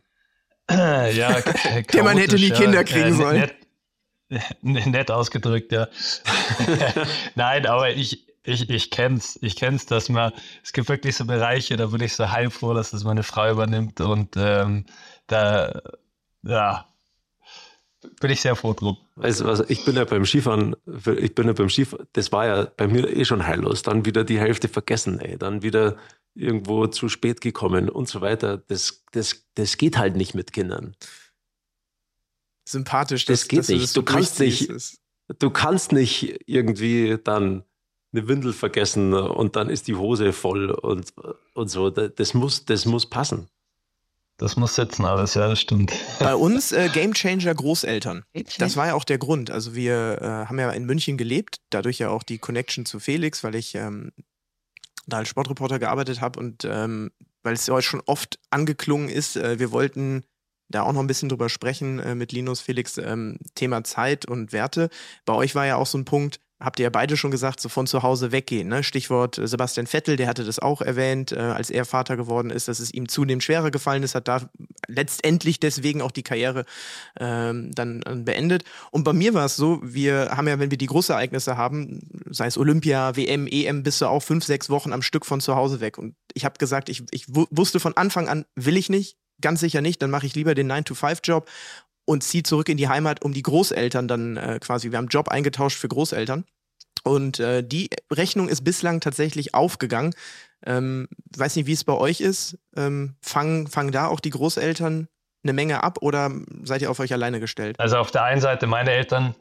ja, 0.70 1.41
der 1.41 2.03
man 2.03 2.18
hätte 2.18 2.36
nie 2.36 2.49
Kinder 2.49 2.84
kriegen 2.84 3.09
ja, 3.09 3.13
sollen. 3.13 3.51
Nett, 4.61 4.88
nett, 4.88 5.11
ausgedrückt, 5.11 5.72
ja. 5.72 5.88
Nein, 7.36 7.68
aber 7.68 7.91
ich, 7.91 8.28
ich, 8.43 8.70
ich 8.70 8.89
kenn's. 8.89 9.38
Ich 9.41 9.55
kenn's, 9.55 9.86
dass 9.86 10.09
man, 10.09 10.32
es 10.63 10.74
gibt 10.74 10.89
wirklich 10.89 11.16
so 11.16 11.26
Bereiche, 11.26 11.78
da 11.78 11.88
bin 11.88 12.01
ich 12.01 12.16
so 12.16 12.32
heilfroh, 12.32 12.74
dass 12.74 12.91
das 12.91 13.03
meine 13.03 13.24
Frau 13.24 13.51
übernimmt 13.51 14.01
und 14.01 14.36
ähm, 14.38 14.86
da, 15.28 15.82
ja, 16.43 16.88
bin 18.20 18.32
ich 18.32 18.41
sehr 18.41 18.55
froh 18.55 18.74
drum. 18.74 18.97
Weißt 19.16 19.41
du 19.41 19.45
was, 19.45 19.63
ich 19.70 19.86
bin 19.86 19.95
ja 19.95 20.05
beim 20.05 20.26
Skifahren, 20.26 20.76
ich 21.18 21.36
bin 21.36 21.47
ja 21.47 21.53
beim 21.53 21.70
Skifahren, 21.70 22.07
das 22.13 22.32
war 22.32 22.45
ja 22.45 22.68
bei 22.78 22.88
mir 22.88 23.07
eh 23.16 23.26
schon 23.26 23.45
heillos. 23.45 23.84
Dann 23.84 24.05
wieder 24.05 24.24
die 24.24 24.39
Hälfte 24.39 24.68
vergessen, 24.68 25.20
ey. 25.20 25.38
Dann 25.38 25.61
wieder 25.63 25.97
irgendwo 26.36 26.88
zu 26.88 27.10
spät 27.10 27.42
gekommen 27.42 27.90
und 27.90 28.08
so 28.08 28.22
weiter. 28.22 28.58
Das, 28.58 29.04
das, 29.12 29.46
das 29.56 29.78
geht 29.78 29.98
halt 29.98 30.16
nicht 30.16 30.36
mit 30.36 30.54
Kindern. 30.54 30.96
Sympathisch, 32.66 33.26
das, 33.26 33.42
das 33.42 33.48
geht 33.48 33.70
nicht. 33.70 33.84
Das 33.84 33.94
du 33.94 34.04
kannst 34.04 34.40
nicht, 34.40 34.72
du 35.40 35.50
kannst 35.50 35.92
nicht 35.92 36.42
irgendwie 36.46 37.18
dann 37.24 37.64
eine 38.12 38.28
Windel 38.28 38.54
vergessen 38.54 39.14
und 39.14 39.56
dann 39.56 39.70
ist 39.70 39.88
die 39.88 39.96
Hose 39.96 40.34
voll 40.34 40.72
und, 40.72 41.14
und 41.54 41.70
so. 41.70 41.90
Das 41.90 42.34
muss, 42.34 42.66
das 42.66 42.86
muss 42.86 43.10
passen. 43.10 43.50
Das 44.38 44.58
muss 44.58 44.76
sitzen 44.76 45.06
alles, 45.06 45.36
ja, 45.36 45.48
das 45.48 45.62
stimmt. 45.62 45.94
Bei 46.20 46.36
uns 46.36 46.74
äh, 46.74 46.90
Gamechanger 46.90 47.56
Großeltern. 47.56 48.26
Das 48.58 48.76
war 48.76 48.88
ja 48.88 48.94
auch 48.94 49.06
der 49.06 49.18
Grund. 49.18 49.50
Also 49.50 49.76
wir 49.76 50.18
äh, 50.22 50.26
haben 50.48 50.60
ja 50.60 50.72
in 50.72 50.86
München 50.86 51.18
gelebt, 51.18 51.58
dadurch 51.70 52.00
ja 52.00 52.10
auch 52.10 52.24
die 52.24 52.38
Connection 52.38 52.86
zu 52.86 53.00
Felix, 53.00 53.46
weil 53.46 53.56
ich 53.56 53.76
ähm, 53.76 54.12
da 55.08 55.18
als 55.18 55.30
Sportreporter 55.30 55.80
gearbeitet 55.80 56.22
habe 56.22 56.39
und 56.39 56.66
ähm, 56.66 57.12
weil 57.43 57.53
es 57.53 57.68
ja 57.68 57.82
schon 57.82 58.01
oft 58.06 58.39
angeklungen 58.49 59.10
ist, 59.10 59.38
äh, 59.38 59.60
wir 59.60 59.72
wollten 59.72 60.24
da 60.70 60.82
auch 60.82 60.93
noch 60.93 61.01
ein 61.01 61.08
bisschen 61.08 61.30
drüber 61.30 61.49
sprechen 61.49 61.99
äh, 61.99 62.16
mit 62.16 62.32
Linus, 62.32 62.60
Felix, 62.60 62.97
ähm, 62.97 63.38
Thema 63.53 63.84
Zeit 63.84 64.26
und 64.26 64.51
Werte. 64.51 64.89
Bei 65.26 65.34
euch 65.34 65.53
war 65.53 65.66
ja 65.66 65.76
auch 65.76 65.86
so 65.86 65.97
ein 65.97 66.06
Punkt, 66.06 66.39
habt 66.66 66.80
ihr 66.80 66.84
ja 66.84 66.89
beide 66.89 67.16
schon 67.16 67.32
gesagt, 67.32 67.61
so 67.61 67.70
von 67.70 67.88
zu 67.88 68.03
Hause 68.03 68.32
weggehen. 68.32 68.68
Ne? 68.68 68.84
Stichwort 68.84 69.38
äh, 69.38 69.47
Sebastian 69.47 69.88
Vettel, 69.88 70.18
der 70.18 70.28
hatte 70.28 70.43
das 70.43 70.59
auch 70.59 70.82
erwähnt, 70.82 71.32
äh, 71.32 71.38
als 71.38 71.70
er 71.70 71.86
Vater 71.86 72.18
geworden 72.18 72.49
ist, 72.49 72.68
dass 72.68 72.80
es 72.80 72.93
ihm 72.93 73.07
zunehmend 73.07 73.43
schwerer 73.43 73.72
gefallen 73.72 74.03
ist, 74.03 74.16
hat 74.16 74.28
da 74.28 74.41
letztendlich 74.88 75.59
deswegen 75.59 76.01
auch 76.01 76.11
die 76.11 76.24
Karriere 76.24 76.66
ähm, 77.20 77.72
dann 77.74 78.01
äh, 78.01 78.16
beendet. 78.16 78.63
Und 78.91 79.03
bei 79.03 79.13
mir 79.13 79.34
war 79.34 79.45
es 79.45 79.55
so, 79.55 79.80
wir 79.84 80.32
haben 80.32 80.47
ja, 80.47 80.59
wenn 80.59 80.72
wir 80.72 80.78
die 80.78 80.88
Großereignisse 80.88 81.55
haben, 81.55 82.01
sei 82.30 82.47
es 82.47 82.57
Olympia, 82.57 83.16
WM, 83.16 83.47
EM, 83.47 83.84
bist 83.84 84.01
du 84.01 84.07
auch 84.07 84.22
fünf, 84.22 84.43
sechs 84.43 84.70
Wochen 84.70 84.91
am 84.91 85.03
Stück 85.03 85.26
von 85.26 85.39
zu 85.39 85.55
Hause 85.55 85.80
weg. 85.80 85.97
Und 85.97 86.16
ich 86.34 86.45
habe 86.45 86.57
gesagt, 86.57 86.89
ich, 86.89 87.03
ich 87.11 87.28
wusste 87.28 87.80
von 87.80 87.95
Anfang 87.95 88.28
an, 88.28 88.45
will 88.55 88.76
ich 88.76 88.89
nicht, 88.89 89.18
ganz 89.41 89.59
sicher 89.59 89.82
nicht, 89.82 90.01
dann 90.01 90.09
mache 90.09 90.26
ich 90.26 90.36
lieber 90.36 90.55
den 90.55 90.72
9-to-5-Job 90.72 91.47
und 92.05 92.24
ziehe 92.24 92.43
zurück 92.43 92.70
in 92.70 92.78
die 92.78 92.88
Heimat, 92.88 93.24
um 93.24 93.34
die 93.34 93.41
Großeltern 93.41 94.07
dann 94.07 94.38
äh, 94.38 94.59
quasi, 94.61 94.91
wir 94.91 94.97
haben 94.97 95.07
Job 95.07 95.28
eingetauscht 95.28 95.78
für 95.78 95.88
Großeltern. 95.88 96.45
Und 97.06 97.39
äh, 97.39 97.64
die 97.64 97.89
Rechnung 98.12 98.49
ist 98.49 98.64
bislang 98.64 98.99
tatsächlich 98.99 99.53
aufgegangen. 99.53 100.16
Ähm, 100.66 101.08
weiß 101.38 101.56
nicht, 101.56 101.68
wie 101.68 101.74
es 101.74 101.84
bei 101.84 101.93
euch 101.93 102.20
ist. 102.20 102.58
Ähm, 102.76 103.16
fangen, 103.22 103.68
fangen 103.68 103.91
da 103.91 104.08
auch 104.08 104.20
die 104.20 104.32
Großeltern 104.32 105.08
eine 105.43 105.53
Menge 105.53 105.84
ab 105.84 105.99
oder 106.01 106.32
seid 106.64 106.82
ihr 106.82 106.89
auf 106.89 106.99
euch 106.99 107.14
alleine 107.14 107.39
gestellt? 107.39 107.80
Also 107.80 107.97
auf 107.97 108.10
der 108.10 108.24
einen 108.24 108.41
Seite, 108.41 108.66
meine 108.66 108.89
Eltern 108.89 109.36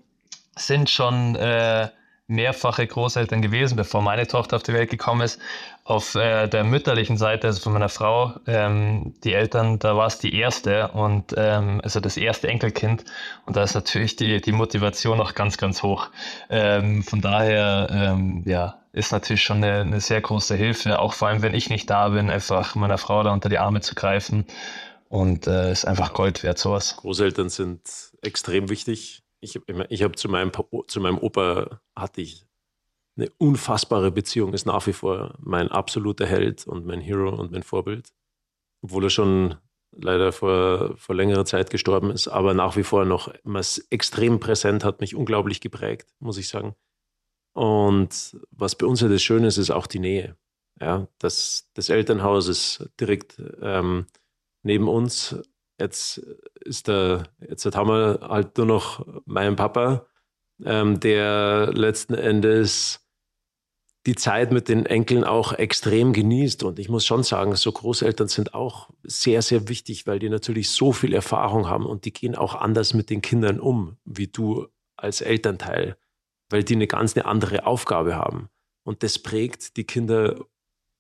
sind 0.56 0.90
schon 0.90 1.36
äh, 1.36 1.88
mehrfache 2.26 2.86
Großeltern 2.86 3.40
gewesen, 3.40 3.76
bevor 3.76 4.02
meine 4.02 4.26
Tochter 4.26 4.56
auf 4.56 4.62
die 4.62 4.74
Welt 4.74 4.90
gekommen 4.90 5.22
ist. 5.22 5.40
Auf 5.87 6.14
äh, 6.14 6.49
der 6.49 6.64
mütterlichen 6.64 7.18
Seite, 7.18 7.47
also 7.47 7.61
von 7.61 7.74
meiner 7.74 7.91
Frau, 7.91 8.35
ähm, 8.47 9.14
die 9.22 9.35
Eltern, 9.35 9.78
da 9.78 9.97
war 9.97 10.07
es 10.07 10.18
die 10.18 10.35
erste 10.35 10.89
und 10.89 11.35
ähm, 11.37 11.82
also 11.85 12.01
das 12.01 12.16
erste 12.16 12.49
Enkelkind. 12.49 13.05
Und 13.45 13.57
da 13.57 13.62
ist 13.62 13.74
natürlich 13.74 14.16
die, 14.16 14.41
die 14.41 14.53
Motivation 14.53 15.18
noch 15.18 15.35
ganz, 15.35 15.59
ganz 15.59 15.82
hoch. 15.82 16.09
Ähm, 16.49 17.03
von 17.03 17.20
daher, 17.20 17.89
ähm, 17.91 18.43
ja, 18.47 18.80
ist 18.93 19.12
natürlich 19.12 19.43
schon 19.43 19.59
eine, 19.59 19.80
eine 19.80 20.01
sehr 20.01 20.22
große 20.22 20.55
Hilfe, 20.55 20.99
auch 21.01 21.12
vor 21.12 21.28
allem, 21.28 21.43
wenn 21.43 21.55
ich 21.55 21.68
nicht 21.68 21.91
da 21.91 22.09
bin, 22.09 22.30
einfach 22.30 22.74
meiner 22.76 22.97
Frau 22.97 23.22
da 23.22 23.32
unter 23.32 23.51
die 23.51 23.59
Arme 23.59 23.82
zu 23.82 23.95
greifen. 23.95 24.47
Und 25.11 25.47
äh, 25.47 25.70
ist 25.70 25.85
einfach 25.87 26.14
Gold 26.14 26.43
wert, 26.43 26.59
sowas. 26.59 26.97
Großeltern 26.97 27.51
sind 27.51 27.82
extrem 28.22 28.70
wichtig 28.70 29.24
ich, 29.45 29.61
ich 29.91 30.03
habe 30.03 30.14
zu 30.14 30.28
meinem, 30.28 30.51
zu 30.89 31.01
meinem 31.01 31.18
Opa 31.18 31.80
hatte 31.95 32.22
ich 32.22 32.43
eine 33.16 33.28
unfassbare 33.38 34.10
Beziehung, 34.10 34.54
ist 34.54 34.66
nach 34.66 34.86
wie 34.86 34.92
vor 34.92 35.34
mein 35.40 35.68
absoluter 35.68 36.26
Held 36.26 36.66
und 36.66 36.86
mein 36.86 37.00
Hero 37.00 37.34
und 37.34 37.52
mein 37.52 37.62
Vorbild. 37.62 38.12
Obwohl 38.82 39.04
er 39.04 39.10
schon 39.10 39.56
leider 39.92 40.32
vor, 40.32 40.96
vor 40.96 41.14
längerer 41.14 41.44
Zeit 41.44 41.70
gestorben 41.70 42.10
ist, 42.10 42.28
aber 42.28 42.54
nach 42.54 42.76
wie 42.76 42.82
vor 42.82 43.04
noch 43.04 43.32
extrem 43.90 44.40
präsent, 44.40 44.84
hat 44.84 45.00
mich 45.00 45.14
unglaublich 45.14 45.60
geprägt, 45.60 46.12
muss 46.18 46.38
ich 46.38 46.48
sagen. 46.48 46.74
Und 47.52 48.36
was 48.50 48.74
bei 48.74 48.86
uns 48.86 49.00
ja 49.00 49.08
das 49.08 49.22
Schöne 49.22 49.46
ist, 49.46 49.58
ist 49.58 49.70
auch 49.70 49.86
die 49.86 50.00
Nähe. 50.00 50.36
Ja, 50.80 51.06
das, 51.18 51.70
das 51.74 51.88
Elternhaus 51.88 52.48
ist 52.48 52.90
direkt 52.98 53.40
ähm, 53.62 54.06
neben 54.64 54.88
uns 54.88 55.36
Jetzt 55.78 56.18
ist 56.64 56.88
der, 56.88 57.24
jetzt 57.40 57.64
haben 57.74 57.88
wir 57.88 58.20
halt 58.22 58.56
nur 58.56 58.66
noch 58.66 59.06
meinen 59.26 59.56
Papa, 59.56 60.06
ähm, 60.64 61.00
der 61.00 61.72
letzten 61.72 62.14
Endes 62.14 63.03
die 64.07 64.14
Zeit 64.14 64.52
mit 64.52 64.68
den 64.68 64.84
Enkeln 64.84 65.24
auch 65.24 65.52
extrem 65.52 66.12
genießt. 66.12 66.62
Und 66.62 66.78
ich 66.78 66.88
muss 66.88 67.07
schon 67.07 67.22
sagen, 67.22 67.55
so 67.57 67.72
Großeltern 67.72 68.28
sind 68.28 68.55
auch 68.55 68.90
sehr, 69.02 69.40
sehr 69.40 69.68
wichtig, 69.68 70.07
weil 70.07 70.18
die 70.18 70.28
natürlich 70.28 70.70
so 70.70 70.92
viel 70.92 71.14
Erfahrung 71.14 71.68
haben 71.68 71.86
und 71.86 72.05
die 72.05 72.12
gehen 72.12 72.34
auch 72.34 72.55
anders 72.55 72.92
mit 72.92 73.09
den 73.09 73.22
Kindern 73.22 73.61
um, 73.61 73.96
wie 74.05 74.26
du 74.26 74.66
als 74.96 75.20
Elternteil, 75.20 75.96
weil 76.50 76.64
die 76.64 76.74
eine 76.74 76.86
ganz 76.86 77.16
eine 77.16 77.24
andere 77.24 77.66
Aufgabe 77.66 78.16
haben. 78.16 78.48
Und 78.84 79.02
das 79.02 79.18
prägt 79.18 79.76
die 79.76 79.84
Kinder 79.84 80.44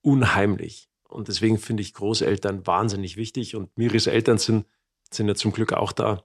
unheimlich. 0.00 0.88
Und 1.08 1.28
deswegen 1.28 1.58
finde 1.58 1.82
ich 1.82 1.94
Großeltern 1.94 2.66
wahnsinnig 2.66 3.16
wichtig. 3.16 3.54
Und 3.54 3.76
Miris 3.76 4.06
Eltern 4.06 4.38
sind, 4.38 4.66
sind 5.10 5.28
ja 5.28 5.34
zum 5.34 5.52
Glück 5.52 5.74
auch 5.74 5.92
da. 5.92 6.24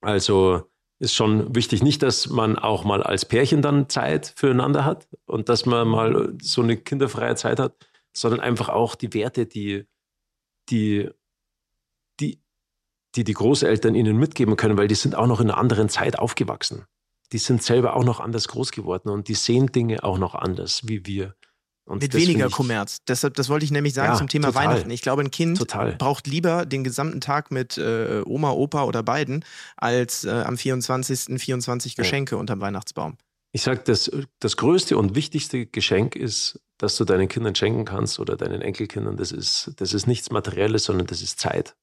Also 0.00 0.64
ist 0.98 1.14
schon 1.14 1.54
wichtig, 1.54 1.82
nicht, 1.82 2.02
dass 2.02 2.28
man 2.28 2.58
auch 2.58 2.84
mal 2.84 3.02
als 3.02 3.24
Pärchen 3.24 3.62
dann 3.62 3.88
Zeit 3.88 4.32
füreinander 4.36 4.84
hat 4.84 5.08
und 5.26 5.48
dass 5.48 5.66
man 5.66 5.88
mal 5.88 6.34
so 6.40 6.62
eine 6.62 6.76
kinderfreie 6.76 7.36
Zeit 7.36 7.58
hat, 7.58 7.74
sondern 8.14 8.40
einfach 8.40 8.70
auch 8.70 8.94
die 8.94 9.12
Werte, 9.12 9.46
die 9.46 9.86
die, 10.68 11.08
die, 12.20 12.40
die, 13.14 13.24
die 13.24 13.32
Großeltern 13.32 13.94
ihnen 13.94 14.16
mitgeben 14.16 14.56
können, 14.56 14.78
weil 14.78 14.88
die 14.88 14.94
sind 14.94 15.14
auch 15.14 15.26
noch 15.26 15.40
in 15.40 15.50
einer 15.50 15.58
anderen 15.58 15.88
Zeit 15.88 16.18
aufgewachsen. 16.18 16.86
Die 17.32 17.38
sind 17.38 17.62
selber 17.62 17.96
auch 17.96 18.04
noch 18.04 18.20
anders 18.20 18.48
groß 18.48 18.72
geworden 18.72 19.08
und 19.08 19.28
die 19.28 19.34
sehen 19.34 19.66
Dinge 19.66 20.04
auch 20.04 20.18
noch 20.18 20.34
anders 20.34 20.86
wie 20.86 21.06
wir. 21.06 21.34
Und 21.86 22.02
mit 22.02 22.14
weniger 22.14 22.46
ich, 22.46 22.52
Kommerz. 22.52 22.98
Deshalb, 23.06 23.34
das 23.34 23.48
wollte 23.48 23.64
ich 23.64 23.70
nämlich 23.70 23.94
sagen 23.94 24.12
ja, 24.12 24.18
zum 24.18 24.28
Thema 24.28 24.48
total, 24.48 24.66
Weihnachten. 24.66 24.90
Ich 24.90 25.02
glaube, 25.02 25.22
ein 25.22 25.30
Kind 25.30 25.56
total. 25.56 25.94
braucht 25.94 26.26
lieber 26.26 26.66
den 26.66 26.82
gesamten 26.82 27.20
Tag 27.20 27.52
mit 27.52 27.78
äh, 27.78 28.22
Oma, 28.26 28.50
Opa 28.50 28.84
oder 28.84 29.04
beiden, 29.04 29.44
als 29.76 30.24
äh, 30.24 30.30
am 30.30 30.58
24. 30.58 31.40
24 31.40 31.94
Geschenke 31.94 32.34
ja. 32.34 32.40
unterm 32.40 32.60
Weihnachtsbaum. 32.60 33.16
Ich 33.52 33.62
sage, 33.62 33.82
das, 33.84 34.10
das 34.40 34.56
größte 34.56 34.98
und 34.98 35.14
wichtigste 35.14 35.64
Geschenk 35.66 36.16
ist, 36.16 36.60
dass 36.76 36.96
du 36.96 37.04
deinen 37.04 37.28
Kindern 37.28 37.54
schenken 37.54 37.84
kannst 37.84 38.18
oder 38.18 38.36
deinen 38.36 38.62
Enkelkindern. 38.62 39.16
Das 39.16 39.30
ist, 39.30 39.72
das 39.76 39.94
ist 39.94 40.08
nichts 40.08 40.30
Materielles, 40.30 40.84
sondern 40.84 41.06
das 41.06 41.22
ist 41.22 41.38
Zeit. 41.38 41.76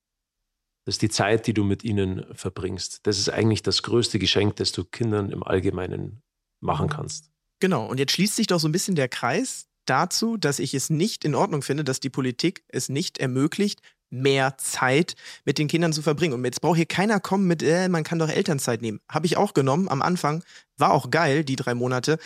Das 0.86 0.96
ist 0.96 1.02
die 1.02 1.10
Zeit, 1.10 1.48
die 1.48 1.54
du 1.54 1.64
mit 1.64 1.86
ihnen 1.86 2.26
verbringst. 2.34 3.00
Das 3.04 3.18
ist 3.18 3.30
eigentlich 3.30 3.64
das 3.64 3.84
größte 3.84 4.20
Geschenk, 4.20 4.58
das 4.58 4.74
du 4.74 4.84
Kindern 4.84 5.32
im 5.32 5.44
Allgemeinen 5.44 6.22
machen 6.60 6.90
kannst. 6.90 7.32
Genau, 7.62 7.88
und 7.88 8.00
jetzt 8.00 8.12
schließt 8.12 8.36
sich 8.36 8.48
doch 8.48 8.60
so 8.60 8.68
ein 8.68 8.74
bisschen 8.74 8.96
der 8.96 9.08
Kreis 9.08 9.70
dazu, 9.86 10.38
dass 10.38 10.60
ich 10.60 10.74
es 10.74 10.90
nicht 10.90 11.26
in 11.26 11.36
Ordnung 11.36 11.62
finde, 11.62 11.84
dass 11.84 12.00
die 12.00 12.10
Politik 12.10 12.64
es 12.68 12.90
nicht 12.90 13.18
ermöglicht, 13.18 13.82
mehr 14.10 14.58
Zeit 14.58 15.16
mit 15.44 15.58
den 15.58 15.68
Kindern 15.68 15.92
zu 15.92 16.02
verbringen. 16.02 16.34
Und 16.34 16.46
jetzt 16.46 16.62
braucht 16.62 16.78
hier 16.78 16.86
keiner 16.86 17.20
kommen 17.20 17.48
mit, 17.48 17.64
äh, 17.64 17.90
man 17.90 18.04
kann 18.04 18.20
doch 18.20 18.30
Elternzeit 18.30 18.82
nehmen. 18.82 19.00
Habe 19.10 19.26
ich 19.26 19.38
auch 19.38 19.54
genommen 19.54 19.90
am 19.90 20.02
Anfang. 20.02 20.44
War 20.78 20.92
auch 20.92 21.10
geil, 21.10 21.44
die 21.44 21.56
drei 21.56 21.74
Monate. 21.74 22.20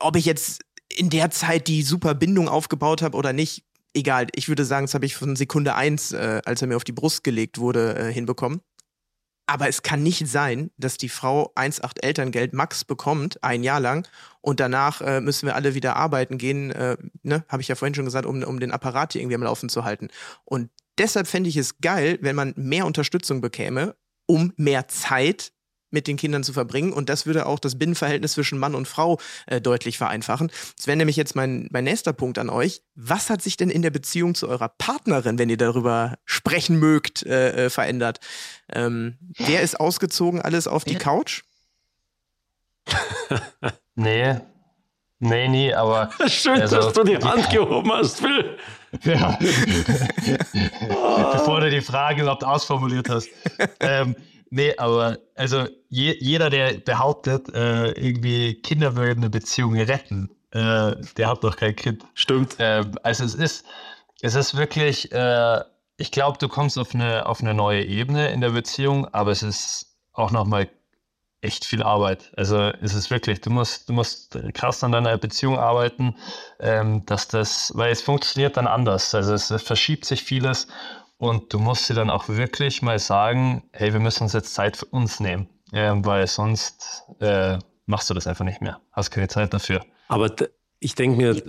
Ob 0.00 0.16
ich 0.16 0.26
jetzt 0.26 0.62
in 0.94 1.10
der 1.10 1.30
Zeit 1.30 1.68
die 1.68 1.82
super 1.82 2.14
Bindung 2.14 2.48
aufgebaut 2.48 3.02
habe 3.02 3.16
oder 3.16 3.32
nicht, 3.32 3.64
egal. 3.94 4.26
Ich 4.34 4.48
würde 4.48 4.64
sagen, 4.64 4.86
das 4.86 4.94
habe 4.94 5.06
ich 5.06 5.16
von 5.16 5.36
Sekunde 5.36 5.74
eins, 5.74 6.12
äh, 6.12 6.42
als 6.44 6.62
er 6.62 6.68
mir 6.68 6.76
auf 6.76 6.84
die 6.84 6.92
Brust 6.92 7.24
gelegt 7.24 7.58
wurde, 7.58 7.96
äh, 7.96 8.12
hinbekommen. 8.12 8.60
Aber 9.50 9.66
es 9.66 9.82
kann 9.82 10.02
nicht 10.02 10.28
sein, 10.28 10.70
dass 10.76 10.98
die 10.98 11.08
Frau 11.08 11.52
1,8 11.54 12.02
Elterngeld 12.02 12.52
Max 12.52 12.84
bekommt, 12.84 13.42
ein 13.42 13.62
Jahr 13.64 13.80
lang, 13.80 14.06
und 14.42 14.60
danach 14.60 15.00
äh, 15.00 15.22
müssen 15.22 15.46
wir 15.46 15.54
alle 15.54 15.74
wieder 15.74 15.96
arbeiten 15.96 16.36
gehen, 16.36 16.70
äh, 16.70 16.98
ne, 17.22 17.44
habe 17.48 17.62
ich 17.62 17.68
ja 17.68 17.74
vorhin 17.74 17.94
schon 17.94 18.04
gesagt, 18.04 18.26
um, 18.26 18.42
um 18.42 18.60
den 18.60 18.72
Apparat 18.72 19.14
hier 19.14 19.22
irgendwie 19.22 19.36
am 19.36 19.42
Laufen 19.42 19.70
zu 19.70 19.84
halten. 19.84 20.08
Und 20.44 20.68
deshalb 20.98 21.26
fände 21.26 21.48
ich 21.48 21.56
es 21.56 21.80
geil, 21.80 22.18
wenn 22.20 22.36
man 22.36 22.52
mehr 22.56 22.84
Unterstützung 22.84 23.40
bekäme, 23.40 23.96
um 24.26 24.52
mehr 24.58 24.86
Zeit 24.88 25.52
mit 25.90 26.06
den 26.06 26.16
Kindern 26.16 26.44
zu 26.44 26.52
verbringen. 26.52 26.92
Und 26.92 27.08
das 27.08 27.26
würde 27.26 27.46
auch 27.46 27.58
das 27.58 27.78
Binnenverhältnis 27.78 28.32
zwischen 28.32 28.58
Mann 28.58 28.74
und 28.74 28.88
Frau 28.88 29.18
äh, 29.46 29.60
deutlich 29.60 29.98
vereinfachen. 29.98 30.50
Das 30.76 30.86
wäre 30.86 30.96
nämlich 30.96 31.16
jetzt 31.16 31.34
mein, 31.36 31.68
mein 31.70 31.84
nächster 31.84 32.12
Punkt 32.12 32.38
an 32.38 32.50
euch. 32.50 32.82
Was 32.94 33.30
hat 33.30 33.42
sich 33.42 33.56
denn 33.56 33.70
in 33.70 33.82
der 33.82 33.90
Beziehung 33.90 34.34
zu 34.34 34.48
eurer 34.48 34.68
Partnerin, 34.68 35.38
wenn 35.38 35.50
ihr 35.50 35.56
darüber 35.56 36.18
sprechen 36.24 36.78
mögt, 36.78 37.24
äh, 37.24 37.66
äh, 37.66 37.70
verändert? 37.70 38.20
Ähm, 38.72 39.16
wer 39.36 39.62
ist 39.62 39.80
ausgezogen, 39.80 40.40
alles 40.42 40.66
auf 40.66 40.84
die 40.84 40.96
Couch? 40.96 41.42
nee. 43.94 44.36
Nee, 45.20 45.48
nie, 45.48 45.74
aber. 45.74 46.10
Schön, 46.28 46.60
also, 46.60 46.76
dass 46.76 46.92
du 46.92 47.02
die 47.02 47.16
Hand 47.16 47.50
gehoben 47.50 47.90
hast, 47.92 48.20
Phil. 48.20 48.56
Ja. 49.02 49.36
Bevor 51.32 51.60
du 51.60 51.70
die 51.70 51.80
Frage 51.80 52.22
überhaupt 52.22 52.44
ausformuliert 52.44 53.08
hast. 53.08 53.28
Ähm, 53.80 54.14
Nee, 54.50 54.74
aber 54.76 55.18
also 55.34 55.66
je, 55.88 56.16
jeder, 56.18 56.50
der 56.50 56.74
behauptet, 56.78 57.48
äh, 57.54 57.90
irgendwie 57.92 58.54
Kinder 58.62 58.96
würden 58.96 59.20
eine 59.20 59.30
Beziehung 59.30 59.74
retten, 59.76 60.30
äh, 60.52 60.96
der 61.16 61.28
hat 61.28 61.44
doch 61.44 61.56
kein 61.56 61.76
Kind. 61.76 62.04
Stimmt. 62.14 62.58
Äh, 62.58 62.84
also 63.02 63.24
es 63.24 63.34
ist, 63.34 63.66
es 64.22 64.34
ist 64.34 64.56
wirklich, 64.56 65.12
äh, 65.12 65.62
ich 65.98 66.10
glaube, 66.12 66.38
du 66.38 66.48
kommst 66.48 66.78
auf 66.78 66.94
eine, 66.94 67.26
auf 67.26 67.40
eine 67.40 67.54
neue 67.54 67.84
Ebene 67.84 68.30
in 68.30 68.40
der 68.40 68.50
Beziehung, 68.50 69.06
aber 69.12 69.32
es 69.32 69.42
ist 69.42 69.96
auch 70.12 70.30
nochmal 70.30 70.68
echt 71.40 71.64
viel 71.64 71.82
Arbeit. 71.82 72.32
Also 72.36 72.72
es 72.80 72.94
ist 72.94 73.10
wirklich, 73.10 73.40
du 73.40 73.50
musst, 73.50 73.88
du 73.88 73.92
musst 73.92 74.38
krass 74.54 74.82
an 74.82 74.92
deiner 74.92 75.18
Beziehung 75.18 75.58
arbeiten, 75.58 76.16
ähm, 76.58 77.04
dass 77.06 77.28
das, 77.28 77.72
weil 77.76 77.92
es 77.92 78.02
funktioniert 78.02 78.56
dann 78.56 78.66
anders. 78.66 79.14
Also 79.14 79.34
es, 79.34 79.50
es 79.50 79.62
verschiebt 79.62 80.04
sich 80.04 80.24
vieles 80.24 80.66
und 81.18 81.52
du 81.52 81.58
musst 81.58 81.90
dir 81.90 81.94
dann 81.94 82.10
auch 82.10 82.28
wirklich 82.28 82.80
mal 82.80 82.98
sagen, 82.98 83.68
hey, 83.72 83.92
wir 83.92 84.00
müssen 84.00 84.22
uns 84.22 84.32
jetzt 84.32 84.54
Zeit 84.54 84.76
für 84.76 84.86
uns 84.86 85.20
nehmen, 85.20 85.48
äh, 85.72 85.92
weil 85.96 86.26
sonst 86.26 87.04
äh, 87.20 87.58
machst 87.86 88.08
du 88.08 88.14
das 88.14 88.26
einfach 88.26 88.44
nicht 88.44 88.60
mehr. 88.60 88.80
Hast 88.92 89.10
keine 89.10 89.28
Zeit 89.28 89.52
dafür. 89.52 89.84
Aber 90.06 90.32
ich 90.78 90.94
denke 90.94 91.16
mir, 91.16 91.42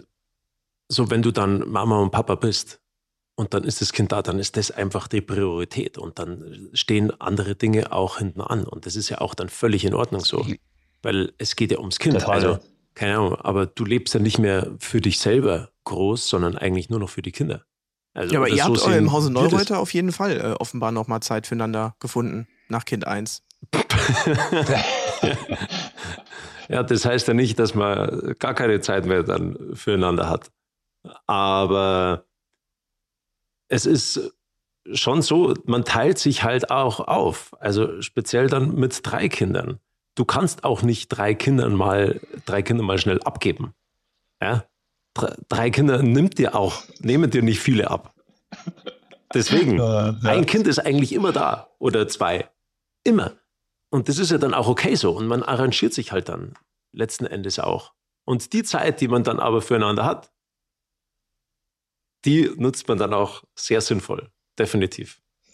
so 0.87 1.11
wenn 1.11 1.21
du 1.21 1.31
dann 1.31 1.69
Mama 1.69 1.99
und 1.99 2.11
Papa 2.11 2.35
bist 2.35 2.81
und 3.35 3.53
dann 3.53 3.63
ist 3.63 3.79
das 3.81 3.93
Kind 3.93 4.11
da, 4.11 4.23
dann 4.23 4.39
ist 4.39 4.57
das 4.57 4.71
einfach 4.71 5.07
die 5.07 5.21
Priorität 5.21 5.97
und 5.97 6.17
dann 6.17 6.69
stehen 6.73 7.11
andere 7.21 7.55
Dinge 7.55 7.91
auch 7.91 8.17
hinten 8.17 8.41
an 8.41 8.65
und 8.65 8.85
das 8.85 8.95
ist 8.95 9.09
ja 9.09 9.21
auch 9.21 9.35
dann 9.35 9.49
völlig 9.49 9.85
in 9.85 9.93
Ordnung 9.93 10.21
so. 10.21 10.45
Weil 11.01 11.31
es 11.37 11.55
geht 11.55 11.71
ja 11.71 11.77
ums 11.77 11.99
Kind. 11.99 12.15
Total. 12.15 12.33
Also, 12.33 12.59
keine 12.95 13.15
Ahnung, 13.17 13.35
aber 13.35 13.67
du 13.67 13.85
lebst 13.85 14.13
ja 14.13 14.19
nicht 14.19 14.39
mehr 14.39 14.75
für 14.79 14.99
dich 14.99 15.19
selber 15.19 15.69
groß, 15.85 16.27
sondern 16.27 16.57
eigentlich 16.57 16.89
nur 16.89 16.99
noch 16.99 17.09
für 17.09 17.21
die 17.21 17.31
Kinder. 17.31 17.63
Also, 18.19 18.33
Ja, 18.33 18.39
aber 18.39 18.49
ihr 18.49 18.57
so 18.57 18.85
habt 18.85 18.97
im 18.97 19.13
Hause. 19.13 19.31
Neureuter 19.31 19.79
auf 19.79 19.93
jeden 19.93 20.11
Fall 20.11 20.37
äh, 20.37 20.51
offenbar 20.59 20.91
nochmal 20.91 21.21
Zeit 21.21 21.47
füreinander 21.47 21.95
gefunden, 21.99 22.47
nach 22.67 22.83
Kind 22.83 23.07
1. 23.07 23.43
Ja, 26.71 26.83
das 26.83 27.03
heißt 27.03 27.27
ja 27.27 27.33
nicht, 27.33 27.57
dass 27.57 27.73
man 27.73 28.35
gar 28.37 28.53
keine 28.53 28.79
Zeit 28.79 29.07
mehr 29.07 29.23
dann 29.23 29.75
füreinander 29.75 30.29
hat. 30.29 30.51
Aber 31.25 32.25
es 33.69 33.87
ist 33.87 34.35
schon 34.93 35.23
so, 35.23 35.55
man 35.65 35.83
teilt 35.83 36.19
sich 36.19 36.43
halt 36.43 36.69
auch 36.69 36.99
auf. 36.99 37.55
Also 37.59 38.03
speziell 38.03 38.47
dann 38.47 38.75
mit 38.75 38.99
drei 39.01 39.29
Kindern. 39.29 39.79
Du 40.13 40.25
kannst 40.25 40.63
auch 40.63 40.83
nicht 40.83 41.09
drei 41.09 41.33
Kindern 41.33 41.73
mal, 41.73 42.21
drei 42.45 42.61
Kinder 42.61 42.83
mal 42.83 42.99
schnell 42.99 43.19
abgeben. 43.23 43.73
Ja? 44.39 44.65
Drei, 45.49 45.69
Kinder 45.69 46.01
nimmt 46.03 46.37
dir 46.37 46.55
auch, 46.55 46.83
nehmen 46.99 47.29
dir 47.31 47.41
nicht 47.41 47.59
viele 47.59 47.89
ab. 47.89 48.13
Deswegen, 49.33 49.73
Äh, 49.79 49.81
ja. 49.81 50.15
ein 50.23 50.45
Kind 50.45 50.67
ist 50.67 50.79
eigentlich 50.79 51.13
immer 51.13 51.31
da 51.31 51.69
oder 51.79 52.07
zwei. 52.07 52.49
Immer. 53.03 53.33
Und 53.91 54.09
das 54.09 54.17
ist 54.17 54.31
ja 54.31 54.37
dann 54.37 54.53
auch 54.53 54.67
okay 54.67 54.95
so. 54.95 55.11
Und 55.11 55.27
man 55.27 55.43
arrangiert 55.43 55.93
sich 55.93 56.11
halt 56.11 56.29
dann 56.29 56.53
letzten 56.91 57.25
Endes 57.25 57.59
auch. 57.59 57.93
Und 58.25 58.53
die 58.53 58.63
Zeit, 58.63 59.01
die 59.01 59.07
man 59.07 59.23
dann 59.23 59.39
aber 59.39 59.61
füreinander 59.61 60.05
hat, 60.05 60.31
die 62.25 62.51
nutzt 62.57 62.87
man 62.87 62.97
dann 62.97 63.13
auch 63.13 63.43
sehr 63.55 63.81
sinnvoll. 63.81 64.29
Definitiv. 64.57 65.21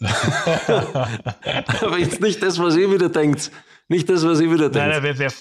aber 1.80 1.98
jetzt 1.98 2.20
nicht 2.20 2.42
das, 2.42 2.58
was 2.58 2.76
ihr 2.76 2.90
wieder 2.90 3.08
denkt. 3.08 3.50
Nicht 3.88 4.08
das, 4.10 4.24
was 4.24 4.40
ihr 4.40 4.50
wieder 4.50 4.68
Nein, 4.68 4.90
denkt. 4.90 4.94
nein, 4.94 5.02
wir, 5.02 5.18
wir, 5.18 5.32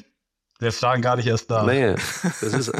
wir 0.59 0.71
fragen 0.71 1.01
gar 1.01 1.15
nicht 1.17 1.27
erst 1.27 1.49
nach. 1.49 1.65
Nee, 1.65 1.95
das 2.23 2.41
ist. 2.43 2.71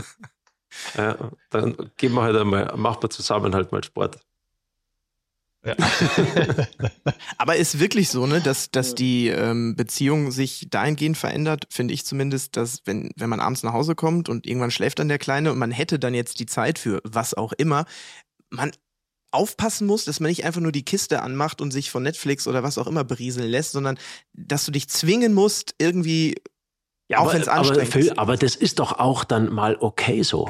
Ja, 0.98 1.32
dann 1.50 1.76
gehen 1.98 2.14
wir 2.14 2.24
halt 2.24 2.36
einmal, 2.36 2.74
macht 2.78 3.02
man 3.02 3.12
zusammen 3.12 3.54
halt 3.56 3.72
mal 3.72 3.84
Sport. 3.84 4.20
Ja. 5.66 5.76
Aber 7.38 7.56
ist 7.56 7.80
wirklich 7.80 8.10
so, 8.10 8.28
ne, 8.28 8.40
dass, 8.40 8.70
dass 8.70 8.94
die 8.94 9.30
ähm, 9.30 9.76
Beziehung 9.76 10.30
sich 10.32 10.68
dahingehend 10.70 11.18
verändert, 11.18 11.66
finde 11.72 11.94
ich 11.96 12.06
zumindest, 12.06 12.56
dass 12.56 12.82
wenn, 12.86 13.10
wenn 13.16 13.30
man 13.30 13.40
abends 13.40 13.64
nach 13.64 13.74
Hause 13.74 13.96
kommt 13.96 14.30
und 14.30 14.46
irgendwann 14.46 14.70
schläft 14.70 15.00
dann 15.00 15.08
der 15.08 15.18
Kleine 15.18 15.52
und 15.52 15.58
man 15.58 15.72
hätte 15.72 15.98
dann 15.98 16.14
jetzt 16.14 16.40
die 16.40 16.46
Zeit 16.46 16.78
für 16.78 17.02
was 17.04 17.34
auch 17.34 17.52
immer, 17.54 17.86
man 18.52 18.72
aufpassen 19.32 19.88
muss, 19.88 20.06
dass 20.06 20.20
man 20.20 20.30
nicht 20.30 20.46
einfach 20.46 20.62
nur 20.62 20.72
die 20.72 20.86
Kiste 20.86 21.22
anmacht 21.24 21.62
und 21.62 21.72
sich 21.72 21.90
von 21.90 22.04
Netflix 22.04 22.48
oder 22.48 22.62
was 22.64 22.78
auch 22.78 22.88
immer 22.88 23.04
berieseln 23.04 23.50
lässt, 23.50 23.72
sondern 23.72 23.98
dass 24.34 24.66
du 24.66 24.72
dich 24.72 24.88
zwingen 24.88 25.34
musst, 25.34 25.74
irgendwie 25.80 26.36
Ja, 27.10 27.20
Auch 27.20 27.24
aber, 27.24 27.34
wenn's 27.34 27.48
aber, 27.48 27.60
anstrengend 27.60 27.96
ist. 27.96 28.20
aber 28.20 28.38
das 28.38 28.56
ist 28.56 28.80
doch 28.80 28.94
auch 29.00 29.24
dann 29.24 29.52
mal 29.52 29.78
okay 29.80 30.22
so. 30.24 30.48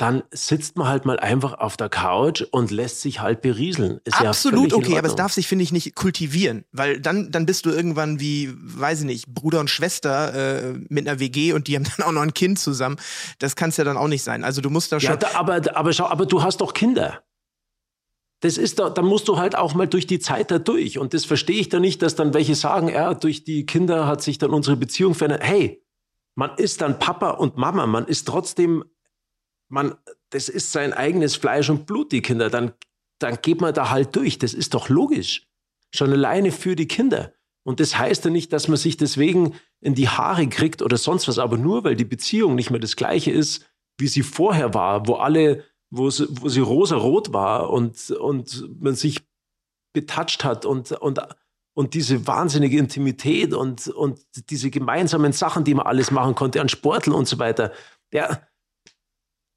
Dann 0.00 0.22
sitzt 0.30 0.78
man 0.78 0.88
halt 0.88 1.04
mal 1.04 1.20
einfach 1.20 1.52
auf 1.52 1.76
der 1.76 1.90
Couch 1.90 2.42
und 2.52 2.70
lässt 2.70 3.02
sich 3.02 3.20
halt 3.20 3.42
berieseln. 3.42 4.00
Ist 4.04 4.18
ja 4.18 4.30
Absolut 4.30 4.72
in 4.72 4.78
okay, 4.78 4.96
aber 4.96 5.08
es 5.08 5.14
darf 5.14 5.34
sich, 5.34 5.46
finde 5.46 5.62
ich, 5.62 5.72
nicht 5.72 5.94
kultivieren, 5.94 6.64
weil 6.72 6.98
dann, 7.00 7.30
dann 7.30 7.44
bist 7.44 7.66
du 7.66 7.70
irgendwann 7.70 8.18
wie, 8.18 8.50
weiß 8.56 9.00
ich 9.00 9.04
nicht, 9.04 9.26
Bruder 9.26 9.60
und 9.60 9.68
Schwester 9.68 10.70
äh, 10.70 10.72
mit 10.88 11.06
einer 11.06 11.20
WG 11.20 11.52
und 11.52 11.68
die 11.68 11.76
haben 11.76 11.84
dann 11.98 12.06
auch 12.06 12.12
noch 12.12 12.22
ein 12.22 12.32
Kind 12.32 12.58
zusammen. 12.58 12.96
Das 13.40 13.56
kann 13.56 13.68
es 13.68 13.76
ja 13.76 13.84
dann 13.84 13.98
auch 13.98 14.08
nicht 14.08 14.22
sein. 14.22 14.42
Also 14.42 14.62
du 14.62 14.70
musst 14.70 14.90
da 14.90 14.96
Ja, 14.96 15.10
schon. 15.10 15.18
da, 15.18 15.34
aber, 15.34 15.60
aber 15.76 15.92
schau, 15.92 16.06
aber 16.06 16.24
du 16.24 16.42
hast 16.42 16.62
doch 16.62 16.72
Kinder. 16.72 17.22
Das 18.40 18.56
ist 18.56 18.78
da, 18.78 18.88
da 18.88 19.02
musst 19.02 19.28
du 19.28 19.36
halt 19.36 19.54
auch 19.54 19.74
mal 19.74 19.86
durch 19.86 20.06
die 20.06 20.18
Zeit 20.18 20.50
da 20.50 20.58
durch. 20.58 20.98
Und 20.98 21.12
das 21.12 21.26
verstehe 21.26 21.60
ich 21.60 21.68
da 21.68 21.78
nicht, 21.78 22.00
dass 22.00 22.14
dann 22.14 22.32
welche 22.32 22.54
sagen, 22.54 22.88
ja, 22.88 23.12
durch 23.12 23.44
die 23.44 23.66
Kinder 23.66 24.06
hat 24.06 24.22
sich 24.22 24.38
dann 24.38 24.52
unsere 24.52 24.78
Beziehung 24.78 25.14
verändert. 25.14 25.42
Hey, 25.44 25.84
man 26.36 26.52
ist 26.56 26.80
dann 26.80 26.98
Papa 26.98 27.32
und 27.32 27.58
Mama, 27.58 27.86
man 27.86 28.06
ist 28.06 28.26
trotzdem, 28.26 28.82
man, 29.70 29.94
das 30.30 30.48
ist 30.48 30.72
sein 30.72 30.92
eigenes 30.92 31.36
Fleisch 31.36 31.70
und 31.70 31.86
Blut, 31.86 32.12
die 32.12 32.22
Kinder. 32.22 32.50
Dann, 32.50 32.72
dann 33.18 33.38
geht 33.40 33.60
man 33.60 33.72
da 33.72 33.90
halt 33.90 34.14
durch. 34.16 34.38
Das 34.38 34.52
ist 34.52 34.74
doch 34.74 34.88
logisch. 34.88 35.46
Schon 35.94 36.12
alleine 36.12 36.52
für 36.52 36.76
die 36.76 36.88
Kinder. 36.88 37.32
Und 37.62 37.80
das 37.80 37.98
heißt 37.98 38.24
ja 38.24 38.30
nicht, 38.30 38.52
dass 38.52 38.68
man 38.68 38.76
sich 38.76 38.96
deswegen 38.96 39.54
in 39.80 39.94
die 39.94 40.08
Haare 40.08 40.48
kriegt 40.48 40.82
oder 40.82 40.96
sonst 40.96 41.28
was, 41.28 41.38
aber 41.38 41.56
nur 41.56 41.84
weil 41.84 41.96
die 41.96 42.04
Beziehung 42.04 42.54
nicht 42.54 42.70
mehr 42.70 42.80
das 42.80 42.96
gleiche 42.96 43.30
ist, 43.30 43.66
wie 43.98 44.08
sie 44.08 44.22
vorher 44.22 44.74
war, 44.74 45.06
wo 45.06 45.14
alle, 45.14 45.64
wo 45.90 46.10
sie, 46.10 46.26
wo 46.30 46.48
sie 46.48 46.60
rosa-rot 46.60 47.32
war 47.32 47.70
und, 47.70 48.10
und 48.10 48.80
man 48.80 48.94
sich 48.94 49.22
betatscht 49.92 50.42
hat 50.42 50.64
und, 50.64 50.92
und, 50.92 51.20
und 51.74 51.94
diese 51.94 52.26
wahnsinnige 52.26 52.78
Intimität 52.78 53.52
und, 53.52 53.88
und 53.88 54.20
diese 54.50 54.70
gemeinsamen 54.70 55.32
Sachen, 55.32 55.64
die 55.64 55.74
man 55.74 55.86
alles 55.86 56.10
machen 56.10 56.34
konnte, 56.34 56.60
an 56.60 56.68
Sporteln 56.68 57.14
und 57.14 57.28
so 57.28 57.38
weiter. 57.38 57.72
Ja, 58.12 58.40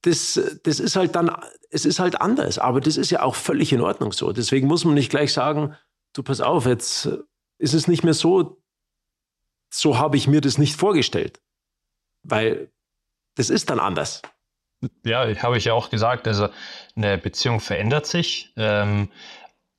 das, 0.04 0.40
das 0.64 0.80
ist 0.80 0.96
halt 0.96 1.16
dann, 1.16 1.36
es 1.72 1.86
ist 1.86 2.00
halt 2.00 2.22
anders, 2.22 2.60
aber 2.60 2.82
das 2.82 2.98
ist 2.98 3.10
ja 3.10 3.24
auch 3.24 3.36
völlig 3.36 3.74
in 3.74 3.82
Ordnung 3.82 4.12
so. 4.12 4.32
Deswegen 4.32 4.68
muss 4.68 4.86
man 4.86 4.94
nicht 4.94 5.10
gleich 5.10 5.34
sagen, 5.34 5.76
du 6.14 6.24
pass 6.24 6.42
auf, 6.42 6.66
jetzt 6.66 7.10
ist 7.58 7.74
es 7.74 7.88
nicht 7.88 8.04
mehr 8.04 8.14
so, 8.14 8.62
so 9.70 9.98
habe 9.98 10.18
ich 10.18 10.28
mir 10.28 10.42
das 10.42 10.58
nicht 10.58 10.76
vorgestellt. 10.76 11.42
Weil 12.24 12.72
das 13.36 13.50
ist 13.50 13.70
dann 13.70 13.80
anders. 13.80 14.22
Ja, 15.06 15.26
habe 15.42 15.58
ich 15.58 15.66
ja 15.66 15.74
auch 15.74 15.90
gesagt, 15.90 16.28
also 16.28 16.50
eine 16.96 17.18
Beziehung 17.18 17.62
verändert 17.62 18.06
sich, 18.06 18.52
ähm, 18.58 19.10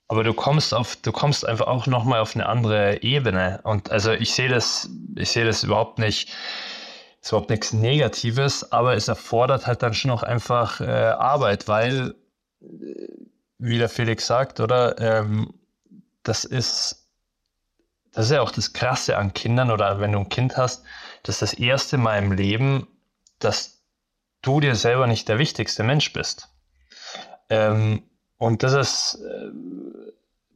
aber 0.08 0.24
du 0.24 0.32
kommst 0.32 0.72
auf, 0.72 0.96
du 0.96 1.12
kommst 1.12 1.46
einfach 1.46 1.66
auch 1.66 1.86
nochmal 1.86 2.20
auf 2.20 2.34
eine 2.34 2.46
andere 2.46 3.02
Ebene. 3.02 3.60
Und 3.64 3.90
also 3.90 4.12
ich 4.12 4.32
sehe 4.32 4.48
das, 4.48 4.88
ich 5.16 5.30
sehe 5.30 5.44
das 5.44 5.62
überhaupt 5.62 5.98
nicht, 5.98 6.32
ist 7.24 7.32
überhaupt 7.32 7.48
nichts 7.48 7.72
Negatives, 7.72 8.70
aber 8.70 8.94
es 8.94 9.08
erfordert 9.08 9.66
halt 9.66 9.82
dann 9.82 9.94
schon 9.94 10.10
auch 10.10 10.22
einfach 10.22 10.80
äh, 10.80 10.84
Arbeit, 10.84 11.68
weil, 11.68 12.14
äh, 12.60 12.66
wie 13.58 13.78
der 13.78 13.88
Felix 13.88 14.26
sagt, 14.26 14.60
oder, 14.60 14.98
ähm, 15.00 15.54
das 16.22 16.44
ist, 16.44 17.08
das 18.12 18.26
ist 18.26 18.32
ja 18.32 18.42
auch 18.42 18.50
das 18.50 18.74
Krasse 18.74 19.16
an 19.16 19.32
Kindern 19.32 19.70
oder 19.70 20.00
wenn 20.00 20.12
du 20.12 20.18
ein 20.18 20.28
Kind 20.28 20.58
hast, 20.58 20.84
das 21.22 21.36
ist 21.36 21.42
das 21.42 21.54
erste 21.54 21.96
Mal 21.96 22.18
im 22.18 22.32
Leben, 22.32 22.86
dass 23.38 23.82
du 24.42 24.60
dir 24.60 24.74
selber 24.74 25.06
nicht 25.06 25.26
der 25.26 25.38
wichtigste 25.38 25.82
Mensch 25.82 26.12
bist. 26.12 26.50
Ähm, 27.48 28.02
und 28.36 28.62
das 28.62 28.74
ist, 28.74 29.22
äh, 29.24 29.50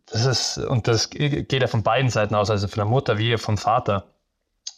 das 0.04 0.26
ist, 0.26 0.58
und 0.58 0.86
das 0.86 1.08
geht 1.08 1.50
ja 1.50 1.66
von 1.66 1.82
beiden 1.82 2.10
Seiten 2.10 2.34
aus, 2.34 2.50
also 2.50 2.68
von 2.68 2.76
der 2.76 2.84
Mutter 2.84 3.16
wie 3.16 3.38
vom 3.38 3.56
Vater. 3.56 4.04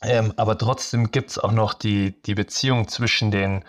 Ähm, 0.03 0.32
aber 0.36 0.57
trotzdem 0.57 1.11
gibt 1.11 1.30
es 1.30 1.38
auch 1.38 1.53
noch 1.53 1.74
die, 1.74 2.20
die 2.22 2.34
Beziehung 2.34 2.88
zwischen 2.88 3.30
den, 3.30 3.64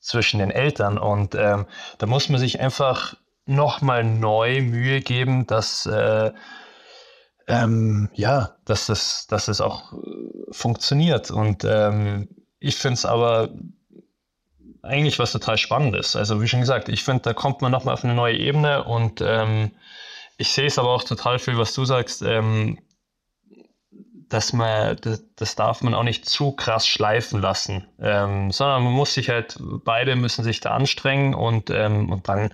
zwischen 0.00 0.38
den 0.38 0.50
Eltern. 0.50 0.98
Und 0.98 1.34
ähm, 1.34 1.66
da 1.98 2.06
muss 2.06 2.28
man 2.28 2.38
sich 2.38 2.60
einfach 2.60 3.16
nochmal 3.46 4.04
neu 4.04 4.62
Mühe 4.62 5.00
geben, 5.00 5.46
dass, 5.46 5.86
äh, 5.86 6.32
ähm, 7.46 8.08
ja, 8.14 8.56
dass 8.64 8.86
das, 8.86 9.26
dass 9.26 9.46
das 9.46 9.60
auch 9.60 9.92
äh, 9.92 9.96
funktioniert. 10.52 11.30
Und 11.30 11.64
ähm, 11.64 12.28
ich 12.60 12.76
finde 12.76 12.94
es 12.94 13.04
aber 13.04 13.50
eigentlich 14.82 15.18
was 15.18 15.32
total 15.32 15.58
Spannendes. 15.58 16.14
Also 16.14 16.40
wie 16.40 16.48
schon 16.48 16.60
gesagt, 16.60 16.88
ich 16.88 17.04
finde, 17.04 17.22
da 17.22 17.34
kommt 17.34 17.62
man 17.62 17.72
nochmal 17.72 17.94
auf 17.94 18.04
eine 18.04 18.14
neue 18.14 18.36
Ebene 18.36 18.84
und 18.84 19.20
ähm, 19.20 19.72
ich 20.36 20.52
sehe 20.52 20.66
es 20.66 20.78
aber 20.78 20.90
auch 20.90 21.04
total 21.04 21.38
viel, 21.38 21.58
was 21.58 21.74
du 21.74 21.84
sagst, 21.84 22.22
ähm, 22.22 22.78
dass 24.28 24.52
man, 24.52 24.96
das, 25.00 25.22
das, 25.36 25.56
darf 25.56 25.82
man 25.82 25.94
auch 25.94 26.02
nicht 26.02 26.26
zu 26.26 26.52
krass 26.52 26.86
schleifen 26.86 27.40
lassen, 27.40 27.86
ähm, 28.00 28.50
sondern 28.50 28.84
man 28.84 28.92
muss 28.92 29.14
sich 29.14 29.28
halt, 29.28 29.58
beide 29.84 30.16
müssen 30.16 30.44
sich 30.44 30.60
da 30.60 30.70
anstrengen 30.70 31.34
und, 31.34 31.70
ähm, 31.70 32.10
und 32.10 32.28
dann 32.28 32.52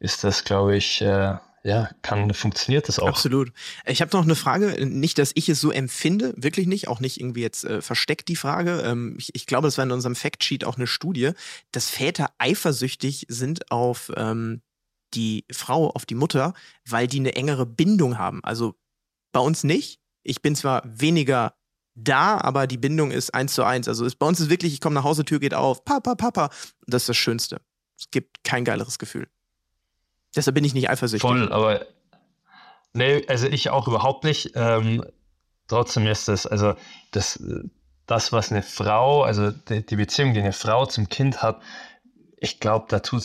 ist 0.00 0.24
das, 0.24 0.44
glaube 0.44 0.76
ich, 0.76 1.00
äh, 1.00 1.36
ja, 1.64 1.90
kann, 2.02 2.32
funktioniert 2.32 2.88
das 2.88 2.98
auch. 2.98 3.08
Absolut. 3.08 3.52
Ich 3.84 4.00
habe 4.00 4.16
noch 4.16 4.24
eine 4.24 4.36
Frage, 4.36 4.86
nicht, 4.86 5.18
dass 5.18 5.32
ich 5.34 5.48
es 5.48 5.60
so 5.60 5.70
empfinde, 5.70 6.34
wirklich 6.36 6.66
nicht, 6.66 6.88
auch 6.88 7.00
nicht 7.00 7.20
irgendwie 7.20 7.42
jetzt 7.42 7.64
äh, 7.64 7.82
versteckt 7.82 8.28
die 8.28 8.36
Frage. 8.36 8.82
Ähm, 8.82 9.16
ich, 9.18 9.34
ich 9.34 9.46
glaube, 9.46 9.66
das 9.66 9.76
war 9.76 9.84
in 9.84 9.90
unserem 9.92 10.14
Factsheet 10.14 10.64
auch 10.64 10.76
eine 10.76 10.86
Studie, 10.86 11.32
dass 11.72 11.90
Väter 11.90 12.30
eifersüchtig 12.38 13.26
sind 13.28 13.70
auf 13.70 14.12
ähm, 14.16 14.62
die 15.14 15.44
Frau, 15.50 15.90
auf 15.90 16.06
die 16.06 16.14
Mutter, 16.14 16.54
weil 16.86 17.06
die 17.06 17.18
eine 17.18 17.34
engere 17.34 17.66
Bindung 17.66 18.18
haben. 18.18 18.42
Also 18.44 18.74
bei 19.32 19.40
uns 19.40 19.64
nicht. 19.64 20.00
Ich 20.28 20.42
bin 20.42 20.54
zwar 20.54 20.82
weniger 20.84 21.54
da, 21.94 22.38
aber 22.38 22.66
die 22.66 22.76
Bindung 22.76 23.10
ist 23.10 23.34
eins 23.34 23.54
zu 23.54 23.64
eins. 23.64 23.88
Also 23.88 24.04
ist, 24.04 24.16
bei 24.16 24.26
uns 24.26 24.40
ist 24.40 24.50
wirklich, 24.50 24.72
ich 24.72 24.80
komme 24.80 24.94
nach 24.94 25.04
Hause, 25.04 25.24
Tür 25.24 25.40
geht 25.40 25.54
auf, 25.54 25.84
Papa, 25.84 26.14
Papa. 26.14 26.50
Das 26.86 27.02
ist 27.02 27.08
das 27.08 27.16
Schönste. 27.16 27.60
Es 27.98 28.10
gibt 28.10 28.44
kein 28.44 28.64
geileres 28.64 28.98
Gefühl. 28.98 29.28
Deshalb 30.36 30.54
bin 30.54 30.64
ich 30.64 30.74
nicht 30.74 30.90
eifersüchtig. 30.90 31.28
Voll, 31.28 31.52
aber 31.52 31.86
nee, 32.92 33.24
also 33.26 33.46
ich 33.46 33.70
auch 33.70 33.88
überhaupt 33.88 34.24
nicht. 34.24 34.52
Ähm, 34.54 35.04
trotzdem 35.66 36.06
ist 36.06 36.28
es, 36.28 36.46
also 36.46 36.74
das, 37.10 37.42
das, 38.06 38.32
was 38.32 38.52
eine 38.52 38.62
Frau, 38.62 39.22
also 39.22 39.50
die, 39.50 39.84
die 39.84 39.96
Beziehung, 39.96 40.34
die 40.34 40.40
eine 40.40 40.52
Frau 40.52 40.86
zum 40.86 41.08
Kind 41.08 41.42
hat, 41.42 41.60
ich 42.36 42.60
glaube, 42.60 42.86
da 42.88 43.00
tut 43.00 43.24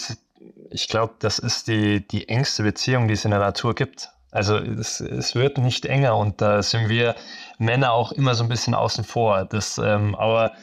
ich 0.72 0.88
glaube, 0.88 1.14
das 1.20 1.40
ist 1.40 1.68
die, 1.68 2.06
die 2.08 2.28
engste 2.28 2.64
Beziehung, 2.64 3.08
die 3.08 3.14
es 3.14 3.26
in 3.26 3.32
der 3.32 3.40
Natur 3.40 3.76
gibt. 3.76 4.10
Also 4.34 4.58
es, 4.58 5.00
es 5.00 5.36
wird 5.36 5.60
nicht 5.60 5.86
enger 5.86 6.18
und 6.18 6.42
da 6.42 6.64
sind 6.64 6.90
wir 6.90 7.16
Männer 7.60 7.92
auch 7.92 8.12
immer 8.12 8.34
so 8.34 8.44
ein 8.44 8.50
bisschen 8.50 8.74
außen 8.74 9.04
vor. 9.04 9.46
Das, 9.46 9.78
ähm, 9.78 10.16
aber 10.16 10.54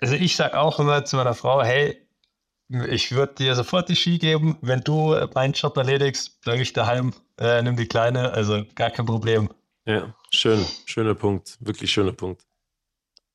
also 0.00 0.14
ich 0.14 0.36
sage 0.36 0.58
auch 0.58 0.78
immer 0.78 1.04
zu 1.04 1.16
meiner 1.16 1.34
Frau, 1.34 1.62
hey, 1.62 2.06
ich 2.88 3.10
würde 3.10 3.34
dir 3.34 3.56
sofort 3.56 3.88
die 3.88 3.96
Ski 3.96 4.18
geben, 4.18 4.56
wenn 4.60 4.82
du 4.82 5.16
meinen 5.34 5.52
Job 5.52 5.76
erledigst, 5.76 6.40
bleibe 6.42 6.62
ich 6.62 6.72
daheim, 6.72 7.12
äh, 7.38 7.60
nimm 7.60 7.76
die 7.76 7.88
Kleine, 7.88 8.30
also 8.32 8.64
gar 8.76 8.90
kein 8.90 9.06
Problem. 9.06 9.50
Ja, 9.84 10.14
schön, 10.30 10.64
schöner 10.86 11.16
Punkt, 11.16 11.58
wirklich 11.58 11.90
schöner 11.90 12.12
Punkt. 12.12 12.46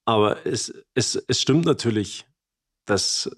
Aber 0.06 0.46
es, 0.46 0.74
es, 0.94 1.16
es 1.28 1.42
stimmt 1.42 1.66
natürlich, 1.66 2.26
dass 2.86 3.30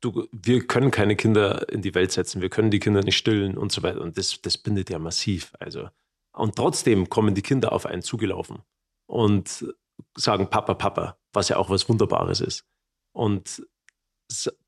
du, 0.00 0.28
wir 0.32 0.66
können 0.66 0.90
keine 0.90 1.16
Kinder 1.16 1.68
in 1.70 1.82
die 1.82 1.94
Welt 1.94 2.12
setzen, 2.12 2.42
wir 2.42 2.50
können 2.50 2.70
die 2.70 2.80
Kinder 2.80 3.02
nicht 3.02 3.16
stillen 3.16 3.56
und 3.56 3.72
so 3.72 3.82
weiter. 3.82 4.00
Und 4.00 4.18
das, 4.18 4.40
das 4.42 4.58
bindet 4.58 4.90
ja 4.90 4.98
massiv. 4.98 5.52
Also, 5.58 5.88
und 6.32 6.56
trotzdem 6.56 7.08
kommen 7.08 7.34
die 7.34 7.42
Kinder 7.42 7.72
auf 7.72 7.86
einen 7.86 8.02
zugelaufen 8.02 8.58
und 9.06 9.66
sagen 10.16 10.50
Papa, 10.50 10.74
Papa, 10.74 11.18
was 11.32 11.48
ja 11.48 11.56
auch 11.56 11.70
was 11.70 11.88
Wunderbares 11.88 12.40
ist. 12.40 12.66
Und 13.12 13.66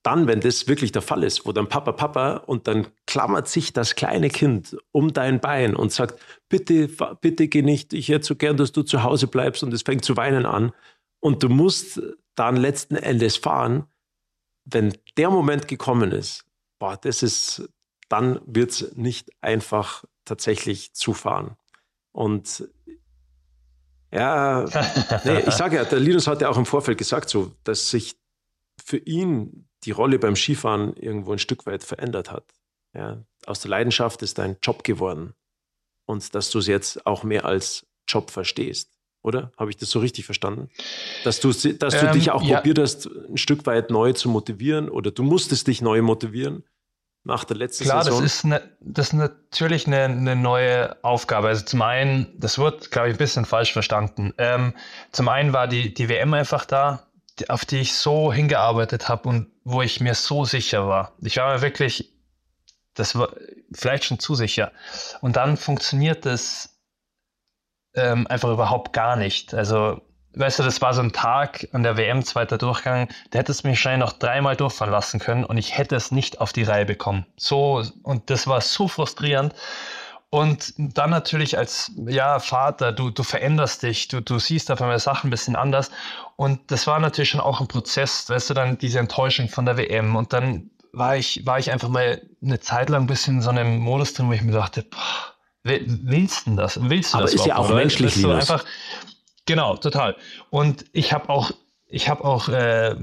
dann, 0.03 0.27
wenn 0.27 0.41
das 0.41 0.69
wirklich 0.69 0.93
der 0.93 1.03
Fall 1.03 1.25
ist, 1.25 1.45
wo 1.45 1.53
dann 1.53 1.69
Papa, 1.69 1.93
Papa 1.93 2.37
und 2.37 2.69
dann 2.69 2.87
klammert 3.07 3.49
sich 3.49 3.73
das 3.73 3.97
kleine 3.97 4.31
Kind 4.31 4.77
um 4.93 5.13
dein 5.13 5.41
Bein 5.41 5.75
und 5.75 5.93
sagt, 5.93 6.21
bitte, 6.49 6.89
bitte 7.21 7.49
geh 7.49 7.63
nicht, 7.63 7.93
ich 7.93 8.09
hätte 8.09 8.25
so 8.25 8.37
gern, 8.37 8.57
dass 8.57 8.73
du 8.73 8.83
zu 8.83 9.03
Hause 9.03 9.27
bleibst 9.27 9.63
und 9.63 9.73
es 9.75 9.83
fängt 9.83 10.05
zu 10.05 10.17
weinen 10.17 10.47
an. 10.47 10.73
Und 11.21 11.43
du 11.43 11.49
musst 11.49 12.01
dann 12.37 12.57
letzten 12.57 12.95
Endes 12.95 13.37
fahren, 13.37 13.87
wenn 14.71 14.97
der 15.17 15.31
Moment 15.31 15.69
gekommen 15.69 16.13
ist, 16.13 16.45
boah, 16.79 16.97
das 16.97 17.23
ist, 17.23 17.69
dann 18.09 18.41
wird 18.47 18.71
es 18.71 18.97
nicht 18.97 19.31
einfach 19.41 20.05
tatsächlich 20.25 20.95
zu 20.95 21.15
fahren. 21.15 21.57
Und 22.13 22.69
ja, 24.11 24.65
nee, 25.25 25.41
ich 25.41 25.55
sage 25.55 25.77
ja, 25.77 25.85
der 25.85 26.01
Linus 26.01 26.27
hat 26.27 26.41
ja 26.41 26.49
auch 26.49 26.59
im 26.59 26.67
Vorfeld 26.67 26.99
gesagt, 26.99 27.29
so, 27.29 27.53
dass 27.65 27.91
sich 27.91 28.17
für 28.83 28.99
ihn 28.99 29.69
die 29.85 29.91
Rolle 29.91 30.19
beim 30.19 30.37
Skifahren 30.37 30.95
irgendwo 30.97 31.33
ein 31.33 31.39
Stück 31.39 31.67
weit 31.67 31.85
verändert 31.85 32.31
hat. 32.31 32.45
Ja, 32.95 33.23
aus 33.47 33.61
der 33.61 33.71
Leidenschaft 33.71 34.23
ist 34.23 34.39
dein 34.39 34.57
Job 34.63 34.83
geworden 34.83 35.35
und 36.07 36.35
dass 36.35 36.51
du 36.51 36.59
es 36.59 36.67
jetzt 36.67 37.07
auch 37.07 37.23
mehr 37.23 37.45
als 37.45 37.87
Job 38.07 38.31
verstehst, 38.31 38.98
oder? 39.29 39.53
Habe 39.57 39.71
ich 39.71 39.77
das 39.77 39.91
so 39.91 40.01
richtig 40.01 40.25
verstanden? 40.25 40.71
Dass 41.23 41.39
du, 41.41 41.53
dass 41.53 41.95
du 41.95 42.07
ähm, 42.07 42.13
dich 42.13 42.31
auch 42.31 42.43
ja. 42.43 42.57
probiert 42.57 42.79
hast, 42.79 43.07
ein 43.07 43.37
Stück 43.37 43.67
weit 43.67 43.91
neu 43.91 44.13
zu 44.15 44.29
motivieren 44.29 44.89
oder 44.89 45.11
du 45.11 45.23
musstest 45.23 45.69
dich 45.69 45.83
neu 45.83 46.03
motivieren 46.03 46.65
nach 47.25 47.45
der 47.45 47.57
letzten 47.57 47.85
Klar, 47.85 48.03
Saison? 48.03 48.19
Klar, 48.19 48.23
das 48.25 48.35
ist, 48.35 48.45
eine, 48.45 48.63
das 48.81 49.07
ist 49.09 49.13
natürlich 49.13 49.87
eine, 49.87 50.05
eine 50.05 50.35
neue 50.35 51.03
Aufgabe. 51.05 51.49
Also 51.49 51.65
zum 51.65 51.83
einen, 51.83 52.27
das 52.37 52.59
wird, 52.59 52.91
glaube 52.91 53.09
ich, 53.09 53.15
ein 53.15 53.19
bisschen 53.19 53.45
falsch 53.45 53.73
verstanden. 53.73 54.33
Ähm, 54.39 54.75
zum 55.13 55.29
einen 55.29 55.53
war 55.53 55.69
die, 55.69 55.93
die 55.93 56.09
WM 56.09 56.35
einfach 56.35 56.65
da, 56.65 57.07
auf 57.49 57.65
die 57.65 57.79
ich 57.79 57.93
so 57.93 58.33
hingearbeitet 58.33 59.09
habe 59.09 59.29
und 59.29 59.49
wo 59.63 59.83
ich 59.83 60.01
mir 60.01 60.15
so 60.15 60.45
sicher 60.45 60.89
war. 60.89 61.13
Ich 61.21 61.37
war 61.37 61.55
mir 61.55 61.63
wirklich, 61.63 62.13
das 62.95 63.15
war 63.15 63.29
vielleicht 63.73 64.05
schon 64.05 64.19
zu 64.19 64.35
sicher. 64.35 64.73
Und 65.21 65.37
dann 65.37 65.57
funktioniert 65.57 66.27
das 66.27 66.78
ähm, 67.99 68.27
einfach 68.29 68.51
überhaupt 68.51 68.93
gar 68.93 69.17
nicht. 69.17 69.55
Also, 69.55 70.01
weißt 70.35 70.59
du, 70.61 70.63
das 70.63 70.81
war 70.81 70.95
so 70.95 71.03
ein 71.03 71.13
Tag 71.13 71.69
an 71.73 71.83
der 71.83 71.97
WM, 71.97 72.25
zweiter 72.25 72.59
Durchgang, 72.59 73.09
da 73.31 73.39
hättest 73.39 73.65
du 73.65 73.69
mich 73.69 73.79
wahrscheinlich 73.79 74.09
noch 74.09 74.19
dreimal 74.19 74.57
durchfahren 74.57 74.93
lassen 74.93 75.21
können 75.21 75.45
und 75.45 75.59
ich 75.59 75.77
hätte 75.77 75.97
es 75.97 76.11
nicht 76.11 76.41
auf 76.41 76.53
die 76.53 76.63
Reihe 76.63 76.87
bekommen. 76.87 77.27
So, 77.37 77.83
und 78.03 78.31
das 78.31 78.47
war 78.47 78.61
so 78.61 78.89
frustrierend. 78.89 79.55
Und 80.31 80.75
dann 80.77 81.09
natürlich 81.09 81.57
als 81.57 81.91
ja, 82.07 82.39
Vater, 82.39 82.93
du, 82.93 83.09
du 83.11 83.23
veränderst 83.23 83.83
dich, 83.83 84.09
du, 84.09 84.21
du 84.21 84.39
siehst 84.39 84.71
auf 84.71 84.83
einmal 84.83 84.99
Sachen 84.99 85.29
ein 85.29 85.31
bisschen 85.31 85.57
anders. 85.57 85.91
Und 86.37 86.71
das 86.71 86.87
war 86.87 86.99
natürlich 87.01 87.31
schon 87.31 87.41
auch 87.41 87.61
ein 87.61 87.69
Prozess, 87.69 88.29
weißt 88.29 88.51
du, 88.51 88.55
dann 88.55 88.77
diese 88.77 88.99
Enttäuschung 88.99 89.49
von 89.49 89.65
der 89.65 89.79
WM. 89.79 90.17
Und 90.17 90.35
dann 90.35 90.71
war 90.93 91.17
ich, 91.17 91.47
war 91.47 91.59
ich 91.59 91.71
einfach 91.71 91.89
mal 91.89 92.21
eine 92.43 92.61
Zeit 92.61 92.91
lang 92.91 93.05
ein 93.05 93.07
bisschen 93.07 93.37
in 93.37 93.43
so 93.43 93.51
einem 93.51 93.79
Modus 93.79 94.13
drin, 94.13 94.29
wo 94.29 94.33
ich 94.33 94.43
mir 94.43 94.53
dachte, 94.53 94.83
boah, 94.83 95.33
willst 95.63 96.47
du 96.47 96.57
das? 96.57 96.79
Willst 96.81 97.13
du 97.13 97.19
Aber 97.19 97.25
das 97.25 97.35
ist 97.35 97.47
ja 97.47 97.57
auch 97.57 97.69
menschlich, 97.71 98.15
so 98.15 98.31
einfach, 98.31 98.65
Genau, 99.47 99.77
total. 99.77 100.17
Und 100.51 100.85
ich 100.93 101.13
habe 101.13 101.31
auch, 101.31 101.51
ich 101.87 102.09
habe 102.09 102.25
auch 102.25 102.49
äh, 102.49 102.97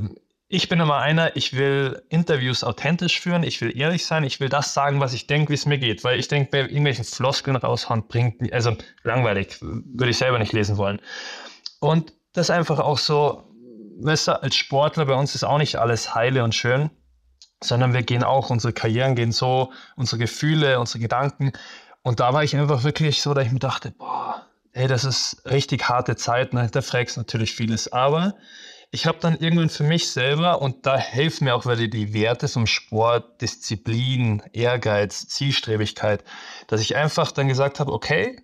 ich 0.47 0.69
bin 0.69 0.79
immer 0.79 0.97
einer, 0.97 1.35
ich 1.35 1.53
will 1.53 2.03
Interviews 2.09 2.63
authentisch 2.63 3.19
führen, 3.19 3.43
ich 3.43 3.61
will 3.61 3.75
ehrlich 3.75 4.05
sein, 4.05 4.23
ich 4.23 4.39
will 4.39 4.49
das 4.49 4.73
sagen, 4.73 4.99
was 4.99 5.13
ich 5.13 5.25
denke, 5.25 5.49
wie 5.49 5.55
es 5.55 5.65
mir 5.65 5.79
geht. 5.79 6.03
Weil 6.03 6.19
ich 6.19 6.27
denke, 6.27 6.51
bei 6.51 6.59
irgendwelchen 6.59 7.03
Floskeln 7.03 7.55
raushauen 7.55 8.07
bringt, 8.07 8.53
also 8.53 8.77
langweilig, 9.03 9.57
würde 9.61 10.09
ich 10.11 10.17
selber 10.17 10.37
nicht 10.37 10.53
lesen 10.53 10.77
wollen. 10.77 11.01
Und 11.79 12.13
das 12.33 12.49
einfach 12.51 12.79
auch 12.79 12.99
so, 12.99 13.43
weißt 14.01 14.27
du, 14.27 14.43
als 14.43 14.55
Sportler, 14.55 15.05
bei 15.05 15.15
uns 15.15 15.33
ist 15.33 15.43
auch 15.43 15.57
nicht 15.57 15.77
alles 15.77 16.13
heile 16.13 16.43
und 16.43 16.53
schön, 16.53 16.91
sondern 17.63 17.93
wir 17.93 18.03
gehen 18.03 18.23
auch, 18.23 18.51
unsere 18.51 18.71
Karrieren 18.71 19.15
gehen 19.15 19.31
so, 19.31 19.71
unsere 19.95 20.19
Gefühle, 20.19 20.79
unsere 20.79 20.99
Gedanken. 20.99 21.53
Und 22.05 22.19
da 22.19 22.33
war 22.33 22.43
ich 22.43 22.55
einfach 22.55 22.83
wirklich 22.83 23.23
so, 23.23 23.33
dass 23.33 23.47
ich 23.47 23.51
mir 23.51 23.57
dachte, 23.57 23.89
boah, 23.89 24.45
ey, 24.73 24.87
das 24.87 25.03
ist 25.05 25.41
richtig 25.45 25.89
harte 25.89 26.15
Zeit, 26.15 26.53
ne? 26.53 26.69
da 26.71 26.83
fragst 26.83 27.17
natürlich 27.17 27.55
vieles. 27.55 27.91
Aber 27.91 28.35
ich 28.91 29.07
habe 29.07 29.17
dann 29.19 29.39
irgendwann 29.39 29.69
für 29.69 29.85
mich 29.85 30.11
selber, 30.11 30.61
und 30.61 30.85
da 30.85 30.97
helfen 30.97 31.45
mir 31.45 31.55
auch 31.55 31.65
wieder 31.65 31.87
die 31.87 32.13
Werte 32.13 32.47
vom 32.47 32.67
Sport, 32.67 33.41
Disziplin, 33.41 34.43
Ehrgeiz, 34.53 35.27
Zielstrebigkeit, 35.29 36.23
dass 36.67 36.79
ich 36.79 36.95
einfach 36.95 37.31
dann 37.31 37.47
gesagt 37.47 37.79
habe, 37.79 37.91
okay, 37.91 38.39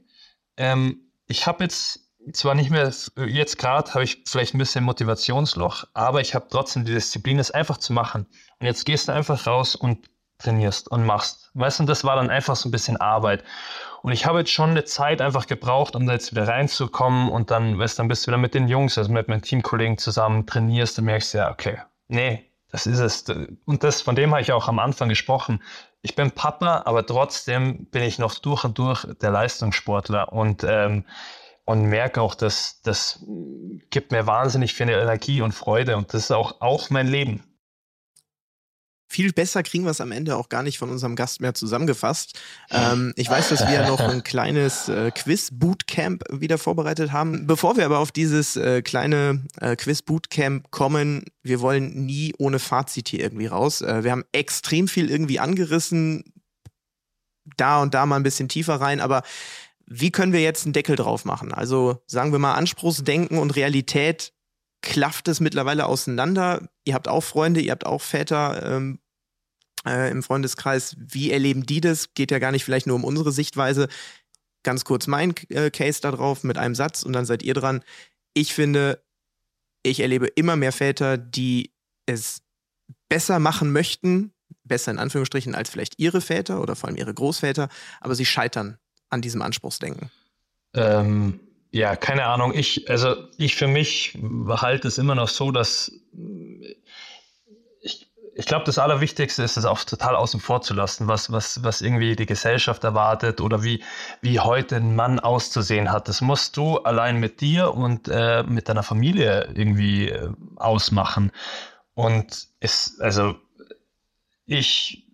ähm, 0.57 1.11
ich 1.27 1.45
habe 1.45 1.63
jetzt 1.63 1.99
zwar 2.33 2.55
nicht 2.55 2.71
mehr, 2.71 2.91
jetzt 3.27 3.59
gerade 3.59 3.93
habe 3.93 4.03
ich 4.03 4.23
vielleicht 4.25 4.55
ein 4.55 4.57
bisschen 4.57 4.83
Motivationsloch, 4.83 5.85
aber 5.93 6.19
ich 6.21 6.33
habe 6.33 6.47
trotzdem 6.49 6.83
die 6.83 6.95
Disziplin, 6.95 7.37
es 7.37 7.51
einfach 7.51 7.77
zu 7.77 7.93
machen. 7.93 8.25
Und 8.59 8.65
jetzt 8.65 8.87
gehst 8.87 9.07
du 9.07 9.11
einfach 9.11 9.45
raus 9.45 9.75
und 9.75 10.09
trainierst 10.41 10.89
und 10.89 11.05
machst. 11.05 11.51
Weißt 11.53 11.79
du, 11.79 11.83
das 11.83 12.03
war 12.03 12.15
dann 12.15 12.29
einfach 12.29 12.55
so 12.55 12.67
ein 12.67 12.71
bisschen 12.71 12.97
Arbeit. 12.97 13.43
Und 14.01 14.11
ich 14.11 14.25
habe 14.25 14.39
jetzt 14.39 14.51
schon 14.51 14.71
eine 14.71 14.83
Zeit 14.83 15.21
einfach 15.21 15.45
gebraucht, 15.47 15.95
um 15.95 16.07
da 16.07 16.13
jetzt 16.13 16.31
wieder 16.31 16.47
reinzukommen 16.47 17.29
und 17.29 17.51
dann, 17.51 17.77
weißt 17.77 17.99
dann 17.99 18.07
bist 18.07 18.25
du 18.25 18.31
wieder 18.31 18.37
mit 18.37 18.53
den 18.55 18.67
Jungs, 18.67 18.97
also 18.97 19.11
mit 19.11 19.27
meinen 19.27 19.43
Teamkollegen 19.43 19.97
zusammen 19.97 20.47
trainierst, 20.47 20.97
dann 20.97 21.05
merkst 21.05 21.33
du 21.33 21.37
ja, 21.37 21.51
okay, 21.51 21.77
nee, 22.07 22.51
das 22.71 22.87
ist 22.87 22.99
es. 22.99 23.25
Und 23.65 23.83
das, 23.83 24.01
von 24.01 24.15
dem 24.15 24.31
habe 24.31 24.41
ich 24.41 24.51
auch 24.51 24.67
am 24.67 24.79
Anfang 24.79 25.09
gesprochen. 25.09 25.61
Ich 26.01 26.15
bin 26.15 26.31
Papa, 26.31 26.83
aber 26.85 27.05
trotzdem 27.05 27.85
bin 27.85 28.01
ich 28.01 28.17
noch 28.17 28.33
durch 28.39 28.63
und 28.63 28.77
durch 28.79 29.05
der 29.21 29.29
Leistungssportler 29.29 30.33
und, 30.33 30.63
ähm, 30.63 31.05
und 31.65 31.83
merke 31.83 32.21
auch, 32.21 32.33
dass 32.33 32.81
das 32.81 33.23
gibt 33.91 34.11
mir 34.11 34.25
wahnsinnig 34.25 34.73
viel 34.73 34.89
Energie 34.89 35.41
und 35.41 35.51
Freude 35.51 35.95
und 35.95 36.13
das 36.13 36.23
ist 36.23 36.31
auch, 36.31 36.59
auch 36.59 36.89
mein 36.89 37.07
Leben 37.07 37.43
viel 39.11 39.33
besser 39.33 39.61
kriegen 39.61 39.83
wir 39.83 39.91
es 39.91 39.99
am 39.99 40.13
Ende 40.13 40.37
auch 40.37 40.47
gar 40.47 40.63
nicht 40.63 40.77
von 40.77 40.89
unserem 40.89 41.17
Gast 41.17 41.41
mehr 41.41 41.53
zusammengefasst. 41.53 42.39
Ähm, 42.69 43.11
ich 43.17 43.29
weiß, 43.29 43.49
dass 43.49 43.67
wir 43.67 43.85
noch 43.85 43.99
ein 43.99 44.23
kleines 44.23 44.87
äh, 44.87 45.11
Quiz-Bootcamp 45.11 46.23
wieder 46.31 46.57
vorbereitet 46.57 47.11
haben. 47.11 47.45
Bevor 47.45 47.75
wir 47.75 47.85
aber 47.85 47.99
auf 47.99 48.13
dieses 48.13 48.55
äh, 48.55 48.81
kleine 48.81 49.43
äh, 49.59 49.75
Quiz-Bootcamp 49.75 50.71
kommen, 50.71 51.25
wir 51.43 51.59
wollen 51.59 52.05
nie 52.05 52.33
ohne 52.37 52.59
Fazit 52.59 53.09
hier 53.09 53.19
irgendwie 53.19 53.47
raus. 53.47 53.81
Äh, 53.81 54.05
wir 54.05 54.11
haben 54.11 54.23
extrem 54.31 54.87
viel 54.87 55.11
irgendwie 55.11 55.39
angerissen, 55.39 56.23
da 57.57 57.81
und 57.81 57.93
da 57.93 58.05
mal 58.05 58.15
ein 58.15 58.23
bisschen 58.23 58.47
tiefer 58.47 58.75
rein, 58.75 59.01
aber 59.01 59.23
wie 59.85 60.11
können 60.11 60.31
wir 60.31 60.41
jetzt 60.41 60.65
einen 60.65 60.73
Deckel 60.73 60.95
drauf 60.95 61.25
machen? 61.25 61.53
Also 61.53 62.01
sagen 62.07 62.31
wir 62.31 62.39
mal, 62.39 62.53
Anspruchsdenken 62.53 63.37
und 63.37 63.57
Realität 63.57 64.31
klafft 64.81 65.27
es 65.27 65.39
mittlerweile 65.39 65.85
auseinander. 65.85 66.69
Ihr 66.83 66.93
habt 66.93 67.07
auch 67.07 67.21
Freunde, 67.21 67.61
ihr 67.61 67.71
habt 67.71 67.85
auch 67.85 68.01
Väter. 68.01 68.63
Ähm, 68.63 68.99
äh, 69.85 70.11
im 70.11 70.23
Freundeskreis. 70.23 70.95
Wie 70.99 71.31
erleben 71.31 71.65
die 71.65 71.81
das? 71.81 72.13
Geht 72.13 72.31
ja 72.31 72.39
gar 72.39 72.51
nicht 72.51 72.65
vielleicht 72.65 72.87
nur 72.87 72.95
um 72.95 73.03
unsere 73.03 73.31
Sichtweise. 73.31 73.87
Ganz 74.63 74.85
kurz 74.85 75.07
mein 75.07 75.33
äh, 75.49 75.71
Case 75.71 76.01
da 76.01 76.11
drauf 76.11 76.43
mit 76.43 76.57
einem 76.57 76.75
Satz 76.75 77.03
und 77.03 77.13
dann 77.13 77.25
seid 77.25 77.43
ihr 77.43 77.53
dran. 77.53 77.83
Ich 78.33 78.53
finde, 78.53 79.03
ich 79.83 79.99
erlebe 79.99 80.27
immer 80.27 80.55
mehr 80.55 80.71
Väter, 80.71 81.17
die 81.17 81.71
es 82.05 82.43
besser 83.09 83.39
machen 83.39 83.71
möchten, 83.71 84.33
besser 84.63 84.91
in 84.91 84.99
Anführungsstrichen 84.99 85.55
als 85.55 85.69
vielleicht 85.69 85.99
ihre 85.99 86.21
Väter 86.21 86.61
oder 86.61 86.75
vor 86.75 86.87
allem 86.87 86.97
ihre 86.97 87.13
Großväter, 87.13 87.67
aber 87.99 88.15
sie 88.15 88.25
scheitern 88.25 88.77
an 89.09 89.21
diesem 89.21 89.41
Anspruchsdenken. 89.41 90.11
Ähm, 90.73 91.39
ja, 91.71 91.95
keine 91.95 92.25
Ahnung. 92.25 92.53
Ich, 92.53 92.89
also 92.89 93.15
ich 93.37 93.55
für 93.55 93.67
mich 93.67 94.17
halte 94.49 94.87
es 94.87 94.97
immer 94.97 95.15
noch 95.15 95.29
so, 95.29 95.51
dass 95.51 95.91
ich 98.33 98.45
glaube, 98.45 98.65
das 98.65 98.77
Allerwichtigste 98.77 99.43
ist 99.43 99.57
es 99.57 99.65
auch 99.65 99.83
total 99.83 100.15
außen 100.15 100.39
vor 100.39 100.61
zu 100.61 100.73
lassen, 100.73 101.07
was, 101.07 101.31
was, 101.31 101.63
was 101.63 101.81
irgendwie 101.81 102.15
die 102.15 102.25
Gesellschaft 102.25 102.83
erwartet 102.83 103.41
oder 103.41 103.63
wie, 103.63 103.83
wie 104.21 104.39
heute 104.39 104.77
ein 104.77 104.95
Mann 104.95 105.19
auszusehen 105.19 105.91
hat. 105.91 106.07
Das 106.07 106.21
musst 106.21 106.55
du 106.55 106.77
allein 106.79 107.19
mit 107.19 107.41
dir 107.41 107.73
und 107.73 108.07
äh, 108.07 108.43
mit 108.43 108.69
deiner 108.69 108.83
Familie 108.83 109.49
irgendwie 109.53 110.09
äh, 110.09 110.29
ausmachen. 110.55 111.31
Und 111.93 112.47
es, 112.61 112.99
also 112.99 113.35
ich, 114.45 115.05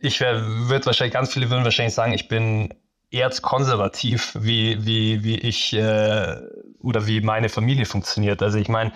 ich 0.00 0.20
würde 0.20 0.86
wahrscheinlich, 0.86 1.14
ganz 1.14 1.32
viele 1.32 1.50
würden 1.50 1.64
wahrscheinlich 1.64 1.94
sagen, 1.94 2.12
ich 2.12 2.28
bin 2.28 2.72
erzkonservativ, 3.14 4.36
wie, 4.38 4.84
wie, 4.84 5.24
wie 5.24 5.38
ich 5.38 5.72
äh, 5.72 6.36
oder 6.80 7.06
wie 7.06 7.20
meine 7.20 7.48
Familie 7.48 7.86
funktioniert. 7.86 8.42
Also 8.42 8.58
ich 8.58 8.68
meine, 8.68 8.92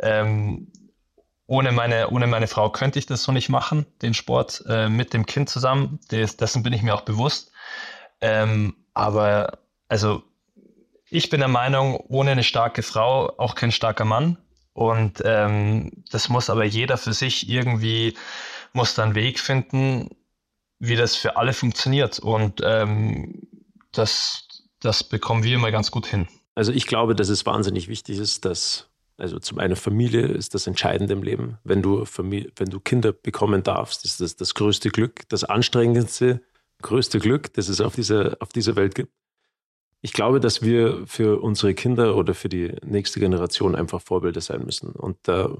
ähm, 0.00 0.68
ohne 1.46 1.72
meine, 1.72 2.08
ohne 2.10 2.26
meine 2.26 2.46
Frau 2.46 2.70
könnte 2.70 2.98
ich 2.98 3.06
das 3.06 3.22
so 3.22 3.32
nicht 3.32 3.48
machen, 3.48 3.86
den 4.02 4.14
Sport 4.14 4.64
äh, 4.68 4.88
mit 4.88 5.12
dem 5.12 5.26
Kind 5.26 5.48
zusammen. 5.48 6.00
Des, 6.10 6.36
dessen 6.36 6.62
bin 6.62 6.72
ich 6.72 6.82
mir 6.82 6.94
auch 6.94 7.02
bewusst. 7.02 7.52
Ähm, 8.20 8.76
aber 8.94 9.58
also 9.88 10.22
ich 11.10 11.28
bin 11.30 11.40
der 11.40 11.48
Meinung, 11.48 11.96
ohne 12.08 12.32
eine 12.32 12.44
starke 12.44 12.82
Frau 12.82 13.32
auch 13.38 13.54
kein 13.54 13.72
starker 13.72 14.04
Mann. 14.04 14.38
Und 14.72 15.22
ähm, 15.24 15.92
das 16.10 16.28
muss 16.28 16.50
aber 16.50 16.64
jeder 16.64 16.96
für 16.96 17.12
sich 17.12 17.48
irgendwie, 17.48 18.16
muss 18.72 18.94
dann 18.94 19.14
Weg 19.14 19.38
finden, 19.38 20.10
wie 20.80 20.96
das 20.96 21.14
für 21.14 21.36
alle 21.36 21.52
funktioniert. 21.52 22.18
Und 22.18 22.60
ähm, 22.64 23.43
das, 23.94 24.48
das 24.80 25.04
bekommen 25.04 25.44
wir 25.44 25.54
immer 25.54 25.70
ganz 25.70 25.90
gut 25.90 26.06
hin. 26.06 26.28
Also 26.54 26.72
ich 26.72 26.86
glaube, 26.86 27.14
dass 27.14 27.28
es 27.28 27.46
wahnsinnig 27.46 27.88
wichtig 27.88 28.18
ist, 28.18 28.44
dass, 28.44 28.88
also 29.16 29.38
zum 29.38 29.58
einen 29.58 29.76
Familie 29.76 30.26
ist 30.26 30.54
das 30.54 30.66
Entscheidende 30.66 31.14
im 31.14 31.22
Leben. 31.22 31.58
Wenn 31.64 31.82
du, 31.82 32.04
Familie, 32.04 32.52
wenn 32.56 32.70
du 32.70 32.80
Kinder 32.80 33.12
bekommen 33.12 33.62
darfst, 33.62 34.04
ist 34.04 34.20
das 34.20 34.36
das 34.36 34.54
größte 34.54 34.90
Glück, 34.90 35.28
das 35.28 35.44
anstrengendste, 35.44 36.42
größte 36.82 37.18
Glück, 37.18 37.52
das 37.54 37.68
es 37.68 37.80
auf 37.80 37.94
dieser, 37.94 38.36
auf 38.40 38.50
dieser 38.50 38.76
Welt 38.76 38.94
gibt. 38.94 39.12
Ich 40.00 40.12
glaube, 40.12 40.38
dass 40.38 40.60
wir 40.60 41.06
für 41.06 41.40
unsere 41.40 41.74
Kinder 41.74 42.14
oder 42.16 42.34
für 42.34 42.50
die 42.50 42.74
nächste 42.84 43.20
Generation 43.20 43.74
einfach 43.74 44.02
Vorbilder 44.02 44.42
sein 44.42 44.62
müssen. 44.64 44.90
Und 44.90 45.16
da 45.22 45.56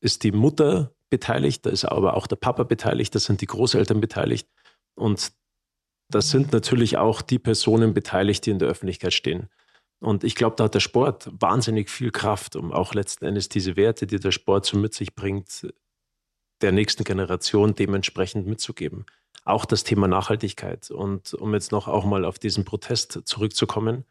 ist 0.00 0.24
die 0.24 0.32
Mutter 0.32 0.92
beteiligt, 1.08 1.64
da 1.64 1.70
ist 1.70 1.84
aber 1.84 2.16
auch 2.16 2.26
der 2.26 2.36
Papa 2.36 2.64
beteiligt, 2.64 3.14
da 3.14 3.20
sind 3.20 3.40
die 3.40 3.46
Großeltern 3.46 4.00
beteiligt. 4.00 4.48
Und 4.94 5.32
da 6.10 6.22
sind 6.22 6.52
natürlich 6.52 6.96
auch 6.96 7.22
die 7.22 7.38
Personen 7.38 7.94
beteiligt, 7.94 8.46
die 8.46 8.50
in 8.50 8.58
der 8.58 8.68
Öffentlichkeit 8.68 9.12
stehen. 9.12 9.48
Und 10.00 10.24
ich 10.24 10.34
glaube, 10.34 10.56
da 10.56 10.64
hat 10.64 10.74
der 10.74 10.80
Sport 10.80 11.28
wahnsinnig 11.32 11.90
viel 11.90 12.10
Kraft, 12.10 12.56
um 12.56 12.72
auch 12.72 12.94
letzten 12.94 13.24
Endes 13.24 13.48
diese 13.48 13.76
Werte, 13.76 14.06
die 14.06 14.20
der 14.20 14.30
Sport 14.30 14.64
so 14.64 14.78
mit 14.78 14.94
sich 14.94 15.14
bringt, 15.14 15.66
der 16.60 16.72
nächsten 16.72 17.04
Generation 17.04 17.74
dementsprechend 17.74 18.46
mitzugeben. 18.46 19.06
Auch 19.44 19.64
das 19.64 19.84
Thema 19.84 20.08
Nachhaltigkeit. 20.08 20.90
Und 20.90 21.34
um 21.34 21.52
jetzt 21.54 21.72
noch 21.72 21.88
auch 21.88 22.04
mal 22.04 22.24
auf 22.24 22.38
diesen 22.38 22.64
Protest 22.64 23.20
zurückzukommen. 23.24 24.04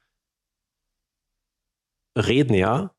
Reden 2.18 2.54
ja, 2.54 2.94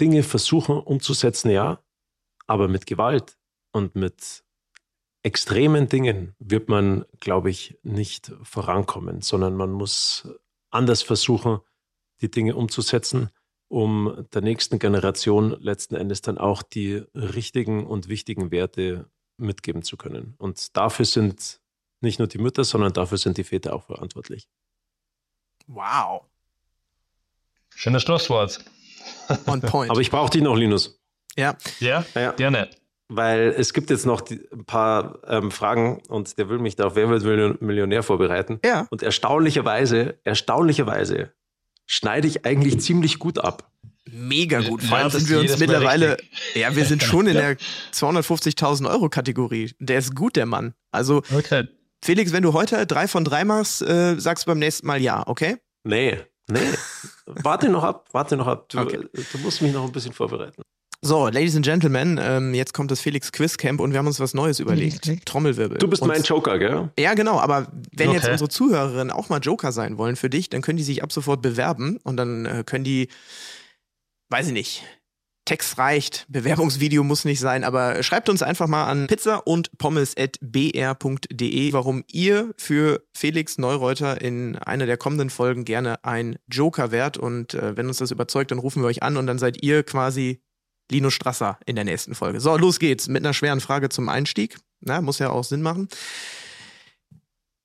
Dinge 0.00 0.22
versuchen 0.22 0.78
umzusetzen 0.78 1.50
ja, 1.50 1.82
aber 2.46 2.68
mit 2.68 2.86
Gewalt 2.86 3.36
und 3.72 3.94
mit 3.94 4.42
extremen 5.22 5.88
Dingen 5.88 6.34
wird 6.38 6.68
man, 6.68 7.04
glaube 7.20 7.50
ich, 7.50 7.78
nicht 7.82 8.32
vorankommen, 8.42 9.20
sondern 9.20 9.54
man 9.56 9.70
muss 9.70 10.28
anders 10.70 11.02
versuchen, 11.02 11.58
die 12.20 12.30
Dinge 12.30 12.56
umzusetzen, 12.56 13.30
um 13.68 14.26
der 14.32 14.42
nächsten 14.42 14.78
Generation 14.78 15.50
letzten 15.60 15.94
Endes 15.94 16.22
dann 16.22 16.38
auch 16.38 16.62
die 16.62 17.04
richtigen 17.14 17.86
und 17.86 18.08
wichtigen 18.08 18.50
Werte 18.50 19.10
mitgeben 19.36 19.82
zu 19.82 19.96
können. 19.96 20.34
Und 20.38 20.76
dafür 20.76 21.04
sind 21.04 21.60
nicht 22.00 22.18
nur 22.18 22.28
die 22.28 22.38
Mütter, 22.38 22.64
sondern 22.64 22.92
dafür 22.92 23.18
sind 23.18 23.38
die 23.38 23.44
Väter 23.44 23.74
auch 23.74 23.84
verantwortlich. 23.84 24.48
Wow. 25.66 26.24
Schönes 27.74 28.02
Schlusswort. 28.02 28.64
On 29.46 29.60
point. 29.60 29.90
Aber 29.90 30.00
ich 30.00 30.10
brauche 30.10 30.30
dich 30.30 30.42
noch, 30.42 30.56
Linus. 30.56 30.98
Ja. 31.36 31.56
Ja, 31.78 32.04
ja. 32.14 32.32
gerne. 32.32 32.70
Weil 33.08 33.54
es 33.56 33.72
gibt 33.72 33.88
jetzt 33.90 34.04
noch 34.04 34.20
die, 34.20 34.40
ein 34.52 34.64
paar 34.66 35.20
ähm, 35.26 35.50
Fragen 35.50 36.02
und 36.08 36.36
der 36.36 36.48
will 36.50 36.58
mich 36.58 36.76
da 36.76 36.84
auf 36.88 36.94
Wer 36.94 37.08
wird 37.08 37.62
Millionär 37.62 38.02
vorbereiten. 38.02 38.60
Ja. 38.64 38.86
Und 38.90 39.02
erstaunlicherweise, 39.02 40.18
erstaunlicherweise 40.24 41.32
schneide 41.86 42.28
ich 42.28 42.44
eigentlich 42.44 42.80
ziemlich 42.80 43.18
gut 43.18 43.38
ab. 43.38 43.70
Mega 44.10 44.60
gut. 44.60 44.82
Vor 44.82 44.98
allem 44.98 45.10
sind 45.10 45.28
wir 45.28 45.40
uns 45.40 45.58
mittlerweile, 45.58 46.12
richtig. 46.18 46.30
ja, 46.54 46.74
wir 46.74 46.84
sind 46.84 47.02
schon 47.02 47.26
in 47.26 47.34
der 47.34 47.56
250.000 47.92 48.88
Euro 48.90 49.08
Kategorie. 49.08 49.72
Der 49.78 49.98
ist 49.98 50.14
gut, 50.14 50.36
der 50.36 50.46
Mann. 50.46 50.74
Also, 50.90 51.22
Okay. 51.34 51.68
Felix, 52.02 52.32
wenn 52.32 52.42
du 52.42 52.52
heute 52.52 52.86
drei 52.86 53.08
von 53.08 53.24
drei 53.24 53.44
machst, 53.44 53.82
äh, 53.82 54.18
sagst 54.20 54.46
du 54.46 54.50
beim 54.50 54.60
nächsten 54.60 54.86
Mal 54.86 55.02
ja, 55.02 55.26
okay? 55.26 55.56
Nee, 55.82 56.18
nee. 56.48 56.60
warte 57.26 57.68
noch 57.68 57.82
ab, 57.82 58.08
warte 58.12 58.36
noch 58.36 58.46
ab. 58.46 58.68
Du, 58.68 58.78
Okay. 58.78 59.00
du 59.12 59.38
musst 59.38 59.60
mich 59.62 59.72
noch 59.72 59.84
ein 59.84 59.92
bisschen 59.92 60.12
vorbereiten. 60.12 60.62
So, 61.00 61.26
Ladies 61.28 61.54
and 61.54 61.64
Gentlemen, 61.64 62.18
ähm, 62.20 62.54
jetzt 62.54 62.74
kommt 62.74 62.90
das 62.90 63.00
Felix 63.00 63.30
Quizcamp 63.30 63.78
und 63.80 63.92
wir 63.92 63.98
haben 64.00 64.08
uns 64.08 64.18
was 64.18 64.34
Neues 64.34 64.58
überlegt. 64.58 65.08
Trommelwirbel. 65.26 65.78
Du 65.78 65.86
bist 65.86 66.02
und 66.02 66.08
mein 66.08 66.24
Joker, 66.24 66.58
gell? 66.58 66.90
Ja, 66.98 67.14
genau, 67.14 67.38
aber 67.38 67.68
wenn 67.92 68.10
jetzt 68.10 68.24
Okay. 68.24 68.32
unsere 68.32 68.48
Zuhörerinnen 68.50 69.12
auch 69.12 69.28
mal 69.28 69.38
Joker 69.38 69.70
sein 69.70 69.96
wollen 69.96 70.16
für 70.16 70.28
dich, 70.28 70.50
dann 70.50 70.60
können 70.60 70.76
die 70.76 70.82
sich 70.82 71.04
ab 71.04 71.12
sofort 71.12 71.40
bewerben 71.40 71.98
und 72.02 72.16
dann 72.16 72.46
äh, 72.46 72.64
können 72.66 72.82
die, 72.82 73.08
weiß 74.30 74.48
ich 74.48 74.52
nicht, 74.52 74.82
Text 75.44 75.78
reicht, 75.78 76.26
Bewerbungsvideo 76.28 77.04
muss 77.04 77.24
nicht 77.24 77.38
sein, 77.40 77.62
aber 77.62 78.02
schreibt 78.02 78.28
uns 78.28 78.42
einfach 78.42 78.66
mal 78.66 78.84
an 78.86 79.06
pizza 79.06 79.46
und 79.46 79.70
pommes.br.de, 79.78 81.72
warum 81.72 82.04
ihr 82.12 82.52
für 82.58 83.02
Felix 83.14 83.56
Neureuter 83.56 84.20
in 84.20 84.56
einer 84.56 84.84
der 84.86 84.96
kommenden 84.96 85.30
Folgen 85.30 85.64
gerne 85.64 86.04
ein 86.04 86.38
Joker 86.48 86.90
wärt 86.90 87.16
und 87.18 87.54
äh, 87.54 87.76
wenn 87.76 87.86
uns 87.86 87.98
das 87.98 88.10
überzeugt, 88.10 88.50
dann 88.50 88.58
rufen 88.58 88.82
wir 88.82 88.88
euch 88.88 89.02
an 89.04 89.16
und 89.16 89.28
dann 89.28 89.38
seid 89.38 89.62
ihr 89.62 89.84
quasi 89.84 90.42
Lino 90.90 91.10
Strasser 91.10 91.58
in 91.66 91.76
der 91.76 91.84
nächsten 91.84 92.14
Folge. 92.14 92.40
So, 92.40 92.56
los 92.56 92.78
geht's 92.78 93.08
mit 93.08 93.24
einer 93.24 93.34
schweren 93.34 93.60
Frage 93.60 93.88
zum 93.88 94.08
Einstieg. 94.08 94.56
Na, 94.80 95.00
muss 95.00 95.18
ja 95.18 95.30
auch 95.30 95.44
Sinn 95.44 95.62
machen. 95.62 95.88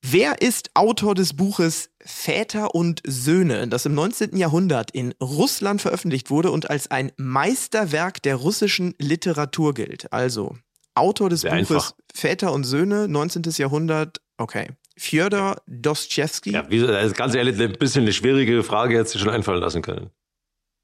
Wer 0.06 0.42
ist 0.42 0.72
Autor 0.74 1.16
des 1.16 1.34
Buches 1.34 1.90
Väter 2.04 2.76
und 2.76 3.02
Söhne, 3.08 3.68
das 3.70 3.86
im 3.86 3.94
19. 3.94 4.36
Jahrhundert 4.36 4.92
in 4.92 5.14
Russland 5.22 5.82
veröffentlicht 5.82 6.30
wurde 6.30 6.52
und 6.52 6.70
als 6.70 6.92
ein 6.92 7.14
Meisterwerk 7.16 8.22
der 8.22 8.36
russischen 8.36 8.96
Literatur 9.00 9.74
gilt? 9.74 10.12
Also, 10.12 10.58
Autor 10.94 11.30
des 11.30 11.42
Sehr 11.42 11.52
Buches 11.52 11.72
einfach. 11.72 11.92
Väter 12.14 12.52
und 12.52 12.66
Söhne, 12.66 13.08
19. 13.08 13.44
Jahrhundert, 13.56 14.20
okay. 14.38 14.72
Fjodor 14.98 15.62
Dostoevsky, 15.68 16.52
Ja, 16.52 16.70
wie, 16.70 16.84
also 16.86 17.16
ganz 17.16 17.34
ehrlich, 17.34 17.60
ein 17.60 17.72
bisschen 17.74 18.02
eine 18.02 18.14
schwierige 18.14 18.62
Frage 18.64 18.98
hätte 18.98 19.10
sie 19.10 19.20
schon 19.20 19.30
einfallen 19.30 19.62
lassen 19.62 19.82
können. 19.82 20.10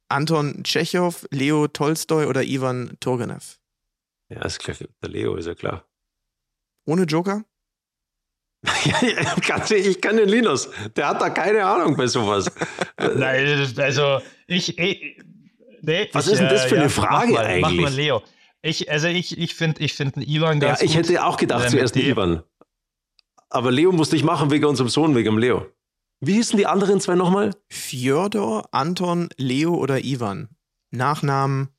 Anton 0.10 0.64
Tschechow, 0.64 1.26
Leo 1.32 1.68
Tolstoi 1.68 2.26
oder 2.26 2.44
Ivan 2.44 2.98
Turgenev? 3.00 3.58
Ja, 4.30 4.44
ist 4.44 4.60
klar. 4.60 4.76
Der 5.02 5.10
Leo 5.10 5.36
ist 5.36 5.46
ja 5.46 5.56
klar. 5.56 5.86
Ohne 6.86 7.04
Joker? 7.04 7.44
ich 9.70 10.02
kann 10.02 10.18
den 10.18 10.28
Linus. 10.28 10.70
Der 10.96 11.08
hat 11.10 11.22
da 11.22 11.30
keine 11.30 11.64
Ahnung 11.66 11.96
bei 11.96 12.08
sowas. 12.08 12.52
Nein, 12.98 13.74
also 13.78 14.20
ich. 14.48 14.78
ich 14.78 15.24
nee, 15.82 16.10
Was 16.12 16.28
ich, 16.28 16.34
ist 16.34 16.40
denn 16.40 16.50
das 16.50 16.66
für 16.66 16.76
eine 16.76 16.84
ja, 16.86 16.90
Frage 16.90 17.32
mach 17.34 17.42
mal, 17.44 17.60
Mach 17.62 17.70
eigentlich? 17.70 17.82
mal 17.82 17.94
Leo. 17.94 18.22
Ich, 18.62 18.92
also 18.92 19.08
ich, 19.08 19.38
ich 19.38 19.56
finde 19.56 19.82
ich 19.82 19.94
find 19.94 20.18
einen 20.18 20.28
Ivan 20.28 20.60
Ja, 20.60 20.70
ganz 20.70 20.82
ich 20.82 20.94
gut. 20.96 21.08
hätte 21.08 21.26
auch 21.26 21.38
gedacht, 21.38 21.66
Äh, 21.66 21.70
zuerst 21.70 21.96
dem- 21.96 22.06
Ivan. 22.06 22.44
Aber 23.50 23.72
Leo 23.72 23.92
musste 23.94 24.16
ich 24.18 24.24
machen 24.24 24.52
wegen 24.52 24.66
unserem 24.66 24.90
Sohn, 24.90 25.16
wegen 25.16 25.26
dem 25.26 25.38
Leo. 25.38 25.66
Wie 26.22 26.34
hießen 26.34 26.58
die 26.58 26.66
anderen 26.68 27.00
zwei 27.00 27.16
nochmal? 27.16 27.52
Fjodor, 27.70 28.68
Anton, 28.72 29.30
Leo 29.38 29.74
oder 29.76 30.04
Ivan? 30.04 30.50
Nachnamen 30.92 31.70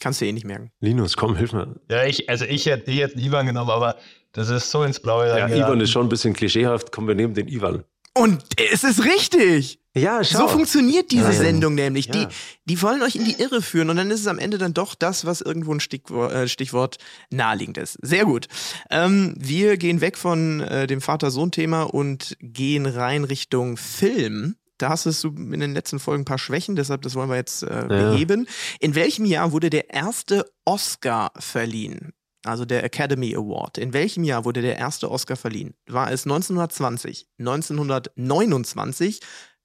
kannst 0.00 0.20
du 0.20 0.26
eh 0.26 0.32
nicht 0.32 0.44
merken. 0.46 0.70
Linus, 0.80 1.16
komm, 1.16 1.36
hilf 1.36 1.52
mir. 1.52 1.76
Ja, 1.90 2.04
ich, 2.04 2.28
also 2.28 2.44
ich 2.44 2.66
hätte, 2.66 2.90
ich 2.90 3.00
hätte 3.00 3.18
Ivan 3.18 3.46
genommen, 3.46 3.70
aber 3.70 3.96
das 4.32 4.48
ist 4.50 4.70
so 4.70 4.82
ins 4.82 5.00
Blaue 5.00 5.26
Ja, 5.28 5.34
reingeraten. 5.34 5.64
Ivan 5.64 5.80
ist 5.80 5.90
schon 5.90 6.06
ein 6.06 6.08
bisschen 6.08 6.34
klischeehaft. 6.34 6.92
Komm, 6.92 7.08
wir 7.08 7.14
nehmen 7.14 7.34
den 7.34 7.48
Ivan. 7.48 7.84
Und 8.16 8.42
es 8.72 8.84
ist 8.84 9.04
richtig! 9.04 9.78
Ja, 9.92 10.22
So 10.22 10.46
funktioniert 10.46 11.10
diese 11.10 11.24
Ja. 11.24 11.32
Sendung 11.32 11.74
nämlich. 11.74 12.06
Ja. 12.06 12.12
Die, 12.12 12.26
die 12.64 12.80
wollen 12.80 13.02
euch 13.02 13.16
in 13.16 13.24
die 13.24 13.40
Irre 13.40 13.60
führen 13.60 13.90
und 13.90 13.96
dann 13.96 14.10
ist 14.12 14.20
es 14.20 14.28
am 14.28 14.38
Ende 14.38 14.56
dann 14.56 14.72
doch 14.72 14.94
das, 14.94 15.24
was 15.24 15.40
irgendwo 15.40 15.72
ein 15.74 15.80
Stichwort, 15.80 16.32
äh, 16.32 16.48
Stichwort 16.48 16.98
naheliegend 17.30 17.76
ist. 17.76 17.98
Sehr 18.00 18.24
gut. 18.24 18.46
Ähm, 18.88 19.34
wir 19.36 19.76
gehen 19.78 20.00
weg 20.00 20.16
von 20.16 20.60
äh, 20.60 20.86
dem 20.86 21.00
Vater-Sohn-Thema 21.00 21.82
und 21.82 22.36
gehen 22.40 22.86
rein 22.86 23.24
Richtung 23.24 23.76
Film. 23.76 24.54
Da 24.78 24.90
hast 24.90 25.06
du 25.06 25.28
in 25.28 25.58
den 25.60 25.74
letzten 25.74 25.98
Folgen 25.98 26.22
ein 26.22 26.24
paar 26.24 26.38
Schwächen, 26.38 26.76
deshalb 26.76 27.02
das 27.02 27.16
wollen 27.16 27.28
wir 27.28 27.36
jetzt 27.36 27.64
äh, 27.64 27.84
beheben. 27.88 28.46
In 28.78 28.94
welchem 28.94 29.24
Jahr 29.24 29.50
wurde 29.50 29.70
der 29.70 29.90
erste 29.90 30.46
Oscar 30.64 31.32
verliehen? 31.36 32.12
Also 32.44 32.64
der 32.64 32.82
Academy 32.84 33.34
Award. 33.36 33.76
In 33.78 33.92
welchem 33.92 34.24
Jahr 34.24 34.44
wurde 34.44 34.62
der 34.62 34.76
erste 34.78 35.10
Oscar 35.10 35.36
verliehen? 35.36 35.74
War 35.86 36.10
es 36.10 36.24
1920, 36.24 37.28
1929, 37.38 39.20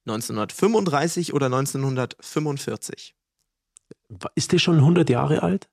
1935 0.08 1.34
oder 1.34 1.46
1945? 1.48 3.16
Ist 4.36 4.52
der 4.52 4.60
schon 4.60 4.76
100 4.78 5.10
Jahre 5.10 5.42
alt? 5.44 5.70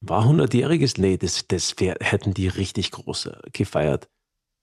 War 0.00 0.24
100-jähriges? 0.24 1.00
Nee, 1.00 1.16
das, 1.16 1.46
das 1.48 1.74
wär, 1.78 1.96
hätten 2.00 2.32
die 2.32 2.46
richtig 2.48 2.92
groß 2.92 3.26
äh, 3.26 3.36
gefeiert. 3.52 4.08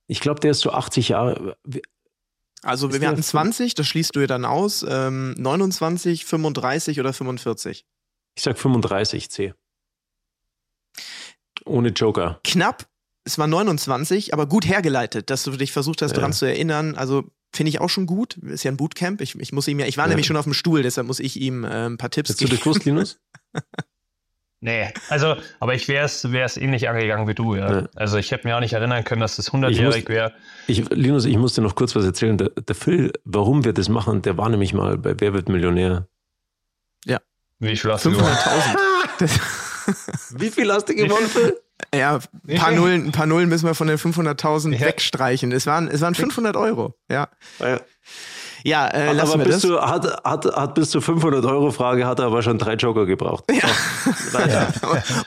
Ich 0.08 0.22
glaube, 0.22 0.40
der 0.40 0.52
ist 0.52 0.62
so 0.62 0.72
80 0.72 1.10
Jahre. 1.10 1.58
Wie- 1.66 1.82
Also 2.62 2.88
Ist 2.88 3.02
wir 3.02 3.08
hatten 3.10 3.20
fün- 3.20 3.24
20, 3.24 3.74
das 3.76 3.88
schließt 3.88 4.16
du 4.16 4.22
ja 4.22 4.28
dann 4.28 4.46
aus. 4.46 4.86
Ähm, 4.88 5.34
29, 5.38 6.24
35 6.26 7.00
oder 7.02 7.12
45? 7.12 7.86
Ich 8.38 8.44
sag 8.44 8.58
35 8.58 9.30
C. 9.30 9.54
Ohne 11.66 11.90
Joker. 11.90 12.40
Knapp 12.44 12.86
es 13.28 13.40
war 13.40 13.48
29, 13.48 14.34
aber 14.36 14.46
gut 14.46 14.68
hergeleitet, 14.68 15.32
dass 15.32 15.42
du 15.44 15.52
dich 15.52 15.72
versucht 15.72 16.04
hast, 16.04 16.12
Ja. 16.12 16.18
daran 16.18 16.32
zu 16.32 16.46
erinnern. 16.46 16.94
Also 16.94 17.24
finde 17.52 17.70
ich 17.72 17.82
auch 17.82 17.90
schon 17.90 18.06
gut. 18.06 18.38
Ist 18.38 18.64
ja 18.64 18.70
ein 18.72 18.78
Bootcamp. 18.78 19.20
Ich, 19.20 19.34
ich 19.40 19.52
muss 19.52 19.68
ihm 19.68 19.80
ja, 19.80 19.88
ich 19.88 19.98
war 19.98 20.06
Ja. 20.06 20.10
nämlich 20.10 20.28
schon 20.28 20.38
auf 20.38 20.44
dem 20.44 20.54
Stuhl, 20.54 20.84
deshalb 20.84 21.08
muss 21.08 21.20
ich 21.20 21.40
ihm 21.42 21.64
äh, 21.64 21.88
ein 21.88 21.98
paar 21.98 22.12
Tipps 22.12 22.30
Hättest 22.30 22.42
du 22.42 22.46
geben. 22.46 22.56
das 22.58 22.64
gewusst, 22.64 22.86
Linus? 22.86 23.20
Nee, 24.62 24.92
also, 25.10 25.36
aber 25.60 25.76
ich 25.76 25.88
wäre 25.88 26.06
es 26.06 26.58
ähnlich 26.58 26.90
angegangen 26.90 27.28
wie 27.28 27.36
du, 27.36 27.56
ja. 27.56 27.82
Ja. 27.82 27.88
Also 27.96 28.18
ich 28.18 28.32
hätte 28.32 28.48
mir 28.48 28.56
auch 28.56 28.62
nicht 28.62 28.74
erinnern 28.74 29.04
können, 29.04 29.22
dass 29.22 29.36
das 29.36 29.50
Ich 29.50 29.54
100-jährig 29.54 30.06
muss- 30.06 30.10
wäre. 30.10 30.34
Ich, 30.66 30.90
Linus, 30.90 31.26
ich 31.26 31.38
muss 31.38 31.54
dir 31.54 31.62
noch 31.62 31.76
kurz 31.76 31.96
was 31.96 32.04
erzählen. 32.06 32.36
Der, 32.38 32.50
der 32.50 32.74
Phil, 32.76 33.12
warum 33.26 33.64
wir 33.64 33.74
das 33.74 33.90
machen, 33.90 34.24
der 34.24 34.38
war 34.38 34.50
nämlich 34.50 34.74
mal 34.74 34.98
bei 34.98 35.14
Wer 35.20 35.34
wird 35.34 35.50
Millionär. 35.50 36.08
Wie 37.60 37.76
viel 37.78 37.92
hast 37.92 38.04
du 38.06 38.12
gewonnen? 38.12 38.28
500.000. 39.20 39.40
Wie 40.38 40.50
viel 40.52 40.72
hast 40.72 40.90
du 40.90 40.96
gewonnen, 40.96 41.28
Phil? 41.28 41.58
Ja, 41.94 42.20
ein 42.48 42.56
paar? 42.58 42.72
Nullen, 42.72 43.08
ein 43.08 43.12
paar 43.12 43.26
Nullen 43.26 43.50
müssen 43.50 43.66
wir 43.66 43.76
von 43.76 43.88
den 43.88 43.98
500.000 43.98 44.74
Ja. 44.74 44.80
wegstreichen. 44.88 45.52
Es 45.52 45.66
waren, 45.68 45.90
es 45.90 46.00
waren 46.00 46.16
500 46.16 46.56
Euro. 46.56 46.96
Ja, 47.12 47.28
Ja. 47.60 47.82
ja 48.64 48.88
äh, 48.88 49.12
lassen 49.12 49.34
aber 49.34 49.40
wir 49.42 49.46
bis 49.48 49.56
das. 49.56 49.62
zu, 49.64 49.82
hat, 49.82 50.24
hat, 50.24 50.46
hat 50.46 50.74
bis 50.76 50.90
zur 50.92 51.02
500-Euro-Frage 51.02 52.08
hat 52.08 52.20
er 52.20 52.28
aber 52.28 52.42
schon 52.44 52.58
drei 52.60 52.76
Joker 52.76 53.06
gebraucht. 53.06 53.44
Ja. 53.52 53.68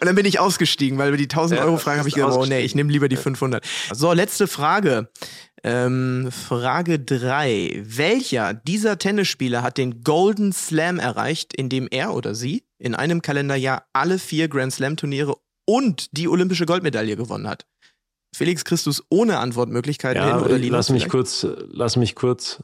Und 0.01 0.07
dann 0.07 0.15
bin 0.15 0.25
ich 0.25 0.41
ausgestiegen, 0.41 0.97
weil 0.99 1.11
wir 1.11 1.19
die 1.19 1.25
1000 1.25 1.61
Ja, 1.61 1.67
Euro 1.67 1.77
Frage 1.77 1.99
habe 1.99 2.09
ich 2.09 2.15
gedacht, 2.15 2.33
oh 2.35 2.47
nee, 2.47 2.61
ich 2.61 2.75
nehme 2.75 2.91
lieber 2.91 3.09
die 3.11 3.17
500. 3.17 3.63
So, 3.93 4.15
letzte 4.15 4.47
Frage. 4.47 5.11
Ähm, 5.65 6.31
Frage 6.33 6.99
3. 6.99 7.83
Welcher 7.85 8.55
dieser 8.55 8.97
Tennisspieler 8.99 9.63
hat 9.63 9.77
den 9.77 10.03
Golden 10.03 10.53
Slam 10.55 10.99
erreicht, 10.99 11.53
indem 11.53 11.89
er 11.91 12.15
oder 12.15 12.35
sie 12.35 12.65
in 12.79 12.95
einem 12.95 13.23
Kalenderjahr 13.23 13.87
alle 13.93 14.19
vier 14.19 14.49
Grand 14.49 14.73
Slam 14.73 14.97
Turniere 14.97 15.37
und 15.67 16.17
die 16.17 16.29
olympische 16.29 16.67
Goldmedaille 16.67 17.17
gewonnen 17.17 17.49
hat? 17.49 17.67
Felix 18.35 18.65
Christus 18.65 19.03
ohne 19.11 19.39
Antwortmöglichkeiten 19.39 20.23
hin 20.23 20.31
Ja, 20.31 20.41
oder 20.43 20.59
Linus 20.59 20.77
lass 20.77 20.91
mich 20.91 21.03
vielleicht? 21.05 21.11
kurz, 21.13 21.47
lass 21.71 21.97
mich 21.97 22.15
kurz. 22.15 22.63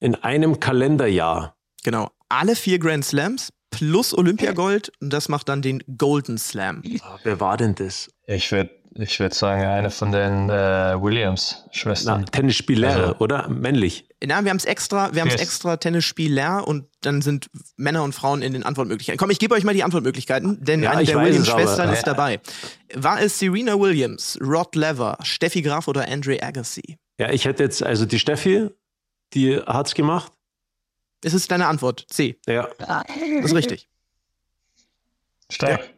In 0.00 0.14
einem 0.14 0.60
Kalenderjahr. 0.60 1.56
Genau. 1.82 2.10
Alle 2.28 2.56
vier 2.56 2.78
Grand 2.78 3.04
Slams 3.04 3.52
plus 3.70 4.16
Olympiagold 4.16 4.92
und 5.00 5.12
das 5.12 5.28
macht 5.28 5.48
dann 5.48 5.62
den 5.62 5.82
Golden 5.98 6.38
Slam. 6.38 6.82
Ah, 7.02 7.18
Wer 7.24 7.40
war 7.40 7.56
denn 7.56 7.74
das? 7.74 8.08
Ich 8.26 8.50
würde 8.52 8.70
ich 8.96 9.18
würd 9.20 9.34
sagen, 9.34 9.62
eine 9.64 9.90
von 9.90 10.12
den 10.12 10.48
äh, 10.50 11.00
Williams-Schwestern. 11.00 12.26
Tennisspieler, 12.26 12.88
Also- 12.94 13.16
oder? 13.18 13.48
Männlich. 13.48 14.08
Na, 14.26 14.42
wir 14.42 14.50
haben 14.50 14.56
es 14.56 14.64
extra, 14.64 15.12
wir 15.14 15.20
haben 15.20 15.28
es 15.28 15.34
Yes. 15.34 15.42
extra 15.42 15.76
Tennisspieler 15.76 16.66
und 16.66 16.86
dann 17.02 17.20
sind 17.20 17.50
Männer 17.76 18.02
und 18.04 18.14
Frauen 18.14 18.40
in 18.40 18.52
den 18.54 18.62
Antwortmöglichkeiten. 18.62 19.18
Komm, 19.18 19.30
ich 19.30 19.38
gebe 19.38 19.54
euch 19.54 19.64
mal 19.64 19.74
die 19.74 19.82
Antwortmöglichkeiten, 19.84 20.64
denn 20.64 20.82
Ja, 20.82 20.92
eine 20.92 21.04
der 21.04 21.20
Williams-Schwestern 21.20 21.92
ist 21.92 22.04
dabei. 22.06 22.40
War 22.94 23.20
es 23.20 23.38
Serena 23.38 23.78
Williams, 23.78 24.38
Rod 24.40 24.74
Lever, 24.76 25.18
Steffi 25.22 25.60
Graf 25.60 25.88
oder 25.88 26.08
Andre 26.08 26.42
Agassi? 26.42 26.96
Ja, 27.18 27.30
ich 27.30 27.44
hätte 27.44 27.62
jetzt, 27.64 27.82
also 27.82 28.06
die 28.06 28.18
Steffi, 28.18 28.70
die 29.34 29.58
hat's 29.58 29.94
gemacht. 29.94 30.32
Es 31.22 31.34
ist 31.34 31.50
deine 31.50 31.66
Antwort. 31.66 32.06
C. 32.08 32.38
Ja, 32.46 32.68
Das 32.78 33.04
ist 33.50 33.54
richtig. 33.54 33.88
Stark. 35.50 35.90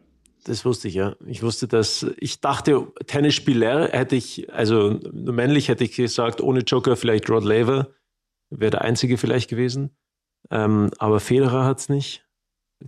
Das 0.47 0.65
wusste 0.65 0.87
ich, 0.87 0.93
ja. 0.95 1.15
Ich 1.25 1.43
wusste, 1.43 1.67
dass, 1.67 2.05
ich 2.17 2.39
dachte, 2.41 2.87
Tennisspieler 3.05 3.89
hätte 3.89 4.15
ich, 4.15 4.51
also 4.53 4.99
männlich 5.11 5.67
hätte 5.69 5.83
ich 5.83 5.95
gesagt, 5.95 6.41
ohne 6.41 6.61
Joker 6.61 6.95
vielleicht 6.95 7.29
Rod 7.29 7.43
Laver, 7.43 7.89
wäre 8.49 8.71
der 8.71 8.81
einzige 8.81 9.17
vielleicht 9.17 9.49
gewesen. 9.49 9.95
Ähm, 10.49 10.91
aber 10.99 11.19
Federer 11.19 11.65
hat's 11.65 11.89
nicht, 11.89 12.25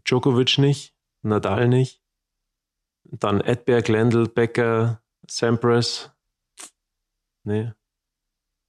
Djokovic 0.07 0.57
nicht, 0.57 0.93
Nadal 1.22 1.68
nicht. 1.68 2.01
Dann 3.03 3.41
Edberg, 3.41 3.88
Lendl, 3.88 4.28
Becker, 4.28 5.01
Sampras. 5.30 6.12
Nee. 7.43 7.72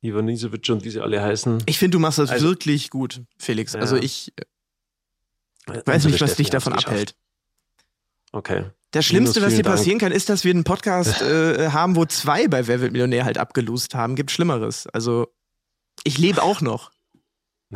Ivanisevic 0.03 0.69
und 0.71 0.83
wie 0.85 0.91
sie 0.91 1.01
alle 1.01 1.21
heißen. 1.23 1.63
Ich 1.67 1.79
finde, 1.79 1.97
du 1.97 1.99
machst 2.01 2.19
das 2.19 2.31
Also- 2.31 2.49
wirklich 2.49 2.89
gut, 2.91 3.23
Felix. 3.39 3.75
Also 3.75 3.97
Ja. 3.97 4.03
ich 4.03 4.33
äh, 5.67 5.83
weiß 5.85 6.07
nicht, 6.07 6.21
was 6.21 6.37
dich 6.37 6.49
davon 6.51 6.73
abhält. 6.73 7.15
Okay. 8.33 8.65
Das 8.93 9.07
Schlimmste, 9.07 9.41
was 9.41 9.49
dir 9.51 9.57
vielen 9.57 9.63
Dank. 9.65 9.77
passieren 9.77 9.99
kann, 10.01 10.13
ist, 10.13 10.29
dass 10.29 10.45
wir 10.45 10.53
einen 10.53 10.65
Podcast 10.65 11.23
äh, 11.23 11.71
haben, 11.71 11.95
wo 11.97 12.05
zwei 12.07 12.49
bei 12.49 12.67
Wer 12.67 12.81
wird 12.81 12.93
Millionär 12.93 13.25
halt 13.25 13.39
abgelost 13.39 13.95
haben. 13.95 14.17
Gibt 14.17 14.31
Schlimmeres. 14.31 14.87
Also 14.89 15.29
ich 16.05 16.19
lebe 16.19 16.43
auch 16.43 16.61
noch. 16.61 16.91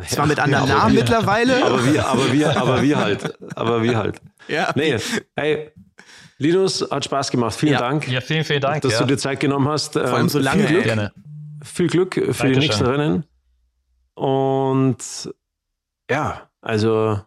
Zwar 0.09 0.25
mit 0.25 0.39
anderen 0.39 0.69
aber 0.69 0.73
Namen 0.79 0.93
wir- 0.95 1.01
mittlerweile. 1.03 1.63
Aber 1.65 1.85
wir, 1.85 2.05
aber 2.05 2.33
wir, 2.33 2.57
aber 2.61 2.81
wir 2.81 2.97
halt. 2.97 3.33
Aber 3.55 3.81
wir 3.81 3.97
halt. 3.97 4.21
ja. 4.49 4.73
Nee, 4.75 4.97
hey, 5.37 5.71
Linus, 6.37 6.85
hat 6.91 7.05
Spaß 7.05 7.31
gemacht. 7.31 7.55
Vielen 7.55 7.71
Ja. 7.73 7.79
Dank, 7.79 8.05
Ja, 8.09 8.19
vielen, 8.19 8.43
vielen 8.43 8.59
Dank. 8.59 8.81
dass 8.81 8.91
ja. 8.93 8.99
du 8.99 9.05
dir 9.05 9.17
Zeit 9.17 9.39
genommen 9.39 9.69
hast. 9.69 9.93
Vor 9.93 10.03
allem 10.03 10.23
Ähm, 10.23 10.29
so 10.29 10.39
lange, 10.39 10.63
Viel 10.63 10.73
Glück. 10.73 10.83
Gerne. 10.83 11.13
viel 11.63 11.87
Glück 11.87 12.13
für 12.15 12.21
die 12.21 12.27
Dankeschön. 12.33 12.59
nächsten 12.59 12.85
Rennen. 12.85 13.23
Und 14.15 14.97
ja, 16.09 16.49
also 16.61 17.21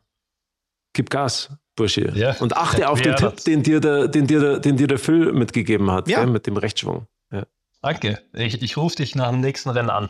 gib 0.92 1.08
Gas, 1.10 1.50
Bursche. 1.78 2.12
Ja. 2.14 2.36
Und 2.40 2.56
achte 2.56 2.88
auf 2.88 3.00
den 3.00 3.12
Ja, 3.12 3.16
Tipp, 3.30 3.44
den 3.44 3.62
dir, 3.62 3.80
der, 3.80 4.08
den, 4.08 4.26
dir 4.26 4.40
der, 4.40 4.58
den 4.58 4.76
dir 4.76 4.86
der 4.86 4.98
Phil 4.98 5.32
mitgegeben 5.32 5.90
hat, 5.90 6.08
Ja. 6.08 6.18
gell, 6.18 6.26
mit 6.32 6.46
dem 6.46 6.56
Rechtsschwung. 6.56 7.06
Ja. 7.32 7.44
Danke. 7.82 8.18
Ich, 8.34 8.60
ich 8.62 8.76
rufe 8.76 8.96
dich 8.96 9.14
nach 9.14 9.30
dem 9.30 9.40
nächsten 9.40 9.70
Rennen 9.70 9.90
an. 9.90 10.06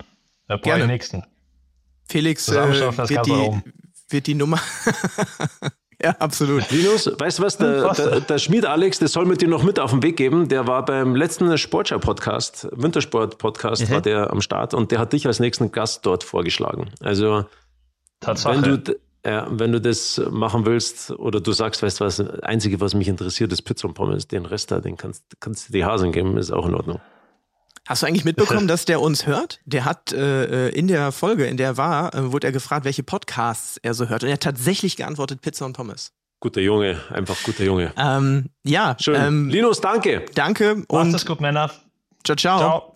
Äh, 0.49 0.57
bei 0.57 0.59
Gerne. 0.59 0.87
nächsten. 0.87 1.23
Felix 2.09 2.49
äh, 2.49 2.55
wird, 2.55 3.27
die, 3.27 3.31
oben. 3.31 3.63
wird 4.09 4.27
die 4.27 4.35
Nummer. 4.35 4.59
ja, 6.03 6.13
absolut. 6.19 6.71
Linus, 6.71 7.07
weißt 7.19 7.39
du 7.39 7.43
was, 7.43 7.59
der, 7.59 7.93
der, 7.93 8.21
der 8.21 8.39
Schmied 8.39 8.65
Alex, 8.65 8.99
der 8.99 9.09
soll 9.09 9.27
mit 9.27 9.43
dir 9.43 9.49
noch 9.49 9.63
mit 9.63 9.79
auf 9.79 9.91
den 9.91 10.03
Weg 10.03 10.17
geben. 10.17 10.49
Der 10.49 10.67
war 10.67 10.85
beim 10.85 11.15
letzten 11.15 11.57
Sportschau-Podcast, 11.59 12.69
Wintersport-Podcast, 12.73 13.83
Mhm. 13.89 13.91
war 13.95 14.01
der 14.01 14.31
am 14.31 14.41
Start 14.41 14.73
und 14.75 14.91
der 14.91 14.99
hat 15.01 15.13
dich 15.13 15.27
als 15.27 15.39
nächsten 15.41 15.71
Gast 15.73 16.07
dort 16.07 16.25
vorgeschlagen. 16.25 16.91
Also, 17.01 17.45
Tatsache. 18.21 18.63
wenn 18.63 18.83
du, 18.85 18.99
ja, 19.25 19.47
wenn 19.51 19.73
du 19.73 19.81
das 19.81 20.21
machen 20.31 20.65
willst 20.65 21.11
oder 21.11 21.41
du 21.41 21.53
sagst, 21.53 21.83
weißt 21.83 22.01
du 22.01 22.05
was, 22.05 22.17
das 22.17 22.41
Einzige, 22.41 22.81
was 22.81 22.95
mich 22.95 23.09
interessiert, 23.09 23.53
ist 23.53 23.63
Pizza 23.63 23.89
und 23.89 23.95
Pommes, 23.95 24.29
den 24.29 24.47
Rest 24.47 24.71
da, 24.71 24.81
den 24.81 24.97
kannst, 24.97 25.25
kannst 25.41 25.69
du 25.69 25.73
die 25.73 25.85
Hasen 25.85 26.13
geben, 26.13 26.37
ist 26.37 26.51
auch 26.51 26.67
in 26.67 26.75
Ordnung. 26.75 27.01
Hast 27.87 28.03
du 28.03 28.07
eigentlich 28.07 28.25
mitbekommen, 28.25 28.69
dass 28.69 28.85
der 28.85 29.01
uns 29.01 29.27
hört? 29.27 29.61
Der 29.65 29.85
hat 29.85 30.13
äh, 30.13 30.69
in 30.69 30.89
der 30.89 31.11
Folge, 31.11 31.47
in 31.47 31.57
der 31.57 31.69
er 31.69 31.77
war, 31.79 32.15
äh, 32.15 32.33
wurde 32.33 32.47
er 32.47 32.53
gefragt, 32.53 32.85
welche 32.85 33.03
Podcasts 33.03 33.79
er 33.79 33.95
so 33.95 34.09
hört. 34.09 34.23
Und 34.23 34.29
er 34.29 34.35
hat 34.35 34.43
tatsächlich 34.43 34.97
geantwortet, 34.97 35.41
Pizza 35.41 35.65
und 35.65 35.73
Pommes. 35.73 36.13
Guter 36.41 36.61
Junge, 36.61 37.01
einfach 37.11 37.43
guter 37.43 37.65
Junge. 37.65 37.93
Ähm, 37.97 38.51
ja, 38.63 38.97
Schön. 39.01 39.17
ähm, 39.17 39.49
Linus, 39.49 39.81
danke. 39.81 40.27
danke 40.35 40.77
Macht 40.77 40.91
und 40.91 41.15
es 41.15 41.27
gut, 41.27 41.41
Männer. 41.41 41.71
ciao, 42.23 42.37
ciao. 42.37 42.59
Ciao. 42.59 42.93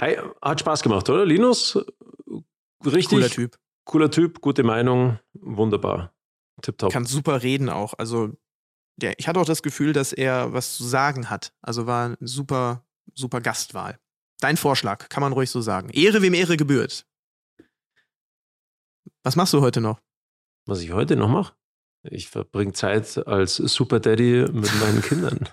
Hey, 0.00 0.18
hat 0.40 0.60
Spaß 0.60 0.82
gemacht, 0.82 1.10
oder? 1.10 1.26
Linus, 1.26 1.78
richtig 2.84 3.10
Cooler 3.10 3.28
Typ. 3.28 3.58
Cooler 3.86 4.10
Typ, 4.10 4.42
gute 4.42 4.62
Meinung, 4.62 5.18
wunderbar. 5.32 6.12
Tipptopp. 6.60 6.92
Kann 6.92 7.06
super 7.06 7.42
reden 7.42 7.70
auch. 7.70 7.94
Also, 7.94 8.36
der, 8.96 9.18
ich 9.18 9.28
hatte 9.28 9.40
auch 9.40 9.46
das 9.46 9.62
Gefühl, 9.62 9.92
dass 9.92 10.12
er 10.12 10.52
was 10.52 10.76
zu 10.76 10.84
sagen 10.84 11.30
hat. 11.30 11.52
Also 11.62 11.86
war 11.86 12.06
eine 12.06 12.16
super, 12.20 12.84
super 13.14 13.40
Gastwahl. 13.40 13.98
Dein 14.40 14.56
Vorschlag, 14.56 15.08
kann 15.08 15.22
man 15.22 15.32
ruhig 15.32 15.50
so 15.50 15.60
sagen. 15.60 15.88
Ehre, 15.90 16.22
wem 16.22 16.34
Ehre 16.34 16.56
gebührt. 16.56 17.06
Was 19.22 19.36
machst 19.36 19.52
du 19.52 19.60
heute 19.60 19.80
noch? 19.80 20.00
Was 20.66 20.80
ich 20.80 20.92
heute 20.92 21.16
noch 21.16 21.28
mache? 21.28 21.54
Ich 22.02 22.28
verbringe 22.28 22.72
Zeit 22.72 23.26
als 23.26 23.56
Super 23.56 24.00
Daddy 24.00 24.46
mit 24.50 24.80
meinen 24.80 25.02
Kindern. 25.02 25.48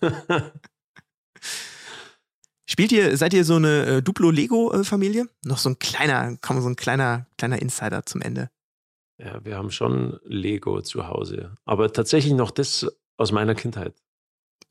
Spielt 2.76 2.92
ihr, 2.92 3.16
seid 3.16 3.32
ihr 3.32 3.42
so 3.46 3.54
eine 3.54 3.86
äh, 3.86 4.02
Duplo-Lego-Familie? 4.02 5.30
Noch 5.46 5.56
so 5.56 5.70
ein 5.70 5.78
kleiner, 5.78 6.36
komm, 6.42 6.60
so 6.60 6.68
ein 6.68 6.76
kleiner, 6.76 7.26
kleiner 7.38 7.62
Insider 7.62 8.04
zum 8.04 8.20
Ende. 8.20 8.50
ja, 9.18 9.42
wir 9.42 9.56
haben 9.56 9.70
schon 9.70 10.20
Lego 10.24 10.82
zu 10.82 11.08
Hause. 11.08 11.54
Aber 11.64 11.90
tatsächlich 11.90 12.34
noch 12.34 12.50
das 12.50 12.86
aus 13.16 13.32
meiner 13.32 13.54
Kindheit. 13.54 13.94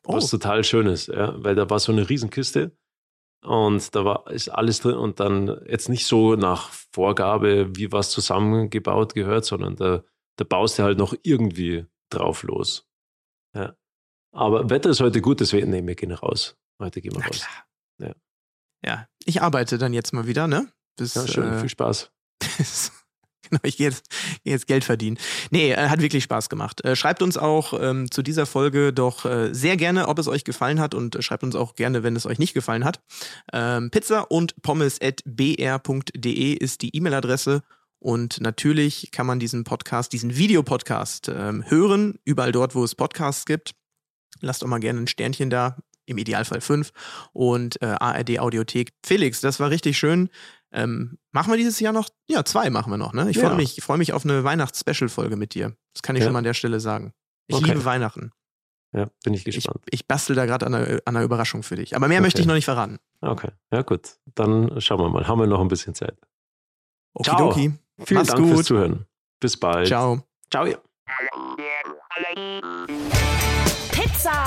Oh, 0.03 0.17
Was 0.17 0.29
total 0.29 0.63
schön 0.63 0.85
ist, 0.85 1.07
ja, 1.07 1.33
weil 1.43 1.55
da 1.55 1.67
war 1.71 1.79
so 1.79 1.91
eine 1.91 2.07
Riesenkiste 2.07 2.77
und 3.43 3.95
da 3.95 4.05
war 4.05 4.29
ist 4.29 4.49
alles 4.49 4.81
drin 4.81 4.97
und 4.97 5.19
dann 5.19 5.65
jetzt 5.67 5.89
nicht 5.89 6.05
so 6.05 6.35
nach 6.35 6.69
Vorgabe, 6.93 7.75
wie 7.75 7.91
was 7.91 8.11
zusammengebaut 8.11 9.15
gehört, 9.15 9.45
sondern 9.45 9.77
da, 9.77 10.03
da 10.35 10.45
baust 10.45 10.77
du 10.77 10.83
halt 10.83 10.99
noch 10.99 11.15
irgendwie 11.23 11.87
drauf 12.11 12.43
los. 12.43 12.87
Ja. 13.55 13.75
Aber 14.31 14.69
Wetter 14.69 14.91
ist 14.91 14.99
heute 14.99 15.21
gut, 15.21 15.39
deswegen 15.39 15.71
nehmen 15.71 15.87
wir 15.87 15.95
gehen 15.95 16.11
raus. 16.11 16.55
Heute 16.79 17.01
gehen 17.01 17.13
wir 17.13 17.21
na 17.21 17.25
raus. 17.25 17.39
klar. 17.39 17.65
Ja. 17.99 18.13
Ja, 18.85 19.07
ich 19.25 19.41
arbeite 19.41 19.77
dann 19.77 19.93
jetzt 19.93 20.13
mal 20.13 20.27
wieder, 20.27 20.47
ne? 20.47 20.67
Bis, 20.97 21.15
Ja, 21.15 21.27
schön, 21.27 21.51
äh, 21.51 21.59
viel 21.59 21.69
Spaß. 21.69 22.11
genau, 23.49 23.61
ich 23.63 23.77
gehe 23.77 23.89
jetzt, 23.89 24.05
geh 24.43 24.51
jetzt 24.51 24.67
Geld 24.67 24.83
verdienen. 24.83 25.17
Nee, 25.49 25.71
äh, 25.71 25.89
hat 25.89 26.01
wirklich 26.01 26.23
Spaß 26.23 26.49
gemacht. 26.49 26.83
Äh, 26.85 26.95
schreibt 26.95 27.21
uns 27.21 27.37
auch 27.37 27.73
ähm, 27.79 28.11
zu 28.11 28.21
dieser 28.21 28.45
Folge 28.45 28.93
doch 28.93 29.25
äh, 29.25 29.53
sehr 29.53 29.77
gerne, 29.77 30.07
ob 30.07 30.19
es 30.19 30.27
euch 30.27 30.43
gefallen 30.43 30.79
hat 30.79 30.93
und 30.93 31.15
äh, 31.15 31.21
schreibt 31.21 31.43
uns 31.43 31.55
auch 31.55 31.75
gerne, 31.75 32.03
wenn 32.03 32.15
es 32.15 32.25
euch 32.25 32.39
nicht 32.39 32.53
gefallen 32.53 32.85
hat. 32.85 33.01
Ähm, 33.51 33.89
Pizza 33.91 34.31
und 34.31 34.61
pommes 34.61 35.01
at 35.01 35.21
br.de 35.25 36.53
ist 36.53 36.81
die 36.81 36.95
E-Mail-Adresse. 36.95 37.63
Und 37.99 38.39
natürlich 38.39 39.09
kann 39.11 39.25
man 39.25 39.39
diesen 39.39 39.63
Podcast, 39.63 40.13
diesen 40.13 40.35
Videopodcast 40.37 41.29
ähm, 41.29 41.63
hören, 41.67 42.19
überall 42.23 42.51
dort, 42.51 42.75
wo 42.75 42.83
es 42.83 42.93
Podcasts 42.93 43.45
gibt. 43.45 43.71
Lasst 44.41 44.61
doch 44.61 44.67
mal 44.67 44.79
gerne 44.79 44.99
ein 44.99 45.07
Sternchen 45.07 45.49
da, 45.49 45.77
im 46.05 46.17
Idealfall 46.17 46.61
fünf 46.61 46.91
und 47.33 47.81
äh, 47.81 47.85
ARD 47.99 48.39
Audiothek. 48.39 48.93
Felix, 49.05 49.41
das 49.41 49.59
war 49.59 49.69
richtig 49.69 49.97
schön. 49.97 50.29
Ähm, 50.71 51.17
machen 51.31 51.51
wir 51.51 51.57
dieses 51.57 51.79
Jahr 51.79 51.93
noch? 51.93 52.09
Ja, 52.27 52.43
zwei 52.43 52.69
machen 52.69 52.91
wir 52.91 52.97
noch. 52.97 53.13
Ne? 53.13 53.29
Ich 53.29 53.37
Ja. 53.37 53.47
freue 53.47 53.55
mich, 53.57 53.77
ich 53.77 53.83
freu 53.83 53.97
mich 53.97 54.13
auf 54.13 54.25
eine 54.25 54.43
Weihnachts-Special-Folge 54.43 55.35
mit 55.37 55.53
dir. 55.53 55.75
Das 55.93 56.01
kann 56.01 56.15
ich 56.15 56.19
Ja. 56.21 56.25
schon 56.25 56.33
mal 56.33 56.39
an 56.39 56.43
der 56.45 56.53
Stelle 56.53 56.79
sagen. 56.79 57.13
Ich 57.47 57.55
Okay. 57.55 57.67
liebe 57.67 57.85
Weihnachten. 57.85 58.31
Ja, 58.93 59.09
bin 59.23 59.33
ich 59.33 59.45
Ich, 59.47 59.55
gespannt. 59.55 59.83
ich 59.89 60.07
bastel 60.07 60.35
da 60.35 60.45
gerade 60.45 60.65
an, 60.65 60.73
einer- 60.73 60.87
an 61.05 61.15
einer 61.15 61.23
Überraschung 61.23 61.63
für 61.63 61.75
dich. 61.75 61.95
Aber 61.95 62.07
mehr 62.07 62.21
möchte 62.21 62.37
Okay. 62.37 62.43
ich 62.43 62.47
noch 62.47 62.55
nicht 62.55 62.65
verraten. 62.65 62.97
Okay, 63.21 63.49
ja 63.71 63.81
gut. 63.81 64.17
Dann 64.35 64.79
schauen 64.81 64.99
wir 64.99 65.09
mal. 65.09 65.27
Haben 65.27 65.39
wir 65.39 65.47
noch 65.47 65.59
ein 65.61 65.67
bisschen 65.67 65.95
Zeit. 65.95 66.17
Okidoki. 67.13 67.73
Vielen 68.05 68.17
Mach's 68.19 68.27
Dank 68.29 68.39
gut. 68.41 68.49
fürs 68.55 68.65
Zuhören. 68.67 69.05
Bis 69.39 69.57
bald. 69.57 69.87
Ciao. 69.87 70.23
Ciao. 70.51 70.65
Ja. 70.65 70.77
Pizza 73.91 74.43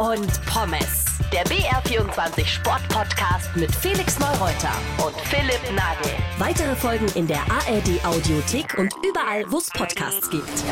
und 0.00 0.46
Pommes. 0.46 1.04
Der 1.30 1.44
BR24 1.44 2.46
Sport-Podcast 2.46 3.54
mit 3.54 3.74
Felix 3.74 4.18
Neureuter 4.18 4.72
und 5.04 5.14
Philipp 5.26 5.60
Nagel. 5.76 6.12
Weitere 6.38 6.74
Folgen 6.74 7.06
in 7.14 7.26
der 7.26 7.40
ARD 7.50 8.02
Audiothek 8.04 8.78
und 8.78 8.94
überall, 9.06 9.44
wo 9.50 9.58
es 9.58 9.68
Podcasts 9.68 10.30
gibt. 10.30 10.64